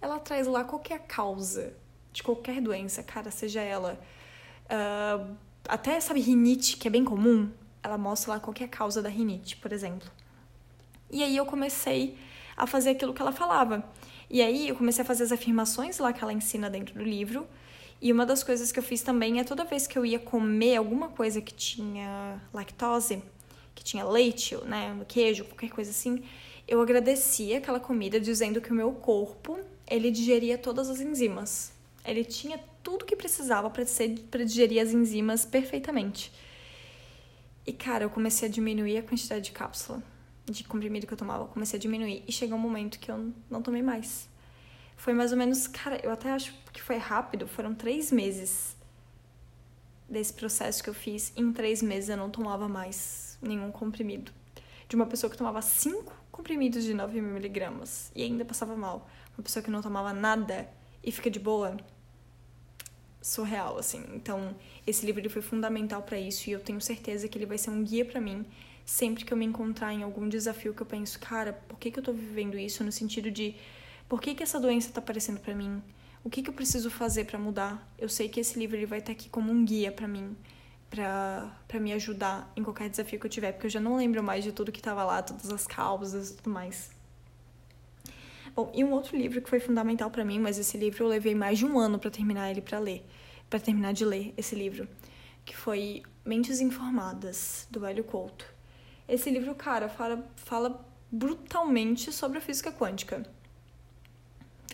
Ela 0.00 0.18
traz 0.18 0.46
lá 0.46 0.64
qualquer 0.64 1.00
causa 1.00 1.74
de 2.12 2.22
qualquer 2.22 2.60
doença, 2.60 3.02
cara, 3.02 3.30
seja 3.30 3.60
ela. 3.60 4.00
Uh, 4.64 5.36
até, 5.68 6.00
sabe, 6.00 6.20
rinite, 6.20 6.76
que 6.76 6.88
é 6.88 6.90
bem 6.90 7.04
comum, 7.04 7.50
ela 7.82 7.98
mostra 7.98 8.32
lá 8.32 8.40
qualquer 8.40 8.68
causa 8.68 9.02
da 9.02 9.08
rinite, 9.08 9.56
por 9.56 9.72
exemplo. 9.72 10.10
E 11.10 11.22
aí 11.22 11.36
eu 11.36 11.44
comecei 11.46 12.18
a 12.56 12.66
fazer 12.66 12.90
aquilo 12.90 13.12
que 13.12 13.20
ela 13.20 13.32
falava. 13.32 13.84
E 14.28 14.42
aí 14.42 14.68
eu 14.68 14.74
comecei 14.74 15.02
a 15.02 15.04
fazer 15.04 15.24
as 15.24 15.32
afirmações 15.32 15.98
lá 15.98 16.12
que 16.12 16.22
ela 16.22 16.32
ensina 16.32 16.68
dentro 16.70 16.94
do 16.94 17.04
livro. 17.04 17.46
E 18.00 18.12
uma 18.12 18.26
das 18.26 18.42
coisas 18.42 18.70
que 18.70 18.78
eu 18.78 18.82
fiz 18.82 19.02
também 19.02 19.40
é 19.40 19.44
toda 19.44 19.64
vez 19.64 19.86
que 19.86 19.98
eu 19.98 20.04
ia 20.04 20.18
comer 20.18 20.76
alguma 20.76 21.08
coisa 21.08 21.40
que 21.40 21.54
tinha 21.54 22.40
lactose, 22.52 23.22
que 23.74 23.82
tinha 23.82 24.04
leite, 24.04 24.56
né, 24.64 24.98
queijo, 25.08 25.44
qualquer 25.44 25.70
coisa 25.70 25.90
assim, 25.90 26.22
eu 26.68 26.80
agradecia 26.80 27.58
aquela 27.58 27.80
comida 27.80 28.20
dizendo 28.20 28.60
que 28.60 28.70
o 28.70 28.74
meu 28.74 28.92
corpo, 28.92 29.58
ele 29.88 30.10
digeria 30.10 30.58
todas 30.58 30.90
as 30.90 31.00
enzimas. 31.00 31.72
Ele 32.04 32.24
tinha 32.24 32.60
tudo 32.82 33.04
que 33.04 33.16
precisava 33.16 33.70
para 33.70 34.44
digerir 34.44 34.82
as 34.82 34.92
enzimas 34.92 35.44
perfeitamente. 35.44 36.32
E 37.66 37.72
cara, 37.72 38.04
eu 38.04 38.10
comecei 38.10 38.48
a 38.48 38.50
diminuir 38.50 38.98
a 38.98 39.02
quantidade 39.02 39.46
de 39.46 39.52
cápsula 39.52 40.02
de 40.50 40.62
comprimido 40.64 41.06
que 41.06 41.12
eu 41.12 41.18
tomava, 41.18 41.46
comecei 41.46 41.76
a 41.78 41.80
diminuir. 41.80 42.22
E 42.26 42.32
chegou 42.32 42.56
um 42.56 42.60
momento 42.60 42.98
que 42.98 43.10
eu 43.10 43.32
não 43.50 43.60
tomei 43.60 43.82
mais. 43.82 44.28
Foi 44.96 45.12
mais 45.12 45.30
ou 45.30 45.38
menos, 45.38 45.66
cara, 45.66 46.00
eu 46.02 46.10
até 46.10 46.30
acho 46.30 46.54
que 46.72 46.82
foi 46.82 46.96
rápido, 46.96 47.46
foram 47.46 47.74
três 47.74 48.10
meses 48.10 48.76
desse 50.08 50.32
processo 50.32 50.82
que 50.82 50.90
eu 50.90 50.94
fiz. 50.94 51.32
Em 51.36 51.52
três 51.52 51.82
meses 51.82 52.08
eu 52.08 52.16
não 52.16 52.30
tomava 52.30 52.68
mais 52.68 53.38
nenhum 53.40 53.70
comprimido. 53.70 54.32
De 54.88 54.96
uma 54.96 55.06
pessoa 55.06 55.30
que 55.30 55.36
tomava 55.36 55.60
cinco 55.62 56.14
comprimidos 56.30 56.84
de 56.84 56.94
9 56.94 57.20
miligramas 57.20 58.10
e 58.14 58.22
ainda 58.22 58.44
passava 58.44 58.76
mal. 58.76 59.08
Uma 59.36 59.44
pessoa 59.44 59.62
que 59.62 59.70
não 59.70 59.82
tomava 59.82 60.12
nada 60.12 60.68
e 61.02 61.12
fica 61.12 61.30
de 61.30 61.38
boa. 61.38 61.76
Surreal, 63.20 63.78
assim. 63.78 64.04
Então, 64.14 64.54
esse 64.86 65.04
livro 65.04 65.28
foi 65.28 65.42
fundamental 65.42 66.02
para 66.02 66.18
isso 66.18 66.48
e 66.48 66.52
eu 66.52 66.60
tenho 66.60 66.80
certeza 66.80 67.28
que 67.28 67.36
ele 67.36 67.46
vai 67.46 67.58
ser 67.58 67.70
um 67.70 67.82
guia 67.82 68.04
para 68.04 68.20
mim 68.20 68.46
sempre 68.86 69.24
que 69.24 69.32
eu 69.32 69.36
me 69.36 69.44
encontrar 69.44 69.92
em 69.92 70.04
algum 70.04 70.28
desafio 70.28 70.72
que 70.72 70.80
eu 70.80 70.86
penso, 70.86 71.18
cara, 71.18 71.52
por 71.52 71.76
que, 71.76 71.90
que 71.90 71.98
eu 71.98 72.02
tô 72.02 72.12
vivendo 72.12 72.56
isso? 72.56 72.84
No 72.84 72.92
sentido 72.92 73.32
de, 73.32 73.56
por 74.08 74.20
que, 74.20 74.34
que 74.34 74.42
essa 74.42 74.60
doença 74.60 74.92
tá 74.92 75.00
aparecendo 75.00 75.40
para 75.40 75.54
mim? 75.54 75.82
O 76.22 76.30
que, 76.30 76.42
que 76.42 76.50
eu 76.50 76.54
preciso 76.54 76.90
fazer 76.90 77.24
para 77.24 77.38
mudar? 77.38 77.92
Eu 77.98 78.08
sei 78.08 78.28
que 78.28 78.40
esse 78.40 78.58
livro 78.58 78.76
ele 78.76 78.86
vai 78.86 78.98
estar 78.98 79.12
aqui 79.12 79.28
como 79.28 79.52
um 79.52 79.64
guia 79.64 79.92
para 79.92 80.08
mim, 80.08 80.36
para 80.90 81.80
me 81.80 81.92
ajudar 81.92 82.52
em 82.56 82.62
qualquer 82.62 82.88
desafio 82.88 83.18
que 83.18 83.26
eu 83.26 83.30
tiver, 83.30 83.52
porque 83.52 83.66
eu 83.66 83.70
já 83.70 83.80
não 83.80 83.96
lembro 83.96 84.22
mais 84.22 84.42
de 84.42 84.52
tudo 84.52 84.72
que 84.72 84.82
tava 84.82 85.04
lá, 85.04 85.22
todas 85.22 85.50
as 85.50 85.66
causas 85.66 86.30
e 86.30 86.36
tudo 86.36 86.50
mais. 86.50 86.90
Bom, 88.54 88.72
e 88.74 88.82
um 88.82 88.92
outro 88.92 89.16
livro 89.16 89.42
que 89.42 89.50
foi 89.50 89.60
fundamental 89.60 90.10
para 90.10 90.24
mim, 90.24 90.38
mas 90.38 90.58
esse 90.58 90.78
livro 90.78 91.04
eu 91.04 91.08
levei 91.08 91.34
mais 91.34 91.58
de 91.58 91.66
um 91.66 91.78
ano 91.78 91.98
para 91.98 92.10
terminar 92.10 92.50
ele 92.50 92.62
para 92.62 92.78
ler, 92.78 93.04
para 93.50 93.60
terminar 93.60 93.92
de 93.92 94.04
ler 94.04 94.32
esse 94.36 94.54
livro, 94.54 94.88
que 95.44 95.56
foi 95.56 96.02
Mentes 96.24 96.60
Informadas 96.60 97.68
do 97.70 97.84
Hélio 97.84 98.02
Couto. 98.02 98.46
Esse 99.06 99.30
livro, 99.30 99.54
cara, 99.54 99.88
fala, 99.88 100.26
fala 100.36 100.84
brutalmente 101.12 102.10
sobre 102.10 102.38
a 102.38 102.40
física 102.40 102.72
quântica. 102.72 103.22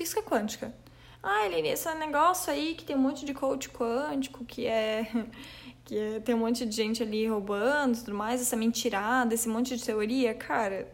Física 0.03 0.21
quântica. 0.21 0.75
Ah, 1.23 1.47
Eline, 1.47 1.69
esse 1.69 1.95
negócio 1.95 2.53
aí 2.53 2.75
que 2.75 2.85
tem 2.85 2.97
um 2.97 2.99
monte 2.99 3.25
de 3.25 3.33
coach 3.33 3.69
quântico, 3.69 4.45
que 4.45 4.67
é. 4.67 5.07
que 5.87 5.97
é, 5.97 6.19
tem 6.19 6.35
um 6.35 6.38
monte 6.38 6.67
de 6.67 6.75
gente 6.75 7.01
ali 7.05 7.25
roubando 7.29 7.97
tudo 8.01 8.12
mais, 8.12 8.41
essa 8.41 8.57
mentirada, 8.57 9.33
esse 9.33 9.49
monte 9.49 9.77
de 9.77 9.85
teoria, 9.85 10.35
cara, 10.35 10.91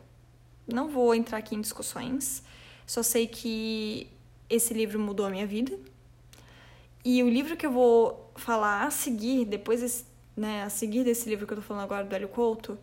não 0.67 0.89
vou 0.89 1.15
entrar 1.15 1.39
aqui 1.39 1.55
em 1.55 1.61
discussões. 1.63 2.43
Só 2.87 3.03
sei 3.03 3.27
que 3.27 4.11
esse 4.51 4.75
livro 4.75 4.99
mudou 5.01 5.25
a 5.25 5.31
minha 5.31 5.47
vida. 5.47 5.79
E 7.03 7.23
o 7.23 7.31
livro 7.31 7.57
que 7.57 7.65
eu 7.65 7.73
vou 7.73 8.31
falar 8.37 8.87
a 8.87 8.91
seguir, 8.91 9.47
depois 9.47 9.81
desse, 9.81 10.05
né, 10.37 10.65
a 10.65 10.69
seguir 10.69 11.03
desse 11.03 11.27
livro 11.31 11.47
que 11.47 11.55
eu 11.55 11.57
tô 11.59 11.63
falando 11.63 11.85
agora 11.85 12.05
do 12.05 12.15
Hélio 12.15 12.29
Couto, 12.29 12.79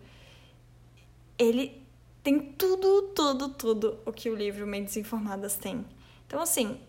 ele 1.37 1.85
tem 2.23 2.39
tudo, 2.39 3.11
tudo, 3.13 3.49
tudo 3.49 3.99
o 4.03 4.11
que 4.11 4.27
o 4.31 4.35
livro 4.35 4.65
Mentes 4.65 4.97
Informadas 4.97 5.55
tem. 5.55 5.85
Então, 6.27 6.41
assim, 6.41 6.79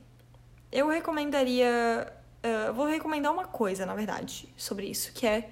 eu 0.70 0.88
recomendaria. 0.88 2.12
Uh, 2.44 2.72
vou 2.72 2.86
recomendar 2.86 3.32
uma 3.32 3.46
coisa, 3.46 3.84
na 3.84 3.94
verdade, 3.94 4.48
sobre 4.56 4.86
isso, 4.86 5.12
que 5.12 5.26
é 5.26 5.50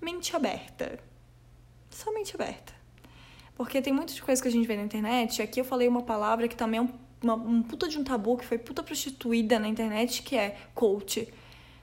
mente 0.00 0.34
aberta. 0.34 0.98
Só 1.90 2.12
mente 2.12 2.34
aberta. 2.34 2.72
Porque 3.54 3.80
tem 3.82 3.92
muitas 3.92 4.18
coisas 4.18 4.42
que 4.42 4.48
a 4.48 4.50
gente 4.50 4.66
vê 4.66 4.76
na 4.76 4.82
internet. 4.82 5.42
Aqui 5.42 5.60
eu 5.60 5.64
falei 5.64 5.86
uma 5.86 6.02
palavra 6.02 6.48
que 6.48 6.56
também 6.56 6.78
é 6.78 6.82
um, 6.82 6.88
uma, 7.22 7.34
um 7.34 7.62
puta 7.62 7.86
de 7.86 7.98
um 7.98 8.04
tabu, 8.04 8.36
que 8.36 8.44
foi 8.44 8.58
puta 8.58 8.82
prostituída 8.82 9.58
na 9.58 9.68
internet, 9.68 10.22
que 10.22 10.36
é 10.36 10.56
coach. 10.74 11.32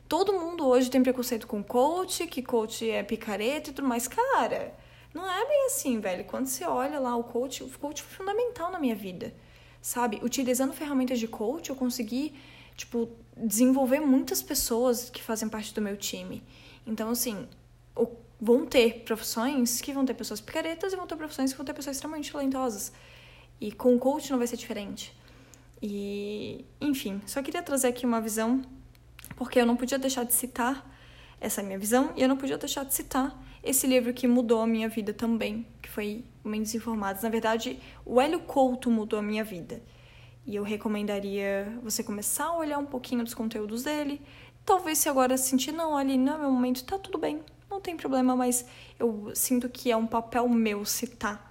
Todo 0.07 0.33
mundo 0.33 0.67
hoje 0.67 0.89
tem 0.89 1.03
preconceito 1.03 1.45
com 1.45 1.63
coach, 1.63 2.25
que 2.27 2.41
coach 2.41 2.89
é 2.89 3.03
picareta 3.03 3.69
e 3.69 3.73
tudo 3.73 3.87
mais. 3.87 4.07
Cara, 4.07 4.73
não 5.13 5.29
é 5.29 5.47
bem 5.47 5.67
assim, 5.67 5.99
velho. 5.99 6.25
Quando 6.25 6.47
você 6.47 6.65
olha 6.65 6.99
lá 6.99 7.15
o 7.15 7.23
coach, 7.23 7.63
o 7.63 7.69
coach 7.77 8.01
foi 8.01 8.17
fundamental 8.17 8.71
na 8.71 8.79
minha 8.79 8.95
vida. 8.95 9.33
Sabe? 9.81 10.19
Utilizando 10.23 10.73
ferramentas 10.73 11.19
de 11.19 11.27
coach, 11.27 11.69
eu 11.69 11.75
consegui, 11.75 12.33
tipo, 12.75 13.09
desenvolver 13.37 13.99
muitas 13.99 14.41
pessoas 14.41 15.09
que 15.09 15.23
fazem 15.23 15.47
parte 15.47 15.73
do 15.73 15.81
meu 15.81 15.95
time. 15.95 16.43
Então, 16.85 17.09
assim, 17.09 17.47
vão 18.39 18.65
ter 18.65 19.03
profissões 19.03 19.81
que 19.81 19.93
vão 19.93 20.05
ter 20.05 20.13
pessoas 20.13 20.39
picaretas 20.39 20.93
e 20.93 20.95
vão 20.95 21.05
ter 21.05 21.15
profissões 21.15 21.51
que 21.51 21.57
vão 21.57 21.65
ter 21.65 21.73
pessoas 21.73 21.97
extremamente 21.97 22.31
talentosas. 22.31 22.91
E 23.59 23.71
com 23.71 23.97
coach 23.99 24.31
não 24.31 24.37
vai 24.37 24.47
ser 24.47 24.57
diferente. 24.57 25.15
E, 25.81 26.65
enfim, 26.79 27.21
só 27.25 27.41
queria 27.41 27.61
trazer 27.61 27.87
aqui 27.87 28.05
uma 28.05 28.21
visão, 28.21 28.61
porque 29.35 29.59
eu 29.59 29.65
não 29.65 29.75
podia 29.75 29.97
deixar 29.97 30.23
de 30.23 30.33
citar 30.33 30.85
essa 31.39 31.63
minha 31.63 31.79
visão 31.79 32.11
e 32.15 32.21
eu 32.21 32.27
não 32.27 32.37
podia 32.37 32.57
deixar 32.57 32.83
de 32.83 32.93
citar 32.93 33.37
esse 33.63 33.85
livro 33.85 34.13
que 34.13 34.27
mudou 34.27 34.61
a 34.61 34.67
minha 34.67 34.87
vida 34.87 35.13
também, 35.13 35.65
que 35.81 35.89
foi 35.89 36.23
Mentes 36.43 36.73
Informadas. 36.75 37.23
Na 37.23 37.29
verdade, 37.29 37.79
o 38.05 38.19
Hélio 38.19 38.39
Couto 38.39 38.89
mudou 38.89 39.19
a 39.19 39.21
minha 39.21 39.43
vida. 39.43 39.81
E 40.45 40.55
eu 40.55 40.63
recomendaria 40.63 41.77
você 41.83 42.03
começar 42.03 42.45
a 42.45 42.57
olhar 42.57 42.77
um 42.77 42.85
pouquinho 42.85 43.23
dos 43.23 43.33
conteúdos 43.33 43.83
dele. 43.83 44.21
Talvez 44.65 44.97
se 44.97 45.09
agora 45.09 45.37
sentir, 45.37 45.71
não, 45.71 45.95
ali 45.95 46.17
não 46.17 46.35
é 46.35 46.37
meu 46.39 46.51
momento, 46.51 46.83
tá 46.83 46.97
tudo 46.97 47.17
bem, 47.17 47.41
não 47.69 47.81
tem 47.81 47.97
problema, 47.97 48.35
mas 48.35 48.65
eu 48.99 49.31
sinto 49.33 49.69
que 49.69 49.91
é 49.91 49.97
um 49.97 50.07
papel 50.07 50.47
meu 50.47 50.85
citar 50.85 51.49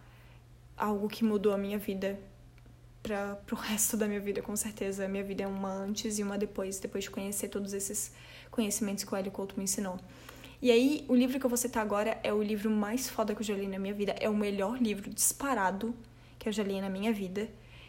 algo 0.76 1.08
que 1.08 1.24
mudou 1.24 1.52
a 1.52 1.58
minha 1.58 1.78
vida 1.78 2.18
para 3.02 3.34
pro 3.46 3.56
resto 3.56 3.96
da 3.96 4.06
minha 4.06 4.20
vida, 4.20 4.42
com 4.42 4.54
certeza. 4.54 5.04
A 5.04 5.08
minha 5.08 5.24
vida 5.24 5.42
é 5.42 5.46
uma 5.46 5.72
antes 5.72 6.18
e 6.18 6.22
uma 6.22 6.38
depois, 6.38 6.78
depois 6.78 7.04
de 7.04 7.10
conhecer 7.10 7.48
todos 7.48 7.72
esses 7.72 8.12
conhecimentos 8.50 9.04
que 9.04 9.12
o 9.12 9.16
Hélio 9.16 9.32
Couto 9.32 9.54
me 9.56 9.64
ensinou. 9.64 9.98
E 10.60 10.70
aí, 10.70 11.04
o 11.08 11.14
livro 11.14 11.38
que 11.38 11.46
eu 11.46 11.50
vou 11.50 11.56
citar 11.56 11.82
agora 11.82 12.18
é 12.22 12.32
o 12.32 12.42
livro 12.42 12.70
mais 12.70 13.08
foda 13.08 13.34
que 13.34 13.40
eu 13.40 13.46
já 13.46 13.54
li 13.54 13.68
na 13.68 13.78
minha 13.78 13.94
vida. 13.94 14.14
É 14.18 14.28
o 14.28 14.34
melhor 14.36 14.80
livro 14.80 15.08
disparado 15.08 15.94
que 16.38 16.48
eu 16.48 16.52
já 16.52 16.62
li 16.62 16.80
na 16.80 16.88
minha 16.88 17.12
vida. 17.12 17.48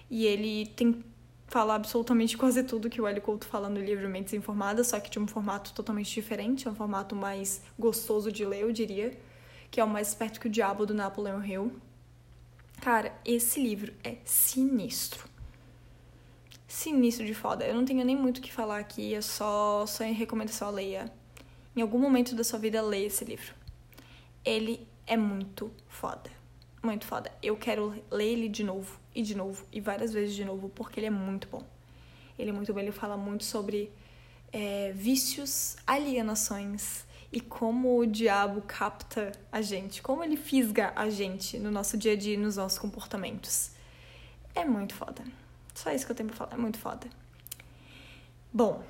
E 0.09 0.25
ele 0.25 0.67
tem 0.67 1.03
fala 1.49 1.73
absolutamente 1.73 2.37
quase 2.37 2.63
tudo 2.63 2.89
que 2.89 3.01
o 3.01 3.07
Hélio 3.07 3.21
Couto 3.21 3.47
fala 3.47 3.67
no 3.69 3.81
livro 3.81 4.07
Mentes 4.07 4.33
Informadas, 4.33 4.87
só 4.87 4.99
que 4.99 5.09
de 5.09 5.17
um 5.17 5.27
formato 5.27 5.73
totalmente 5.73 6.13
diferente, 6.13 6.67
é 6.67 6.71
um 6.71 6.75
formato 6.75 7.15
mais 7.15 7.61
gostoso 7.77 8.31
de 8.31 8.45
ler, 8.45 8.61
eu 8.61 8.71
diria. 8.71 9.17
que 9.71 9.79
é 9.79 9.83
o 9.83 9.87
Mais 9.87 10.09
Esperto 10.09 10.39
que 10.39 10.47
o 10.47 10.49
Diabo, 10.49 10.85
do 10.85 10.93
Napoleon 10.93 11.43
Hill. 11.43 11.71
Cara, 12.81 13.13
esse 13.25 13.59
livro 13.61 13.93
é 14.03 14.17
sinistro. 14.25 15.27
Sinistro 16.67 17.25
de 17.25 17.33
foda. 17.33 17.65
Eu 17.65 17.75
não 17.75 17.85
tenho 17.85 18.03
nem 18.05 18.15
muito 18.15 18.37
o 18.39 18.41
que 18.41 18.53
falar 18.53 18.79
aqui, 18.79 19.13
é 19.13 19.21
só, 19.21 19.85
só 19.85 20.03
em 20.03 20.13
recomendação, 20.13 20.71
leia. 20.71 21.11
Em 21.79 21.81
algum 21.81 21.97
momento 21.97 22.35
da 22.35 22.43
sua 22.43 22.59
vida, 22.59 22.81
leia 22.81 23.07
esse 23.07 23.23
livro. 23.23 23.53
Ele 24.43 24.85
é 25.07 25.15
muito 25.15 25.71
foda. 25.87 26.29
Muito 26.83 27.05
foda. 27.05 27.31
Eu 27.41 27.55
quero 27.55 28.03
ler 28.11 28.33
ele 28.33 28.49
de 28.49 28.65
novo, 28.65 28.99
e 29.15 29.21
de 29.21 29.33
novo, 29.33 29.65
e 29.71 29.79
várias 29.79 30.11
vezes 30.11 30.35
de 30.35 30.43
novo, 30.43 30.67
porque 30.67 30.99
ele 30.99 31.07
é 31.07 31.09
muito 31.09 31.47
bom. 31.47 31.63
Ele 32.37 32.49
é 32.49 32.53
muito 32.53 32.73
bom, 32.73 32.81
ele 32.81 32.91
fala 32.91 33.15
muito 33.15 33.45
sobre 33.45 33.93
é, 34.51 34.91
vícios, 34.93 35.77
alienações 35.87 37.05
e 37.31 37.39
como 37.39 37.97
o 37.97 38.05
diabo 38.05 38.61
capta 38.63 39.31
a 39.49 39.61
gente, 39.61 40.01
como 40.01 40.21
ele 40.21 40.35
fisga 40.35 40.91
a 40.97 41.09
gente 41.09 41.57
no 41.57 41.71
nosso 41.71 41.97
dia 41.97 42.11
a 42.11 42.15
dia 42.17 42.33
e 42.33 42.37
nos 42.37 42.57
nossos 42.57 42.77
comportamentos. 42.77 43.71
É 44.53 44.65
muito 44.65 44.93
foda. 44.93 45.23
Só 45.73 45.93
isso 45.93 46.05
que 46.05 46.11
eu 46.11 46.15
tenho 46.17 46.27
pra 46.27 46.39
falar, 46.39 46.55
é 46.55 46.57
muito 46.57 46.77
foda. 46.77 47.07
Bom, 48.51 48.83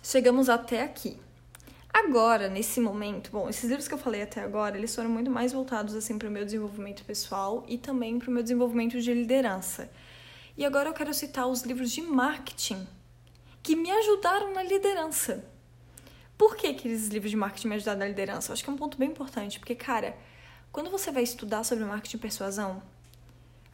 chegamos 0.00 0.48
até 0.48 0.84
aqui. 0.84 1.25
Agora, 1.98 2.50
nesse 2.50 2.78
momento, 2.78 3.30
bom, 3.30 3.48
esses 3.48 3.64
livros 3.64 3.88
que 3.88 3.94
eu 3.94 3.98
falei 3.98 4.20
até 4.20 4.42
agora, 4.42 4.76
eles 4.76 4.94
foram 4.94 5.08
muito 5.08 5.30
mais 5.30 5.54
voltados 5.54 5.94
assim 5.94 6.18
para 6.18 6.28
o 6.28 6.30
meu 6.30 6.44
desenvolvimento 6.44 7.02
pessoal 7.06 7.64
e 7.66 7.78
também 7.78 8.18
para 8.18 8.28
o 8.28 8.32
meu 8.34 8.42
desenvolvimento 8.42 9.00
de 9.00 9.14
liderança. 9.14 9.90
E 10.58 10.64
agora 10.66 10.90
eu 10.90 10.92
quero 10.92 11.14
citar 11.14 11.46
os 11.46 11.62
livros 11.62 11.90
de 11.90 12.02
marketing 12.02 12.86
que 13.62 13.74
me 13.74 13.90
ajudaram 13.90 14.52
na 14.52 14.62
liderança. 14.62 15.42
Por 16.36 16.54
que 16.54 16.66
aqueles 16.66 17.08
livros 17.08 17.30
de 17.30 17.36
marketing 17.38 17.68
me 17.68 17.76
ajudaram 17.76 18.00
na 18.00 18.08
liderança? 18.08 18.50
Eu 18.50 18.52
acho 18.52 18.62
que 18.62 18.68
é 18.68 18.72
um 18.74 18.76
ponto 18.76 18.98
bem 18.98 19.08
importante, 19.08 19.58
porque, 19.58 19.74
cara, 19.74 20.14
quando 20.70 20.90
você 20.90 21.10
vai 21.10 21.22
estudar 21.22 21.64
sobre 21.64 21.86
marketing 21.86 22.18
e 22.18 22.20
persuasão, 22.20 22.82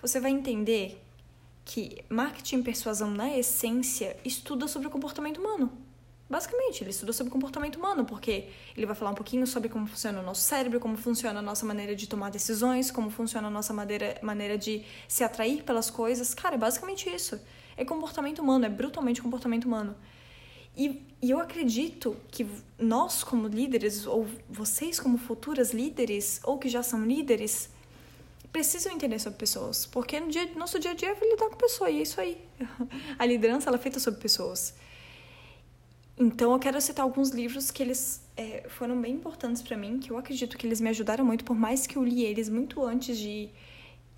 você 0.00 0.20
vai 0.20 0.30
entender 0.30 1.02
que 1.64 2.04
marketing 2.08 2.60
e 2.60 2.62
persuasão, 2.62 3.10
na 3.10 3.36
essência, 3.36 4.16
estuda 4.24 4.68
sobre 4.68 4.86
o 4.86 4.92
comportamento 4.92 5.38
humano. 5.38 5.81
Basicamente, 6.32 6.82
ele 6.82 6.88
estuda 6.88 7.12
sobre 7.12 7.30
comportamento 7.30 7.76
humano, 7.76 8.06
porque 8.06 8.48
ele 8.74 8.86
vai 8.86 8.94
falar 8.94 9.10
um 9.10 9.14
pouquinho 9.14 9.46
sobre 9.46 9.68
como 9.68 9.86
funciona 9.86 10.18
o 10.18 10.22
nosso 10.22 10.40
cérebro, 10.40 10.80
como 10.80 10.96
funciona 10.96 11.40
a 11.40 11.42
nossa 11.42 11.66
maneira 11.66 11.94
de 11.94 12.08
tomar 12.08 12.30
decisões, 12.30 12.90
como 12.90 13.10
funciona 13.10 13.48
a 13.48 13.50
nossa 13.50 13.74
maneira, 13.74 14.18
maneira 14.22 14.56
de 14.56 14.82
se 15.06 15.22
atrair 15.22 15.62
pelas 15.62 15.90
coisas. 15.90 16.32
Cara, 16.32 16.54
é 16.54 16.58
basicamente 16.58 17.06
isso. 17.06 17.38
É 17.76 17.84
comportamento 17.84 18.38
humano, 18.38 18.64
é 18.64 18.70
brutalmente 18.70 19.20
comportamento 19.20 19.66
humano. 19.66 19.94
E, 20.74 21.02
e 21.20 21.30
eu 21.30 21.38
acredito 21.38 22.16
que 22.30 22.46
nós, 22.78 23.22
como 23.22 23.46
líderes, 23.46 24.06
ou 24.06 24.26
vocês, 24.48 24.98
como 24.98 25.18
futuras 25.18 25.74
líderes, 25.74 26.40
ou 26.44 26.56
que 26.56 26.70
já 26.70 26.82
são 26.82 27.04
líderes, 27.04 27.68
precisam 28.50 28.90
entender 28.90 29.18
sobre 29.18 29.38
pessoas. 29.38 29.84
Porque 29.84 30.18
no 30.18 30.30
dia, 30.30 30.50
nosso 30.56 30.78
dia 30.78 30.92
a 30.92 30.94
dia 30.94 31.10
é 31.10 31.28
lidar 31.28 31.50
com 31.50 31.56
pessoas, 31.56 31.90
e 31.90 31.98
é 31.98 32.02
isso 32.02 32.18
aí. 32.18 32.42
A 33.20 33.26
liderança 33.26 33.68
ela 33.68 33.76
é 33.76 33.80
feita 33.80 34.00
sobre 34.00 34.18
pessoas. 34.18 34.72
Então 36.16 36.52
eu 36.52 36.58
quero 36.58 36.80
citar 36.80 37.04
alguns 37.04 37.30
livros 37.30 37.70
que 37.70 37.82
eles 37.82 38.22
é, 38.36 38.68
foram 38.68 39.00
bem 39.00 39.14
importantes 39.14 39.62
para 39.62 39.76
mim, 39.76 39.98
que 39.98 40.10
eu 40.10 40.18
acredito 40.18 40.58
que 40.58 40.66
eles 40.66 40.80
me 40.80 40.90
ajudaram 40.90 41.24
muito, 41.24 41.44
por 41.44 41.56
mais 41.56 41.86
que 41.86 41.96
eu 41.96 42.04
li 42.04 42.22
eles 42.22 42.48
muito 42.48 42.84
antes 42.84 43.16
de 43.18 43.48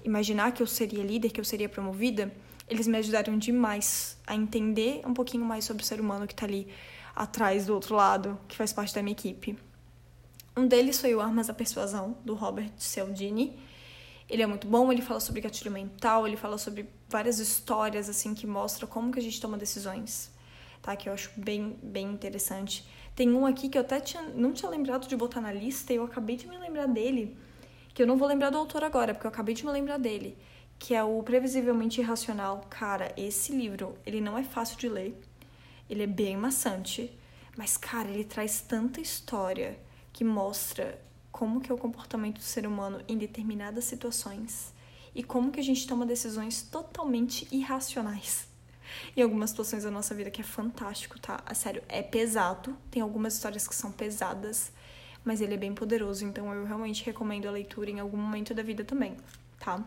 imaginar 0.05 0.53
que 0.53 0.63
eu 0.63 0.67
seria 0.67 1.03
líder, 1.03 1.31
que 1.31 1.41
eu 1.41 1.45
seria 1.45 1.69
promovida, 1.69 2.33
eles 2.69 2.87
me 2.87 2.99
ajudaram 2.99 3.39
demais 3.39 4.19
a 4.27 4.35
entender 4.35 5.03
um 5.07 5.15
pouquinho 5.15 5.45
mais 5.45 5.65
sobre 5.65 5.83
o 5.83 5.87
ser 5.87 6.01
humano 6.01 6.27
que 6.27 6.35
tá 6.35 6.47
ali 6.47 6.67
atrás 7.15 7.67
do 7.67 7.75
outro 7.75 7.95
lado, 7.95 8.39
que 8.49 8.57
faz 8.57 8.73
parte 8.73 8.95
da 8.95 9.03
minha 9.03 9.13
equipe. 9.13 9.57
Um 10.57 10.67
deles 10.67 11.01
foi 11.01 11.15
o 11.15 11.21
Armas 11.21 11.47
da 11.47 11.55
Persuasão, 11.55 12.17
do 12.25 12.35
Robert 12.35 12.71
Cialdini. 12.77 13.59
Ele 14.29 14.43
é 14.43 14.47
muito 14.47 14.67
bom, 14.67 14.91
ele 14.91 15.03
fala 15.03 15.21
sobre 15.21 15.41
gatilho 15.41 15.71
mental, 15.71 16.27
ele 16.27 16.37
fala 16.37 16.59
sobre 16.59 16.89
várias 17.09 17.39
histórias 17.39 18.09
assim 18.09 18.35
que 18.35 18.47
mostram 18.47 18.89
como 18.89 19.13
que 19.13 19.19
a 19.19 19.23
gente 19.23 19.41
toma 19.41 19.57
decisões 19.57 20.34
tá? 20.85 20.95
Que 20.95 21.09
eu 21.09 21.15
acho 21.15 21.31
bem, 21.35 21.79
bem 21.83 22.07
interessante. 22.07 22.87
Tem 23.17 23.33
um 23.33 23.47
aqui 23.47 23.71
que 23.71 23.79
eu 23.79 23.83
até 23.83 24.01
tinha, 24.01 24.23
não 24.23 24.53
tinha 24.53 24.71
lembrado 24.71 25.09
de 25.09 25.17
botar 25.17 25.41
na 25.41 25.51
lista 25.51 25.93
e 25.93 25.97
eu 25.97 26.05
acabei 26.05 26.37
de 26.37 26.47
me 26.47 26.59
lembrar 26.59 26.87
dele, 26.87 27.37
que 27.95 28.03
eu 28.03 28.07
não 28.07 28.19
vou 28.19 28.29
lembrar 28.29 28.51
do 28.51 28.59
autor 28.59 28.85
agora, 28.85 29.15
porque 29.15 29.27
eu 29.27 29.31
acabei 29.31 29.55
de 29.55 29.65
me 29.65 29.73
lembrar 29.73 29.99
dele, 29.99 30.37
que 30.79 30.95
é 30.95 31.03
o 31.03 31.23
Previsivelmente 31.23 32.01
Irracional. 32.03 32.67
Cara, 32.69 33.15
esse 33.17 33.53
livro, 33.53 33.97
ele 34.05 34.21
não 34.21 34.37
é 34.37 34.45
fácil 34.45 34.77
de 34.77 34.89
ler, 34.89 35.19
ele 35.89 36.03
é 36.03 36.07
bem 36.07 36.37
maçante, 36.37 37.19
mas, 37.57 37.79
cara, 37.79 38.11
ele 38.11 38.25
traz 38.25 38.61
tanta 38.61 39.01
história 39.01 39.79
que 40.13 40.23
mostra 40.23 41.01
como 41.33 41.61
que 41.61 41.73
é 41.73 41.75
o 41.75 41.79
comportamento 41.79 42.37
do 42.37 42.43
ser 42.43 42.67
humano 42.67 43.01
em 43.09 43.17
determinadas 43.17 43.85
situações 43.85 44.75
e 45.15 45.23
como 45.23 45.51
que 45.51 45.61
a 45.61 45.65
gente 45.65 45.87
toma 45.87 46.05
decisões 46.05 46.63
totalmente 46.63 47.49
irracionais 47.51 48.54
em 49.17 49.23
algumas 49.23 49.51
situações 49.51 49.85
da 49.85 49.91
nossa 49.91 50.15
vida 50.15 50.31
que 50.31 50.41
é 50.41 50.45
fantástico, 50.45 51.19
tá? 51.19 51.41
A 51.47 51.55
sério, 51.55 51.83
é 51.89 52.03
pesado. 52.03 52.77
Tem 52.91 53.03
algumas 53.03 53.35
histórias 53.35 53.67
que 53.67 53.75
são 53.75 53.91
pesadas, 53.93 54.73
mas 55.25 55.41
ele 55.41 55.55
é 55.55 55.57
bem 55.57 55.75
poderoso, 55.75 56.25
então 56.25 56.53
eu 56.53 56.65
realmente 56.65 57.05
recomendo 57.05 57.47
a 57.47 57.51
leitura 57.51 57.91
em 57.91 58.01
algum 58.01 58.17
momento 58.17 58.55
da 58.55 58.63
vida 58.63 58.85
também, 58.85 59.17
tá? 59.59 59.83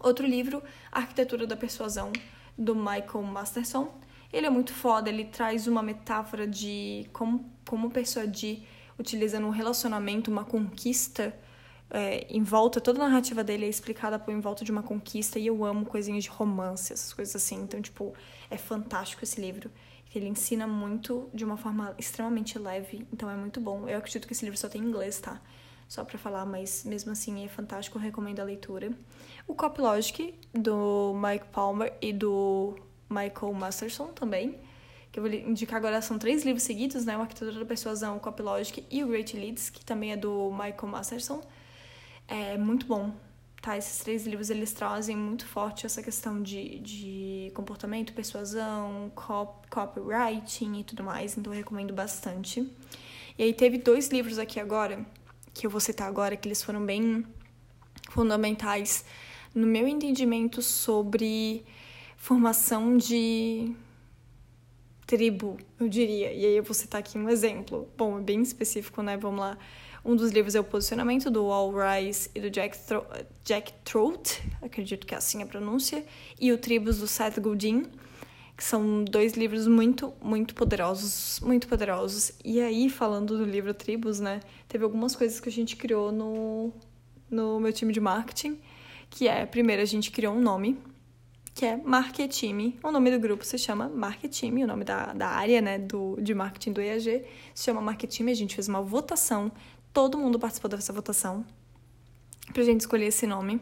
Outro 0.00 0.26
livro, 0.26 0.62
Arquitetura 0.92 1.46
da 1.46 1.56
Persuasão, 1.56 2.12
do 2.56 2.74
Michael 2.74 3.22
Masterson. 3.22 3.94
Ele 4.32 4.46
é 4.46 4.50
muito 4.50 4.72
foda, 4.72 5.08
ele 5.08 5.24
traz 5.24 5.66
uma 5.66 5.82
metáfora 5.82 6.46
de 6.46 7.08
como, 7.12 7.50
como 7.66 7.90
persuadir 7.90 8.62
utilizando 8.98 9.46
um 9.46 9.50
relacionamento, 9.50 10.30
uma 10.30 10.44
conquista 10.44 11.34
é, 11.90 12.26
em 12.28 12.42
volta, 12.42 12.80
toda 12.80 13.00
a 13.00 13.08
narrativa 13.08 13.44
dele 13.44 13.64
é 13.64 13.68
explicada 13.68 14.18
por 14.18 14.32
em 14.32 14.40
volta 14.40 14.64
de 14.64 14.72
uma 14.72 14.82
conquista 14.82 15.38
e 15.38 15.46
eu 15.46 15.64
amo 15.64 15.86
coisinhas 15.86 16.24
de 16.24 16.30
romance, 16.30 16.92
essas 16.92 17.12
coisas 17.12 17.36
assim. 17.36 17.62
Então, 17.62 17.80
tipo, 17.80 18.12
é 18.50 18.56
fantástico 18.56 19.22
esse 19.22 19.40
livro. 19.40 19.70
Ele 20.14 20.26
ensina 20.26 20.66
muito 20.66 21.28
de 21.32 21.44
uma 21.44 21.56
forma 21.56 21.94
extremamente 21.98 22.58
leve, 22.58 23.06
então 23.12 23.30
é 23.30 23.36
muito 23.36 23.60
bom. 23.60 23.88
Eu 23.88 23.98
acredito 23.98 24.26
que 24.26 24.32
esse 24.32 24.44
livro 24.44 24.58
só 24.58 24.68
tem 24.68 24.80
em 24.80 24.84
inglês, 24.84 25.20
tá? 25.20 25.40
Só 25.86 26.04
para 26.04 26.18
falar, 26.18 26.44
mas 26.44 26.84
mesmo 26.84 27.12
assim 27.12 27.44
é 27.44 27.48
fantástico, 27.48 27.98
recomendo 27.98 28.40
a 28.40 28.44
leitura. 28.44 28.90
O 29.46 29.54
Cop 29.54 29.80
Logic, 29.80 30.34
do 30.52 31.14
Mike 31.14 31.46
Palmer 31.52 31.92
e 32.00 32.12
do 32.12 32.74
Michael 33.08 33.52
Masterson 33.52 34.06
também, 34.08 34.58
que 35.12 35.20
eu 35.20 35.22
vou 35.22 35.32
indicar 35.32 35.76
agora, 35.76 36.02
são 36.02 36.18
três 36.18 36.44
livros 36.44 36.64
seguidos, 36.64 37.04
né? 37.04 37.16
O 37.16 37.20
Arquitetura 37.20 37.60
da 37.60 37.64
Persuasão, 37.64 38.16
o 38.16 38.20
Cop 38.20 38.42
Logic 38.42 38.84
e 38.90 39.04
o 39.04 39.06
Great 39.06 39.36
Leads, 39.36 39.70
que 39.70 39.84
também 39.84 40.12
é 40.12 40.16
do 40.16 40.50
Michael 40.50 40.88
Masterson 40.88 41.40
é 42.28 42.56
muito 42.56 42.86
bom, 42.86 43.12
tá? 43.60 43.76
Esses 43.76 43.98
três 43.98 44.26
livros, 44.26 44.50
eles 44.50 44.72
trazem 44.72 45.16
muito 45.16 45.46
forte 45.46 45.86
essa 45.86 46.02
questão 46.02 46.42
de, 46.42 46.78
de 46.80 47.52
comportamento, 47.54 48.12
persuasão, 48.12 49.10
cop, 49.14 49.68
copywriting 49.68 50.80
e 50.80 50.84
tudo 50.84 51.04
mais, 51.04 51.36
então 51.36 51.52
eu 51.52 51.58
recomendo 51.58 51.92
bastante. 51.92 52.70
E 53.38 53.42
aí 53.42 53.52
teve 53.52 53.78
dois 53.78 54.08
livros 54.08 54.38
aqui 54.38 54.58
agora, 54.58 55.04
que 55.52 55.66
eu 55.66 55.70
vou 55.70 55.80
citar 55.80 56.08
agora, 56.08 56.36
que 56.36 56.48
eles 56.48 56.62
foram 56.62 56.84
bem 56.84 57.24
fundamentais 58.10 59.04
no 59.54 59.66
meu 59.66 59.88
entendimento 59.88 60.60
sobre 60.62 61.64
formação 62.16 62.96
de 62.96 63.74
tribo, 65.06 65.56
eu 65.78 65.88
diria. 65.88 66.32
E 66.32 66.44
aí 66.44 66.56
eu 66.56 66.62
vou 66.62 66.74
citar 66.74 66.98
aqui 66.98 67.16
um 67.16 67.28
exemplo. 67.28 67.88
Bom, 67.96 68.18
é 68.18 68.20
bem 68.20 68.42
específico, 68.42 69.02
né? 69.02 69.16
Vamos 69.16 69.40
lá. 69.40 69.58
Um 70.06 70.14
dos 70.14 70.30
livros 70.30 70.54
é 70.54 70.60
O 70.60 70.62
Posicionamento, 70.62 71.28
do 71.32 71.46
Wall 71.46 71.72
Rice 71.72 72.30
e 72.32 72.40
do 72.40 72.48
Jack, 72.48 72.78
Thro 72.78 73.04
Jack 73.42 73.72
Trout, 73.84 74.40
acredito 74.62 75.04
que 75.04 75.12
é 75.12 75.18
assim 75.18 75.42
a 75.42 75.46
pronúncia, 75.46 76.06
e 76.40 76.52
o 76.52 76.58
Tribos, 76.58 76.98
do 76.98 77.08
Seth 77.08 77.40
Godin, 77.40 77.86
que 78.56 78.62
são 78.62 79.02
dois 79.02 79.32
livros 79.32 79.66
muito, 79.66 80.14
muito 80.22 80.54
poderosos, 80.54 81.40
muito 81.40 81.66
poderosos. 81.66 82.30
E 82.44 82.60
aí, 82.60 82.88
falando 82.88 83.36
do 83.36 83.44
livro 83.44 83.74
Tribos, 83.74 84.20
né, 84.20 84.38
teve 84.68 84.84
algumas 84.84 85.16
coisas 85.16 85.40
que 85.40 85.48
a 85.48 85.52
gente 85.52 85.74
criou 85.74 86.12
no, 86.12 86.72
no 87.28 87.58
meu 87.58 87.72
time 87.72 87.92
de 87.92 87.98
marketing, 87.98 88.60
que 89.10 89.26
é, 89.26 89.44
primeiro, 89.44 89.82
a 89.82 89.86
gente 89.86 90.12
criou 90.12 90.36
um 90.36 90.40
nome, 90.40 90.78
que 91.56 91.64
é 91.64 91.74
Marketime. 91.74 92.78
O 92.82 92.92
nome 92.92 93.10
do 93.10 93.18
grupo 93.18 93.42
se 93.42 93.56
chama 93.56 93.88
Marketime, 93.88 94.62
o 94.62 94.66
nome 94.66 94.84
da, 94.84 95.14
da 95.14 95.28
área 95.28 95.60
né, 95.62 95.78
do, 95.78 96.16
de 96.20 96.34
marketing 96.34 96.72
do 96.72 96.82
EAG 96.82 97.24
se 97.54 97.64
chama 97.64 97.80
Marketime. 97.80 98.30
A 98.30 98.34
gente 98.34 98.54
fez 98.54 98.68
uma 98.68 98.82
votação 98.82 99.50
Todo 99.96 100.18
mundo 100.18 100.38
participou 100.38 100.70
dessa 100.70 100.92
votação 100.92 101.42
pra 102.52 102.62
gente 102.62 102.82
escolher 102.82 103.06
esse 103.06 103.26
nome. 103.26 103.58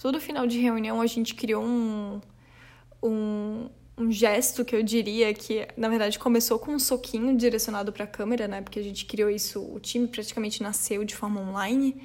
Todo 0.00 0.20
final 0.20 0.46
de 0.46 0.60
reunião 0.60 1.00
a 1.00 1.08
gente 1.08 1.34
criou 1.34 1.64
um, 1.64 2.20
um, 3.02 3.68
um 3.98 4.12
gesto 4.12 4.64
que 4.64 4.76
eu 4.76 4.82
diria 4.84 5.34
que, 5.34 5.66
na 5.76 5.88
verdade, 5.88 6.20
começou 6.20 6.56
com 6.56 6.72
um 6.72 6.78
soquinho 6.78 7.36
direcionado 7.36 7.92
para 7.92 8.04
a 8.04 8.06
câmera, 8.06 8.46
né? 8.46 8.62
Porque 8.62 8.78
a 8.78 8.82
gente 8.82 9.04
criou 9.06 9.28
isso, 9.28 9.60
o 9.60 9.80
time 9.80 10.06
praticamente 10.06 10.62
nasceu 10.62 11.02
de 11.02 11.16
forma 11.16 11.40
online 11.40 12.00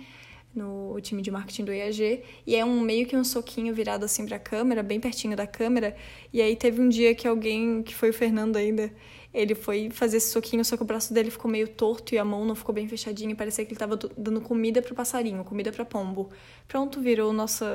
no 0.56 1.00
time 1.00 1.22
de 1.22 1.30
marketing 1.30 1.66
do 1.66 1.72
IAG, 1.72 2.24
e 2.48 2.56
é 2.56 2.66
um 2.66 2.82
meio 2.82 3.06
que 3.06 3.16
um 3.16 3.24
soquinho 3.24 3.76
virado 3.76 4.04
assim 4.06 4.26
para 4.26 4.38
a 4.38 4.40
câmera, 4.40 4.82
bem 4.82 5.00
pertinho 5.00 5.38
da 5.38 5.46
câmera. 5.46 5.96
E 6.34 6.42
aí 6.42 6.56
teve 6.56 6.82
um 6.82 6.90
dia 6.90 7.14
que 7.14 7.28
alguém, 7.28 7.84
que 7.84 7.94
foi 7.94 8.10
o 8.10 8.14
Fernando 8.14 8.56
ainda, 8.56 8.92
Ele 9.34 9.54
foi 9.54 9.90
fazer 9.92 10.18
esse 10.18 10.32
soquinho, 10.32 10.64
só 10.64 10.76
que 10.76 10.84
o 10.84 10.86
braço 10.86 11.14
dele 11.14 11.30
ficou 11.30 11.50
meio 11.50 11.68
torto 11.68 12.16
e 12.16 12.18
a 12.18 12.26
mão 12.26 12.46
não 12.46 12.56
ficou 12.56 12.74
bem 12.74 12.88
fechadinha. 12.88 13.36
Parecia 13.36 13.66
que 13.66 13.72
ele 13.72 13.80
tava 13.80 13.98
dando 14.18 14.42
comida 14.42 14.82
para 14.82 14.96
passarinho, 14.96 15.44
comida 15.44 15.72
para 15.72 15.86
pombo. 15.86 16.30
Pronto, 16.68 17.02
virou 17.02 17.30
o 17.30 17.34
nosso, 17.34 17.66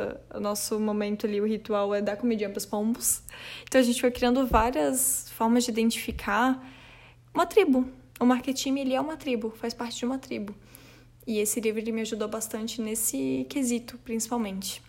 nosso 0.40 0.80
momento 0.80 1.26
ali. 1.26 1.40
O 1.40 1.46
ritual 1.46 1.94
é 1.94 2.00
dar 2.00 2.16
comidinha 2.16 2.48
para 2.50 2.58
os 2.58 2.66
pombos. 2.66 3.22
Então 3.64 3.80
a 3.80 3.84
gente 3.84 4.00
foi 4.00 4.10
criando 4.10 4.46
várias 4.46 5.30
formas 5.30 5.64
de 5.64 5.70
identificar 5.70 6.62
uma 7.34 7.46
tribo. 7.46 7.86
O 8.18 8.24
marketing 8.24 8.78
ele 8.78 8.94
é 8.94 9.00
uma 9.00 9.16
tribo, 9.16 9.50
faz 9.56 9.74
parte 9.74 9.98
de 9.98 10.04
uma 10.04 10.18
tribo. 10.18 10.54
E 11.26 11.38
esse 11.38 11.60
livro 11.60 11.80
ele 11.80 11.92
me 11.92 12.00
ajudou 12.00 12.28
bastante 12.28 12.80
nesse 12.80 13.46
quesito, 13.48 13.98
principalmente. 13.98 14.82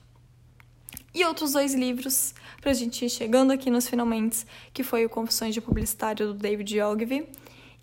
E 1.13 1.23
outros 1.25 1.53
dois 1.53 1.75
livros, 1.75 2.33
pra 2.59 2.73
gente 2.73 3.05
ir 3.05 3.09
chegando 3.09 3.51
aqui 3.51 3.69
nos 3.69 3.87
finalmente, 3.87 4.45
que 4.73 4.81
foi 4.81 5.05
o 5.05 5.09
Confissões 5.09 5.53
de 5.53 5.61
Publicitário 5.61 6.27
do 6.27 6.33
David 6.33 6.81
Ogilvy 6.81 7.27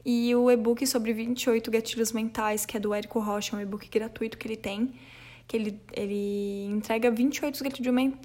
e 0.04 0.34
o 0.34 0.50
e-book 0.50 0.84
sobre 0.84 1.12
28 1.12 1.70
gatilhos 1.70 2.10
mentais, 2.10 2.66
que 2.66 2.76
é 2.76 2.80
do 2.80 2.92
Érico 2.92 3.20
Rocha, 3.20 3.56
um 3.56 3.60
e-book 3.60 3.88
gratuito 3.88 4.36
que 4.36 4.48
ele 4.48 4.56
tem, 4.56 4.94
que 5.46 5.56
ele, 5.56 5.80
ele 5.92 6.66
entrega 6.72 7.08
28 7.08 7.62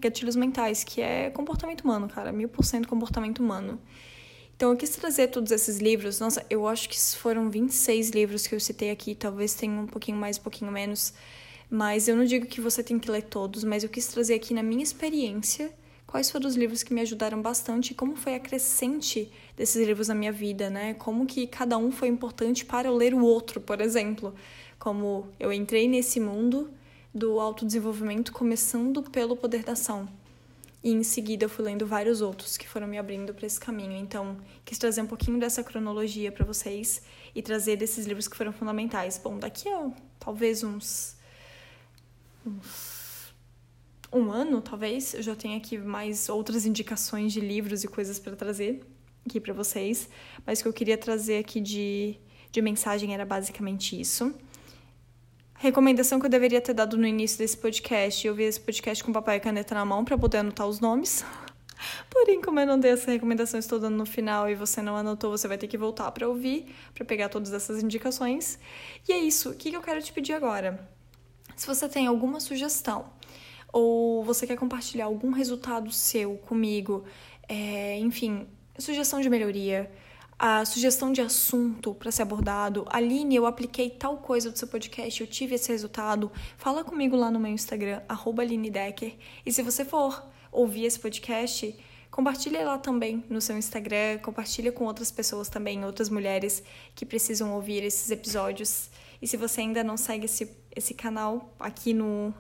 gatilhos 0.02 0.36
mentais, 0.36 0.84
que 0.84 1.02
é 1.02 1.30
comportamento 1.30 1.82
humano, 1.82 2.08
cara, 2.10 2.32
mil 2.32 2.50
por 2.50 2.66
cento 2.66 2.88
comportamento 2.88 3.40
humano. 3.40 3.80
Então 4.56 4.72
eu 4.72 4.78
quis 4.78 4.90
trazer 4.92 5.28
todos 5.28 5.52
esses 5.52 5.78
livros, 5.78 6.20
nossa, 6.20 6.44
eu 6.50 6.68
acho 6.68 6.88
que 6.88 6.98
foram 7.18 7.50
26 7.50 8.10
livros 8.12 8.48
que 8.48 8.56
eu 8.56 8.60
citei 8.60 8.90
aqui, 8.90 9.14
talvez 9.14 9.54
tenha 9.54 9.80
um 9.80 9.86
pouquinho 9.86 10.18
mais, 10.18 10.40
um 10.40 10.42
pouquinho 10.42 10.72
menos, 10.72 11.14
mas 11.76 12.08
eu 12.08 12.16
não 12.16 12.24
digo 12.24 12.46
que 12.46 12.62
você 12.62 12.82
tem 12.82 12.98
que 12.98 13.12
ler 13.12 13.24
todos, 13.24 13.66
mas 13.66 13.84
eu 13.84 13.90
quis 13.90 14.08
trazer 14.08 14.34
aqui 14.34 14.54
na 14.54 14.64
minha 14.64 14.82
experiência 14.82 15.70
quais 16.08 16.32
foram 16.32 16.48
os 16.48 16.56
livros 16.56 16.84
que 16.84 16.94
me 16.94 17.02
ajudaram 17.02 17.42
bastante 17.42 17.92
e 17.92 17.94
como 17.94 18.16
foi 18.16 18.36
a 18.36 18.40
crescente 18.40 19.30
desses 19.58 19.86
livros 19.86 20.08
na 20.08 20.16
minha 20.16 20.32
vida, 20.32 20.70
né? 20.70 20.94
Como 20.94 21.26
que 21.26 21.46
cada 21.46 21.78
um 21.78 21.92
foi 21.92 22.08
importante 22.08 22.64
para 22.64 22.88
eu 22.88 22.96
ler 22.96 23.14
o 23.14 23.22
outro, 23.22 23.60
por 23.60 23.82
exemplo. 23.82 24.34
Como 24.80 25.28
eu 25.38 25.52
entrei 25.52 25.86
nesse 25.86 26.18
mundo 26.18 26.70
do 27.14 27.42
autodesenvolvimento 27.42 28.32
começando 28.32 29.04
pelo 29.04 29.36
poder 29.36 29.64
da 29.64 29.74
ação. 29.74 30.08
E 30.82 30.94
em 30.94 31.04
seguida 31.04 31.44
eu 31.44 31.50
fui 31.50 31.66
lendo 31.66 31.86
vários 31.86 32.22
outros 32.22 32.56
que 32.56 32.70
foram 32.70 32.88
me 32.88 32.98
abrindo 32.98 33.34
para 33.34 33.48
esse 33.48 33.60
caminho. 33.60 33.98
Então, 33.98 34.38
quis 34.64 34.78
trazer 34.78 35.02
um 35.02 35.08
pouquinho 35.08 35.38
dessa 35.42 35.62
cronologia 35.62 36.32
para 36.32 36.46
vocês 36.46 37.02
e 37.36 37.42
trazer 37.42 37.76
desses 37.76 38.06
livros 38.06 38.30
que 38.30 38.38
foram 38.38 38.54
fundamentais. 38.54 39.20
Bom, 39.22 39.38
daqui 39.38 39.68
a 39.68 39.92
talvez 40.18 40.64
uns 40.64 41.16
uns 42.46 42.96
um 44.16 44.32
ano, 44.32 44.62
talvez, 44.62 45.14
eu 45.14 45.22
já 45.22 45.36
tenho 45.36 45.58
aqui 45.58 45.78
mais 45.78 46.30
outras 46.30 46.66
indicações 46.66 47.34
de 47.34 47.42
livros 47.42 47.84
e 47.84 47.88
coisas 47.88 48.18
para 48.18 48.36
trazer 48.36 48.82
aqui 49.26 49.40
para 49.40 49.54
vocês, 49.54 50.08
mas 50.46 50.60
o 50.60 50.64
que 50.64 50.70
eu 50.70 50.74
queria 50.74 50.98
trazer 50.98 51.40
aqui 51.40 51.60
de, 51.60 52.18
de 52.52 52.62
mensagem 52.62 53.14
era 53.14 53.26
basicamente 53.26 54.00
isso. 54.00 54.34
Recomendação 55.56 56.20
que 56.20 56.28
eu 56.28 56.30
deveria 56.30 56.62
ter 56.62 56.74
dado 56.74 56.98
no 56.98 57.08
início 57.08 57.38
desse 57.38 57.58
podcast, 57.58 58.26
eu 58.26 58.36
vi 58.36 58.44
esse 58.44 58.60
podcast 58.60 59.04
com 59.04 59.12
papel 59.12 59.36
e 59.36 59.40
caneta 59.40 59.74
na 59.74 59.84
mão 59.84 60.06
para 60.06 60.18
poder 60.18 60.38
anotar 60.38 60.68
os 60.68 60.80
nomes. 60.80 61.26
Porém, 62.10 62.42
como 62.42 62.60
eu 62.60 62.68
não 62.68 62.80
dei 62.80 62.92
essa 62.92 63.12
recomendação, 63.12 63.60
estou 63.60 63.80
dando 63.80 63.98
no 63.98 64.06
final 64.06 64.50
e 64.50 64.56
você 64.56 64.82
não 64.82 64.96
anotou, 64.96 65.32
você 65.32 65.48
vai 65.48 65.58
ter 65.58 65.68
que 65.68 65.78
voltar 65.78 66.12
para 66.12 66.28
ouvir, 66.28 66.74
para 66.94 67.04
pegar 67.04 67.30
todas 67.30 67.52
essas 67.52 67.84
indicações. 67.84 68.60
E 69.08 69.12
é 69.12 69.18
isso. 69.18 69.50
O 69.50 69.56
que 69.56 69.74
eu 69.74 69.82
quero 69.82 70.02
te 70.02 70.14
pedir 70.14 70.34
agora? 70.34 70.95
Se 71.56 71.66
você 71.66 71.88
tem 71.88 72.08
alguma 72.08 72.40
sugestão 72.40 73.06
ou 73.72 74.24
você 74.24 74.46
quer 74.46 74.58
compartilhar 74.58 75.06
algum 75.06 75.32
resultado 75.32 75.92
seu 75.92 76.38
comigo, 76.38 77.06
é, 77.48 77.98
enfim, 78.00 78.48
sugestão 78.78 79.22
de 79.22 79.30
melhoria, 79.30 79.92
a 80.38 80.66
sugestão 80.66 81.14
de 81.14 81.22
assunto 81.22 81.94
para 81.94 82.12
ser 82.12 82.24
abordado. 82.24 82.86
Aline, 82.90 83.36
eu 83.36 83.46
apliquei 83.46 83.90
tal 83.90 84.18
coisa 84.18 84.52
do 84.52 84.58
seu 84.58 84.68
podcast, 84.68 85.22
eu 85.22 85.28
tive 85.28 85.56
esse 85.56 85.72
resultado. 85.72 86.32
Fala 86.58 86.84
comigo 86.84 87.16
lá 87.16 87.32
no 87.32 87.40
meu 87.40 87.52
Instagram, 87.52 88.02
@alinedecker. 88.10 89.16
E 89.46 89.52
se 89.52 89.62
você 89.62 89.86
for 89.86 90.26
ouvir 90.52 90.86
esse 90.86 91.00
podcast, 91.00 91.74
compartilhe 92.12 92.62
lá 92.64 92.78
também 92.78 93.24
no 93.30 93.40
seu 93.40 93.58
Instagram, 93.58 94.20
compartilhe 94.20 94.72
com 94.72 94.86
outras 94.86 95.10
pessoas 95.10 95.48
também, 95.48 95.86
outras 95.86 96.10
mulheres 96.10 96.62
que 96.94 97.06
precisam 97.06 97.54
ouvir 97.54 97.84
esses 97.84 98.12
episódios. 98.12 98.90
E 99.22 99.28
se 99.28 99.38
você 99.38 99.62
ainda 99.62 99.84
não 99.84 99.98
segue 99.98 100.26
esse, 100.26 100.56
esse 100.76 100.94
canal 100.94 101.54
aqui 101.60 101.94
no, 101.94 102.34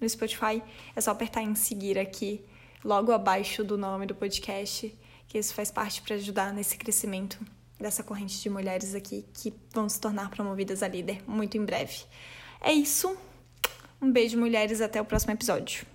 no 0.00 0.08
Spotify, 0.08 0.62
é 0.94 1.00
só 1.00 1.10
apertar 1.10 1.42
em 1.42 1.54
seguir 1.54 1.98
aqui, 1.98 2.44
logo 2.84 3.12
abaixo 3.12 3.64
do 3.64 3.76
nome 3.76 4.06
do 4.06 4.14
podcast, 4.14 4.96
que 5.26 5.38
isso 5.38 5.54
faz 5.54 5.70
parte 5.70 6.02
para 6.02 6.16
ajudar 6.16 6.52
nesse 6.52 6.76
crescimento 6.76 7.38
dessa 7.78 8.02
corrente 8.02 8.40
de 8.40 8.50
mulheres 8.50 8.94
aqui 8.94 9.24
que 9.32 9.54
vão 9.72 9.88
se 9.88 10.00
tornar 10.00 10.30
promovidas 10.30 10.82
a 10.82 10.88
líder 10.88 11.22
muito 11.26 11.56
em 11.56 11.64
breve. 11.64 12.04
É 12.60 12.72
isso. 12.72 13.16
Um 14.00 14.10
beijo, 14.10 14.38
mulheres, 14.38 14.80
até 14.80 15.00
o 15.00 15.04
próximo 15.04 15.32
episódio. 15.32 15.86